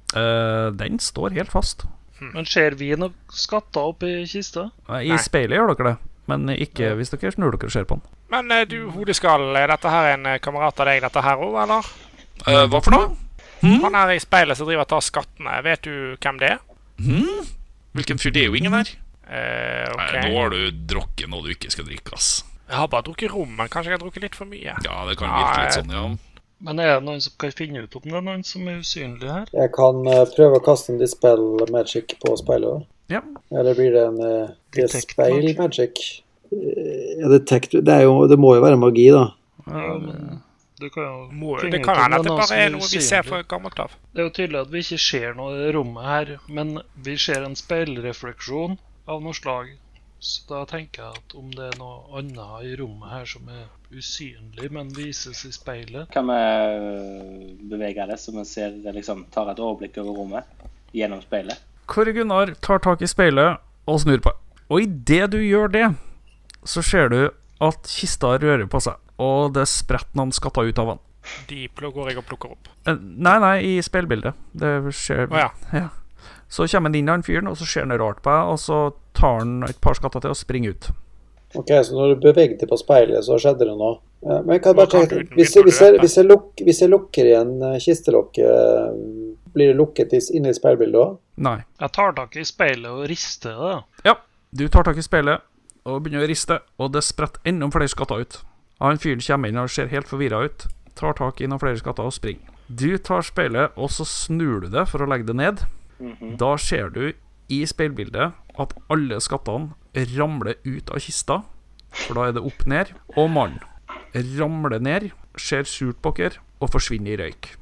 Uh, 0.10 0.68
den 0.74 0.98
står 1.00 1.36
helt 1.38 1.52
fast. 1.54 1.86
Men 2.20 2.48
ser 2.50 2.76
vi 2.80 2.92
noen 3.00 3.16
skatter 3.32 3.92
oppi 3.94 4.24
kista? 4.28 4.70
I 4.90 5.14
Nei. 5.14 5.20
speilet 5.24 5.56
gjør 5.56 5.72
dere 5.72 5.92
det, 5.94 6.12
men 6.32 6.52
ikke 6.56 6.92
hvis 7.00 7.14
dere 7.14 7.32
snur 7.32 7.56
dere 7.56 7.70
og 7.70 7.76
ser 7.76 7.88
på 7.88 8.00
den. 8.00 8.18
Men 8.34 8.52
eh, 8.54 8.66
du, 8.70 8.78
hodeskall, 8.94 9.48
er 9.58 9.72
dette 9.72 9.94
her 9.94 10.12
en 10.14 10.28
eh, 10.30 10.42
kamerat 10.44 10.82
av 10.82 10.90
deg, 10.90 11.02
dette 11.06 11.24
her 11.26 11.46
òg, 11.46 11.56
eller? 11.64 11.88
Uh, 12.44 12.66
hva 12.70 12.82
for 12.84 12.96
noe? 12.96 13.08
Han 13.62 13.96
her 13.98 14.14
i 14.14 14.20
speilet 14.24 14.60
som 14.60 14.68
driver 14.68 14.86
og 14.86 14.92
tar 14.92 15.04
skattene, 15.04 15.56
vet 15.66 15.88
du 15.88 15.94
hvem 16.20 16.42
det 16.42 16.54
er? 16.56 16.60
Hmm? 17.00 17.48
Hvilken 17.98 18.22
fyr? 18.22 18.34
Det 18.36 18.44
er 18.44 18.52
jo 18.52 18.60
ingen 18.60 18.76
her. 18.76 18.92
Uh, 19.30 19.88
okay. 19.96 20.20
Nei, 20.20 20.22
nå 20.28 20.36
har 20.36 20.54
du 20.54 20.84
drukket 20.92 21.32
noe 21.32 21.44
du 21.46 21.52
ikke 21.56 21.72
skal 21.74 21.88
drikke, 21.88 22.20
ass. 22.20 22.44
Jeg 22.70 22.78
har 22.78 22.88
bare 22.92 23.06
drukket 23.08 23.32
rom, 23.34 23.52
men 23.58 23.68
kanskje 23.74 23.90
jeg 23.92 23.98
har 23.98 24.04
drukket 24.04 24.24
litt 24.28 24.36
for 24.38 24.46
mye. 24.50 24.76
Ja, 24.86 24.98
det 25.10 25.16
kan 25.18 25.32
virke 25.34 25.64
litt 25.66 25.78
sånn, 25.80 25.94
ja. 25.96 26.04
Men 26.62 26.80
er 26.84 26.90
det 27.00 27.06
noen 27.08 27.22
som 27.24 27.34
kan 27.40 27.54
finne 27.56 27.82
ut 27.86 27.96
om 27.96 28.04
det 28.06 28.18
er 28.20 28.26
noen 28.26 28.42
som 28.46 28.68
er 28.68 28.82
usynlig 28.84 29.30
her? 29.32 29.48
Jeg 29.56 29.72
kan 29.78 30.02
eh, 30.12 30.26
prøve 30.36 30.60
å 30.60 30.64
kaste 30.66 30.92
en 30.94 31.00
dispel 31.00 31.40
magic 31.72 32.18
på 32.22 32.34
speilet. 32.38 32.84
Ja. 33.10 33.22
Eller 33.56 33.78
blir 33.78 33.96
det 33.96 34.04
en 34.10 34.20
eh, 34.22 34.52
Detect 34.76 35.16
speil 35.16 35.40
magic. 35.40 35.58
magic? 35.64 36.04
Eh, 36.52 37.16
Ja, 37.22 37.28
detect 37.32 37.74
det, 37.80 37.90
er 37.94 38.04
jo, 38.06 38.28
det 38.30 38.38
må 38.40 38.54
jo 38.58 38.62
være 38.64 38.78
magi, 38.80 39.08
da. 39.16 39.26
Ja, 39.70 39.96
men 40.02 40.42
du 40.80 40.86
kan 40.90 41.04
jo 41.04 41.16
Må, 41.36 41.56
finne 41.60 41.74
det 41.78 41.82
ut 41.82 41.86
kan 41.90 41.98
om 41.98 42.04
hende 42.06 42.20
at 42.20 42.28
det 42.28 42.36
bare 42.40 42.60
er 42.64 42.70
noe 42.76 42.86
vi 42.86 43.00
ser 43.02 43.24
usynlig. 43.24 43.30
fra 43.32 43.42
gammelt 43.56 43.80
av. 43.84 43.96
Det 44.14 44.22
er 44.22 44.28
jo 44.30 44.36
tydelig 44.38 44.60
at 44.62 44.72
vi 44.76 44.84
ikke 44.86 45.00
ser 45.04 45.34
noe 45.40 45.56
i 45.56 45.60
det 45.64 45.74
rommet 45.76 46.06
her, 46.12 46.32
men 46.48 46.78
vi 47.08 47.18
ser 47.20 47.44
en 47.48 47.58
speilrefleksjon 47.60 48.78
av 49.10 49.22
noe 49.26 49.36
slag. 49.36 49.74
Så 50.20 50.44
da 50.50 50.66
tenker 50.68 51.06
jeg 51.06 51.22
at 51.22 51.36
om 51.40 51.52
det 51.56 51.70
er 51.70 51.78
noe 51.80 52.02
annet 52.20 52.66
i 52.68 52.74
rommet 52.80 53.08
her 53.14 53.26
som 53.30 53.48
er 53.54 53.68
usynlig, 53.96 54.68
men 54.76 54.90
vises 54.94 55.46
i 55.48 55.52
speilet 55.56 56.10
Kan 56.14 56.28
vi 56.28 56.40
bevege 57.72 58.06
det 58.10 58.18
så 58.20 58.34
vi 58.36 58.44
ser, 58.46 58.76
liksom, 58.94 59.26
tar 59.34 59.50
et 59.54 59.62
overblikk 59.64 59.98
over 60.04 60.18
rommet 60.20 60.68
gjennom 60.96 61.22
speilet? 61.24 61.62
Kåre 61.90 62.14
Gunnar 62.14 62.52
tar 62.62 62.82
tak 62.84 63.02
i 63.02 63.10
speilet 63.10 63.58
og 63.90 64.02
snur 64.04 64.20
på. 64.22 64.34
Og 64.70 64.84
idet 64.86 65.32
du 65.34 65.40
gjør 65.42 65.72
det, 65.74 65.86
så 66.68 66.84
ser 66.86 67.10
du 67.10 67.22
at 67.64 67.88
kista 67.90 68.36
rører 68.40 68.68
på 68.70 68.82
seg, 68.84 69.00
og 69.20 69.56
det 69.56 69.66
spretter 69.72 70.20
noen 70.20 70.36
skatter 70.36 70.68
ut 70.70 70.82
av 70.84 70.92
den. 70.94 71.02
De 71.50 71.64
pl- 71.76 71.90
går 71.94 72.12
jeg 72.12 72.20
og 72.22 72.28
plukker 72.30 72.54
opp. 72.54 72.70
Eh, 72.88 72.96
Nei, 73.00 73.34
nei, 73.44 73.56
i 73.66 73.74
speilbildet. 73.84 74.38
Det 74.56 74.70
skjer 74.96 75.26
oh, 75.32 75.40
ja. 75.42 75.50
Ja. 75.76 75.88
Så 76.50 76.66
kommer 76.68 76.90
han 76.90 76.96
inn, 76.98 77.08
han 77.12 77.22
fyren, 77.24 77.48
og 77.48 77.58
så 77.60 77.66
ser 77.70 77.86
han 77.86 77.94
rart 78.02 78.24
på 78.26 78.32
deg, 78.34 78.50
og 78.54 78.58
så 78.60 78.80
tar 79.14 79.40
han 79.44 79.64
et 79.68 79.78
par 79.82 79.94
skatter 80.00 80.24
til 80.24 80.32
og 80.34 80.38
springer 80.40 80.74
ut. 80.74 80.90
Ok, 81.56 81.70
Så 81.86 81.94
når 81.94 82.16
du 82.16 82.22
beveget 82.28 82.60
deg 82.62 82.70
på 82.70 82.78
speilet, 82.78 83.24
så 83.26 83.38
skjedde 83.42 83.66
det 83.70 83.76
noe? 83.78 84.00
Men 84.22 84.50
jeg 84.58 84.62
kan 84.64 84.76
bare 84.76 84.90
tenke, 84.92 85.22
hvis, 85.38 85.54
jeg, 85.56 85.64
hvis, 85.64 85.80
jeg, 85.82 86.00
hvis, 86.02 86.16
jeg 86.18 86.26
luk, 86.28 86.50
hvis 86.66 86.82
jeg 86.84 86.90
lukker 86.92 87.26
igjen 87.30 87.54
eh, 87.64 87.78
kistelokket, 87.80 88.50
eh, 88.50 89.46
blir 89.56 89.72
det 89.72 89.78
lukket 89.80 90.14
i- 90.14 90.36
inne 90.38 90.50
i 90.52 90.58
speilbildet 90.58 91.00
òg? 91.00 91.14
Nei. 91.38 91.56
Jeg 91.80 91.92
tar 91.96 92.12
tak 92.18 92.36
i 92.36 92.44
speilet 92.46 92.90
og 92.92 93.06
rister 93.10 93.56
det. 93.64 93.78
Ja, 94.10 94.16
du 94.54 94.68
tar 94.68 94.84
tak 94.90 94.98
i 95.00 95.06
speilet 95.06 95.42
og 95.86 96.04
begynner 96.04 96.26
å 96.26 96.30
riste, 96.30 96.60
og 96.78 96.92
det 96.94 97.02
spretter 97.08 97.40
enda 97.50 97.70
flere 97.72 97.88
skatter 97.90 98.22
ut. 98.26 98.42
Han 98.84 98.98
fyren 99.02 99.24
kommer 99.26 99.50
inn 99.50 99.58
og 99.58 99.70
ser 99.72 99.88
helt 99.88 100.08
forvirra 100.12 100.44
ut, 100.46 100.68
tar 101.00 101.14
tak 101.18 101.40
i 101.42 101.48
noen 101.48 101.60
flere 101.64 101.80
skatter 101.80 102.04
og 102.06 102.14
springer. 102.14 102.44
Du 102.70 102.98
tar 102.98 103.22
speilet, 103.26 103.72
og 103.78 103.90
så 103.90 104.06
snur 104.06 104.62
du 104.62 104.68
det 104.70 104.86
for 104.92 105.00
å 105.02 105.08
legge 105.10 105.26
det 105.32 105.36
ned. 105.40 105.64
Mhm. 106.00 106.38
Da 106.40 106.56
ser 106.58 106.90
du 106.90 107.14
i 107.50 107.66
speilbildet 107.66 108.34
at 108.60 108.74
alle 108.90 109.20
skattene 109.24 109.74
ramler 110.16 110.60
ut 110.66 110.92
av 110.94 111.00
kista, 111.04 111.42
for 111.90 112.16
da 112.16 112.28
er 112.28 112.36
det 112.38 112.44
opp 112.46 112.66
ned, 112.70 112.94
og 113.18 113.30
mannen 113.34 113.60
ramler 114.14 114.80
ned, 114.80 115.10
ser 115.38 115.64
surt 115.64 116.02
på 116.02 116.14
dere 116.18 116.42
og 116.60 116.72
forsvinner 116.74 117.16
i 117.16 117.18
røyk. 117.24 117.56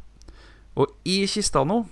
Og 0.78 0.92
i 1.06 1.26
kista 1.30 1.64
nå 1.66 1.86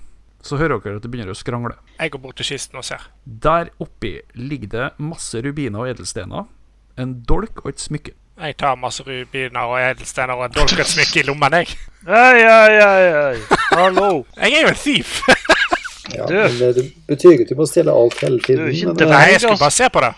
så 0.45 0.59
hører 0.61 0.81
dere 0.83 0.99
at 0.99 1.05
det 1.05 1.09
begynner 1.09 1.33
å 1.33 1.37
skrangle. 1.37 1.73
Jeg 1.97 2.11
går 2.13 2.21
bort 2.21 2.37
til 2.37 2.45
kisten 2.51 2.77
og 2.77 2.85
ser. 2.85 3.07
Der 3.25 3.71
oppi 3.81 4.19
ligger 4.37 4.69
det 4.75 4.89
masse 5.01 5.41
rubiner 5.41 5.81
og 5.81 5.89
edelstener, 5.89 6.45
en 7.01 7.17
dolk 7.25 7.63
og 7.65 7.73
et 7.73 7.81
smykke. 7.81 8.13
Jeg 8.35 8.57
tar 8.59 8.75
masse 8.75 9.03
rubiner 9.07 9.71
og 9.71 9.79
edelstener 9.79 10.35
og 10.35 10.49
en 10.49 10.55
dolk 10.59 10.75
og 10.75 10.83
et 10.83 10.91
smykke 10.91 11.23
i 11.23 11.25
lommen, 11.29 11.55
jeg. 11.55 11.77
Hei, 12.05 12.43
hei, 12.43 12.77
hei, 12.77 13.11
hei. 13.15 13.59
Hallo. 13.79 14.25
Jeg 14.37 14.59
er 14.59 14.67
jo 14.67 14.73
en 14.75 14.81
thief! 14.83 15.21
Ja, 16.13 16.25
Du. 16.29 16.33
men 16.35 16.57
det, 16.59 16.69
det 16.75 16.85
betyr 17.09 17.31
ikke 17.33 17.47
at 17.47 17.49
du 17.49 17.55
må 17.59 17.65
stjele 17.69 17.91
alt 17.91 18.19
hele 18.21 18.39
tiden. 18.43 18.65
Du 18.67 18.71
ikke 18.71 18.93
men, 18.93 19.01
eh, 19.07 19.09
Nei, 19.15 19.25
jeg 19.31 19.41
skulle 19.41 19.57
bare 19.63 19.71
se 19.73 19.87
på 19.89 20.01
det. 20.05 20.11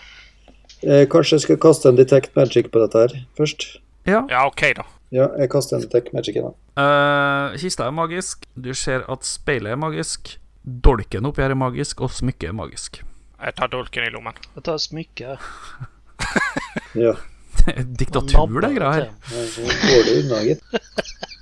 eh, 0.84 1.04
kanskje 1.08 1.32
jeg 1.38 1.40
skal 1.46 1.56
kaste 1.64 1.88
en 1.88 1.96
detect 1.96 2.36
magic 2.36 2.68
på 2.74 2.82
dette 2.84 2.98
her 3.06 3.14
først? 3.38 3.64
Ja. 4.06 4.24
Ja, 4.30 4.46
OK, 4.46 4.62
da. 4.76 4.84
Ja, 5.10 5.28
jeg 5.40 5.48
kaster 5.50 5.76
en 5.78 5.82
detect 5.86 6.12
magic 6.12 6.36
i 6.36 6.42
den. 6.44 6.52
Uh, 6.76 7.56
kista 7.58 7.86
er 7.88 7.94
magisk. 7.96 8.44
Du 8.60 8.74
ser 8.76 9.02
at 9.08 9.24
speilet 9.24 9.72
er 9.72 9.80
magisk. 9.80 10.34
Dolken 10.84 11.24
oppi 11.24 11.40
her 11.42 11.50
er 11.54 11.58
magisk, 11.58 12.00
og 12.04 12.12
smykket 12.12 12.50
er 12.50 12.56
magisk. 12.58 13.00
Jeg 13.40 13.54
tar 13.56 13.68
dolken 13.72 14.04
i 14.04 14.10
lommen. 14.12 14.36
Jeg 14.56 14.64
tar 14.68 14.76
smykket. 14.82 15.38
Ja, 16.98 17.14
Diktatur, 18.00 18.60
det 18.60 18.70
greia 18.76 18.92
her. 18.92 19.08
nå 19.32 19.46
går 19.64 20.04
det 20.08 20.14
unna, 20.24 20.42
gitt. 20.44 20.62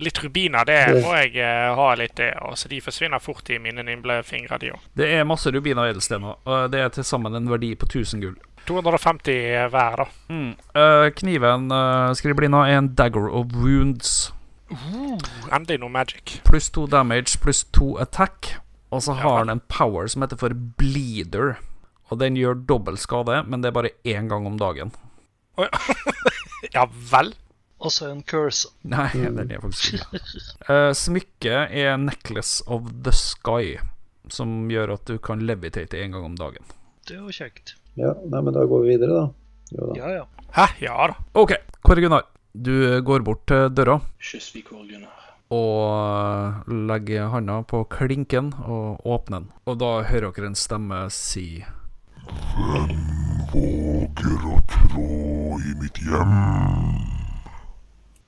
Litt 0.00 0.18
rubiner, 0.24 0.64
det 0.64 0.78
må 1.04 1.12
jeg 1.18 1.36
eh, 1.36 1.68
ha 1.76 1.88
litt 2.00 2.14
det. 2.16 2.30
Altså, 2.40 2.70
de 2.72 2.80
forsvinner 2.80 3.20
fort 3.20 3.50
i 3.52 3.58
mine 3.60 3.84
nimble 3.84 4.22
fingre, 4.24 4.56
de 4.58 4.72
òg. 4.72 4.86
Det 4.98 5.08
er 5.18 5.26
masse 5.28 5.52
rubiner 5.52 5.84
og 5.84 5.92
edelstener. 5.92 6.38
og 6.48 6.72
det 6.72 6.80
er 6.80 6.94
til 6.94 7.04
sammen 7.04 7.36
en 7.36 7.50
verdi 7.50 7.74
på 7.76 7.86
1000 7.90 8.24
gull. 8.24 8.38
250 8.66 9.68
hver, 9.74 10.04
da. 10.04 10.06
Mm. 10.30 10.52
Uh, 10.78 11.08
kniven 11.18 11.66
uh, 11.74 12.14
skriblina 12.16 12.64
er 12.70 12.78
en 12.78 12.92
dagger 12.96 13.28
of 13.28 13.52
wounds. 13.58 14.32
Endelig 15.52 15.82
noe 15.82 15.92
magic. 15.92 16.38
Pluss 16.46 16.70
to 16.72 16.86
damage, 16.86 17.36
pluss 17.42 17.64
to 17.64 17.96
attack. 18.00 18.54
Og 18.92 19.02
så 19.02 19.16
har 19.18 19.38
ja, 19.38 19.44
den 19.44 19.58
en 19.58 19.66
power 19.72 20.08
som 20.08 20.24
heter 20.24 20.40
for 20.40 20.54
bleeder. 20.78 21.56
Og 22.12 22.20
den 22.20 22.36
gjør 22.36 22.60
dobbelt 22.68 23.00
skade, 23.00 23.42
men 23.48 23.62
det 23.62 23.70
er 23.70 23.76
bare 23.76 23.94
én 24.04 24.28
gang 24.28 24.46
om 24.48 24.58
dagen. 24.60 24.94
Ja 26.72 26.84
vel? 27.10 27.32
Også 27.82 28.08
en 28.12 28.20
curse. 28.22 28.68
Nei, 28.86 29.08
den 29.18 29.50
er 29.50 29.58
faktisk 29.62 29.96
ikke 29.98 30.20
uh, 30.70 30.92
Smykket 30.94 31.72
er 31.82 31.96
necklace 31.98 32.62
of 32.70 32.86
the 33.02 33.10
sky, 33.16 33.76
som 34.30 34.68
gjør 34.70 34.94
at 34.94 35.06
du 35.10 35.16
kan 35.18 35.42
levitate 35.42 35.98
én 35.98 36.14
gang 36.14 36.28
om 36.30 36.36
dagen. 36.38 36.62
Det 37.08 37.16
er 37.16 37.24
jo 37.24 37.34
kjekt. 37.34 37.74
Ja, 37.98 38.12
nei, 38.22 38.38
men 38.40 38.54
da 38.54 38.62
går 38.70 38.84
vi 38.86 38.94
videre, 38.94 39.16
da. 39.18 39.24
Jo 39.74 39.88
da. 39.90 39.96
Ja, 39.98 40.12
ja. 40.20 40.46
Hæ? 40.54 40.66
Ja 40.84 41.08
da. 41.10 41.16
OK, 41.42 41.56
Kåre 41.82 42.04
Gunnar. 42.04 42.28
Du 42.52 42.72
går 43.02 43.24
bort 43.24 43.46
til 43.48 43.70
døra 43.72 43.96
Kjøsvik 44.20 44.70
og 44.76 44.84
Gunnar. 44.90 45.18
og 45.52 45.78
eh, 45.88 46.72
legger 46.90 47.30
handa 47.32 47.58
på 47.68 47.82
klinken 47.92 48.52
og 48.64 49.00
åpner 49.08 49.42
den. 49.42 49.48
Og 49.66 49.78
da 49.80 49.90
hører 50.08 50.30
dere 50.36 50.52
en 50.52 50.56
stemme 50.60 51.02
si 51.12 51.64
Hvem 52.22 52.92
Våger 53.52 54.44
å 54.48 54.60
trå 54.70 55.08
i 55.60 55.74
mitt 55.80 55.98
hjem. 56.04 56.36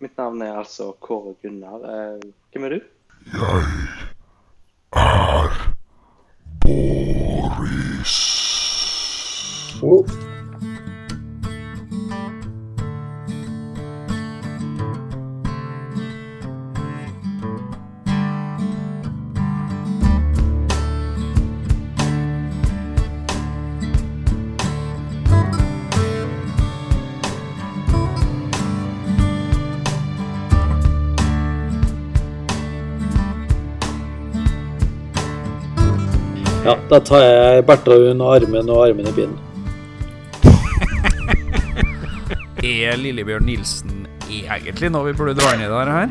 Mitt 0.05 0.19
navn 0.21 0.43
er 0.45 0.59
altså 0.61 0.91
Kåre 1.01 1.33
Gunnar. 1.41 1.81
Eh, 1.89 2.25
hvem 2.53 2.65
er 2.67 2.75
du? 2.75 2.81
Jeg 3.33 4.04
da 36.95 37.01
tar 37.03 37.23
jeg 37.25 37.65
Bertha 37.67 37.91
under 38.11 38.27
armen 38.37 38.69
og 38.71 38.85
armen 38.87 39.09
i 39.11 39.15
bilen. 39.17 39.35
Er 42.65 42.97
Lillebjørn 42.97 43.45
Nilsen 43.45 44.07
egentlig 44.31 44.89
noe 44.95 45.05
vi 45.11 45.15
burde 45.19 45.35
dra 45.37 45.51
inn 45.57 45.63
i 45.65 45.69
det 45.69 45.81
her? 45.91 46.09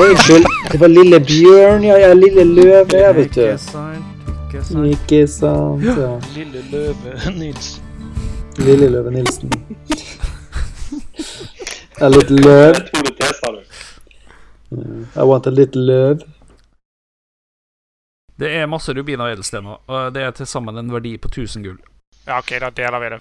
Unnskyld, 0.00 0.46
det 0.72 0.78
var 0.80 0.88
lille 0.92 1.18
bjørn, 1.26 1.82
ja, 1.84 1.96
ja, 2.00 2.12
lille 2.16 2.44
løve, 2.46 2.96
jeg 2.96 3.14
vet 3.16 3.24
Ikke 3.26 3.52
du. 3.52 3.58
sant, 3.58 4.04
ikke 4.46 4.62
sant. 4.64 4.86
Ikke 4.94 5.26
sant, 5.28 5.84
ja. 5.84 6.10
Lille 6.36 6.62
løve 6.70 7.10
Nilsen. 7.36 7.82
Lille 8.58 8.88
løve 8.94 9.10
Nilsen. 9.18 9.50
A 12.00 12.08
little 12.08 12.36
løv. 12.46 12.74
Du. 14.70 14.76
I 15.16 15.22
want 15.26 15.46
a 15.46 15.50
little 15.50 15.82
løv. 15.82 16.18
Det 18.40 18.50
er 18.56 18.68
masse 18.72 18.92
rubiner 18.96 19.26
og 19.26 19.34
edelstener, 19.36 19.80
og 19.90 20.12
det 20.16 20.22
er 20.24 20.36
til 20.36 20.48
sammen 20.48 20.78
en 20.80 20.92
verdi 20.92 21.16
på 21.20 21.28
1000 21.28 21.64
gull. 21.66 21.80
Ja, 22.26 22.38
OK, 22.38 22.54
da 22.62 22.70
deler 22.72 23.02
vi 23.02 23.10
det 23.14 23.20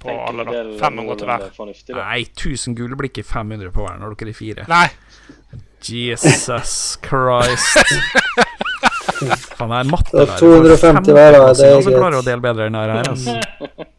på 0.00 0.12
alle, 0.12 0.44
da. 0.44 0.52
det 0.52 0.60
er 0.62 0.78
500 0.80 1.18
til 1.20 1.28
hver. 1.28 2.00
Nei, 2.00 2.20
1000 2.30 2.76
gull 2.78 2.96
blir 2.96 3.10
ikke 3.10 3.24
500 3.26 3.72
på 3.74 3.84
hver 3.84 3.98
når 4.00 4.16
dere 4.16 4.32
er 4.32 4.38
fire. 4.38 4.66
Nei, 4.70 4.86
Jesus 5.86 6.76
Christ. 7.06 7.84
Faen, 9.56 9.70
jeg 9.72 9.80
er 9.80 9.88
matte 9.88 10.12
Det 10.12 10.26
er 10.26 10.40
250 10.40 11.12
hver, 11.16 11.36
da. 11.36 11.52
Det 11.52 11.68
er 11.68 11.80
som 11.80 11.92
greit. 11.92 12.00
klarer 12.00 12.18
å 12.18 12.24
dele 12.26 12.44
bedre 12.44 12.66
enn 12.68 12.76
det 12.76 12.86
her. 12.90 13.12
Altså. 13.12 13.36